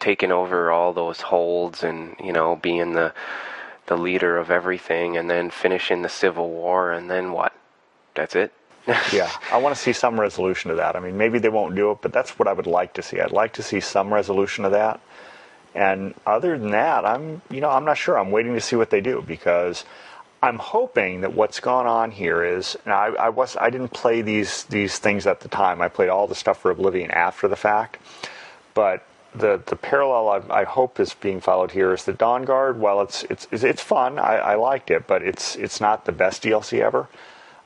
taking 0.00 0.32
over 0.32 0.72
all 0.72 0.92
those 0.92 1.20
holds 1.22 1.84
and 1.84 2.16
you 2.22 2.32
know 2.32 2.56
being 2.56 2.92
the 2.94 3.14
the 3.86 3.96
leader 3.96 4.36
of 4.38 4.50
everything, 4.50 5.16
and 5.16 5.30
then 5.30 5.50
finishing 5.50 6.02
the 6.02 6.08
Civil 6.10 6.50
War, 6.50 6.92
and 6.92 7.10
then 7.10 7.32
what? 7.32 7.54
That's 8.18 8.34
it. 8.34 8.52
Yeah, 9.12 9.30
I 9.52 9.58
want 9.58 9.76
to 9.76 9.80
see 9.80 9.92
some 9.92 10.18
resolution 10.18 10.70
to 10.70 10.76
that. 10.76 10.96
I 10.96 11.00
mean, 11.00 11.16
maybe 11.16 11.38
they 11.38 11.48
won't 11.48 11.76
do 11.76 11.92
it, 11.92 11.98
but 12.02 12.12
that's 12.12 12.36
what 12.36 12.48
I 12.48 12.52
would 12.52 12.66
like 12.66 12.94
to 12.94 13.02
see. 13.02 13.20
I'd 13.20 13.30
like 13.30 13.52
to 13.54 13.62
see 13.62 13.78
some 13.78 14.12
resolution 14.12 14.64
of 14.64 14.72
that. 14.72 15.00
And 15.72 16.14
other 16.26 16.58
than 16.58 16.72
that, 16.72 17.04
I'm, 17.04 17.42
you 17.48 17.60
know, 17.60 17.70
I'm 17.70 17.84
not 17.84 17.96
sure. 17.96 18.18
I'm 18.18 18.32
waiting 18.32 18.54
to 18.54 18.60
see 18.60 18.74
what 18.74 18.90
they 18.90 19.00
do 19.00 19.22
because 19.24 19.84
I'm 20.42 20.58
hoping 20.58 21.20
that 21.20 21.34
what's 21.34 21.60
gone 21.60 21.86
on 21.86 22.10
here 22.10 22.42
is, 22.42 22.76
and 22.84 22.92
I, 22.92 23.06
I 23.06 23.28
was, 23.28 23.56
I 23.56 23.70
didn't 23.70 23.90
play 23.90 24.20
these 24.20 24.64
these 24.64 24.98
things 24.98 25.28
at 25.28 25.40
the 25.40 25.48
time. 25.48 25.80
I 25.80 25.86
played 25.86 26.08
all 26.08 26.26
the 26.26 26.34
stuff 26.34 26.60
for 26.60 26.72
Oblivion 26.72 27.12
after 27.12 27.46
the 27.46 27.56
fact, 27.56 27.98
but 28.74 29.06
the 29.32 29.62
the 29.66 29.76
parallel 29.76 30.28
I, 30.50 30.62
I, 30.62 30.64
hope 30.64 30.98
is 30.98 31.14
being 31.14 31.40
followed 31.40 31.70
here 31.70 31.92
is 31.92 32.04
the 32.04 32.14
Dawn 32.14 32.44
Guard. 32.44 32.80
While 32.80 33.00
it's 33.02 33.22
it's 33.24 33.46
it's 33.52 33.82
fun, 33.82 34.18
I, 34.18 34.38
I 34.38 34.54
liked 34.56 34.90
it, 34.90 35.06
but 35.06 35.22
it's 35.22 35.54
it's 35.54 35.80
not 35.80 36.04
the 36.04 36.12
best 36.12 36.42
DLC 36.42 36.80
ever. 36.80 37.08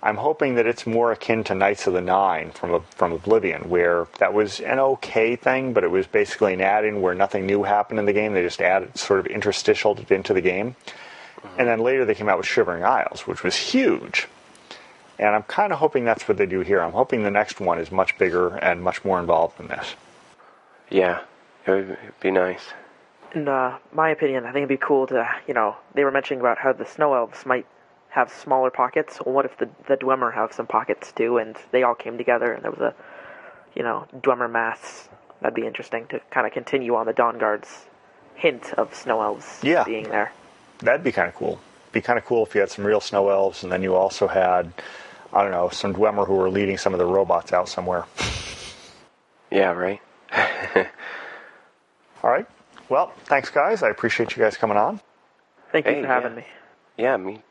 I'm 0.05 0.17
hoping 0.17 0.57
that 0.57 0.67
it's 0.67 0.85
more 0.85 1.13
akin 1.13 1.45
to 1.45 1.55
Knights 1.55 1.87
of 1.87 1.93
the 1.93 2.01
Nine 2.01 2.51
from 2.51 2.83
from 2.91 3.13
Oblivion, 3.13 3.69
where 3.69 4.09
that 4.19 4.35
was 4.35 4.61
an 4.61 4.79
okay 4.79 5.37
thing, 5.37 5.73
but 5.73 5.85
it 5.85 5.91
was 5.91 6.07
basically 6.07 6.55
an 6.55 6.61
add-in 6.61 7.01
where 7.01 7.15
nothing 7.15 7.47
new 7.47 7.63
happened 7.63 8.01
in 8.01 8.07
the 8.07 8.13
game. 8.13 8.35
They 8.35 8.43
just 8.43 8.61
added 8.61 8.99
sort 8.99 9.21
of 9.21 9.27
interstitial 9.27 9.97
into 10.11 10.35
the 10.35 10.41
game, 10.41 10.75
mm-hmm. 11.37 11.61
and 11.61 11.69
then 11.69 11.79
later 11.79 12.05
they 12.05 12.15
came 12.15 12.29
out 12.29 12.37
with 12.37 12.47
Shivering 12.47 12.85
Isles, 12.85 13.27
which 13.27 13.45
was 13.45 13.55
huge. 13.55 14.27
And 15.19 15.37
I'm 15.37 15.45
kind 15.45 15.73
of 15.73 15.79
hoping 15.79 16.05
that's 16.05 16.27
what 16.27 16.37
they 16.37 16.47
do 16.47 16.61
here. 16.61 16.81
I'm 16.81 16.93
hoping 16.93 17.23
the 17.23 17.31
next 17.31 17.61
one 17.61 17.79
is 17.79 17.93
much 17.93 18.19
bigger 18.19 18.57
and 18.57 18.83
much 18.83 19.05
more 19.05 19.21
involved 19.21 19.59
than 19.59 19.69
this. 19.69 19.95
Yeah, 20.91 21.21
it 21.65 21.71
would 21.71 21.99
be 22.21 22.33
nice. 22.33 22.73
In 23.33 23.47
uh, 23.47 23.79
my 23.93 24.11
opinion, 24.11 24.45
I 24.45 24.49
think 24.49 24.65
it'd 24.65 24.69
be 24.81 24.85
cool 24.85 25.07
to, 25.07 25.29
you 25.47 25.55
know, 25.55 25.77
they 25.95 26.03
were 26.03 26.11
mentioning 26.11 26.41
about 26.41 26.59
how 26.59 26.73
the 26.73 26.85
snow 26.85 27.15
elves 27.15 27.47
might 27.47 27.67
have 28.13 28.31
smaller 28.31 28.71
pockets. 28.71 29.19
Well, 29.25 29.35
what 29.35 29.47
if 29.47 29.57
the 29.57 29.69
the 29.89 29.97
Dwemer 29.97 30.35
have 30.35 30.53
some 30.53 30.67
pockets 30.67 31.13
too, 31.13 31.39
and 31.39 31.57
they 31.71 31.83
all 31.83 31.95
came 31.95 32.19
together, 32.19 32.53
and 32.53 32.63
there 32.63 32.71
was 32.71 32.81
a, 32.81 32.95
you 33.75 33.83
know, 33.83 34.07
Dwemer 34.15 34.51
mass. 34.51 35.09
That'd 35.41 35.55
be 35.55 35.67
interesting 35.67 36.07
to 36.09 36.21
kind 36.31 36.47
of 36.47 36.53
continue 36.53 36.95
on 36.95 37.07
the 37.07 37.15
Dawn 37.15 37.39
Guard's 37.39 37.87
hint 38.35 38.75
of 38.75 38.95
snow 38.95 39.23
elves 39.23 39.61
yeah. 39.63 39.83
being 39.85 40.05
there. 40.05 40.31
That'd 40.79 41.03
be 41.03 41.11
kind 41.11 41.29
of 41.29 41.35
cool. 41.35 41.59
Be 41.91 42.01
kind 42.01 42.19
of 42.19 42.25
cool 42.25 42.45
if 42.45 42.55
you 42.55 42.61
had 42.61 42.71
some 42.71 42.87
real 42.87 43.01
snow 43.01 43.31
elves, 43.31 43.63
and 43.63 43.73
then 43.73 43.83
you 43.83 43.95
also 43.95 44.29
had, 44.29 44.73
I 45.33 45.43
don't 45.43 45.51
know, 45.51 45.71
some 45.71 45.95
Dwemer 45.95 46.27
who 46.27 46.35
were 46.35 46.51
leading 46.51 46.77
some 46.77 46.93
of 46.93 46.99
the 46.99 47.07
robots 47.07 47.53
out 47.53 47.69
somewhere. 47.69 48.05
Yeah, 49.51 49.73
right. 49.73 50.01
all 52.23 52.31
right. 52.31 52.47
Well, 52.89 53.13
thanks, 53.25 53.51
guys. 53.51 53.83
I 53.83 53.91
appreciate 53.91 54.35
you 54.35 54.43
guys 54.43 54.57
coming 54.57 54.79
on. 54.79 54.99
Thank 55.73 55.87
you 55.87 56.01
for 56.01 56.07
having 56.07 56.33
yeah. 56.33 56.37
me. 56.39 56.47
Yeah, 56.97 57.17
me 57.19 57.43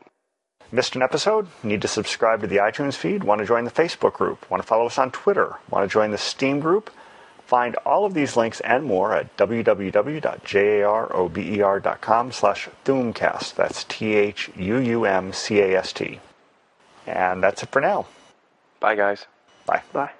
Missed 0.74 0.96
an 0.96 1.02
episode? 1.02 1.48
Need 1.62 1.82
to 1.82 1.88
subscribe 1.88 2.40
to 2.40 2.46
the 2.46 2.56
iTunes 2.56 2.94
feed? 2.94 3.24
Want 3.24 3.40
to 3.40 3.46
join 3.46 3.64
the 3.64 3.70
Facebook 3.70 4.14
group? 4.14 4.50
Want 4.50 4.62
to 4.62 4.66
follow 4.66 4.86
us 4.86 4.96
on 4.96 5.10
Twitter? 5.10 5.56
Want 5.68 5.86
to 5.86 5.92
join 5.92 6.12
the 6.12 6.18
Steam 6.18 6.60
group? 6.60 6.90
Find 7.44 7.76
all 7.84 8.06
of 8.06 8.14
these 8.14 8.38
links 8.38 8.60
and 8.60 8.84
more 8.84 9.14
at 9.14 9.36
www.jarober.com 9.36 12.32
slash 12.32 12.68
Thuumcast. 12.86 13.54
That's 13.54 13.84
T-H-U-U-M-C-A-S-T. 13.84 14.50
And 17.06 17.42
that's 17.42 17.62
it 17.62 17.68
for 17.68 17.82
now. 17.82 18.06
Bye, 18.80 18.94
guys. 18.94 19.26
Bye. 19.66 19.82
Bye. 19.92 20.12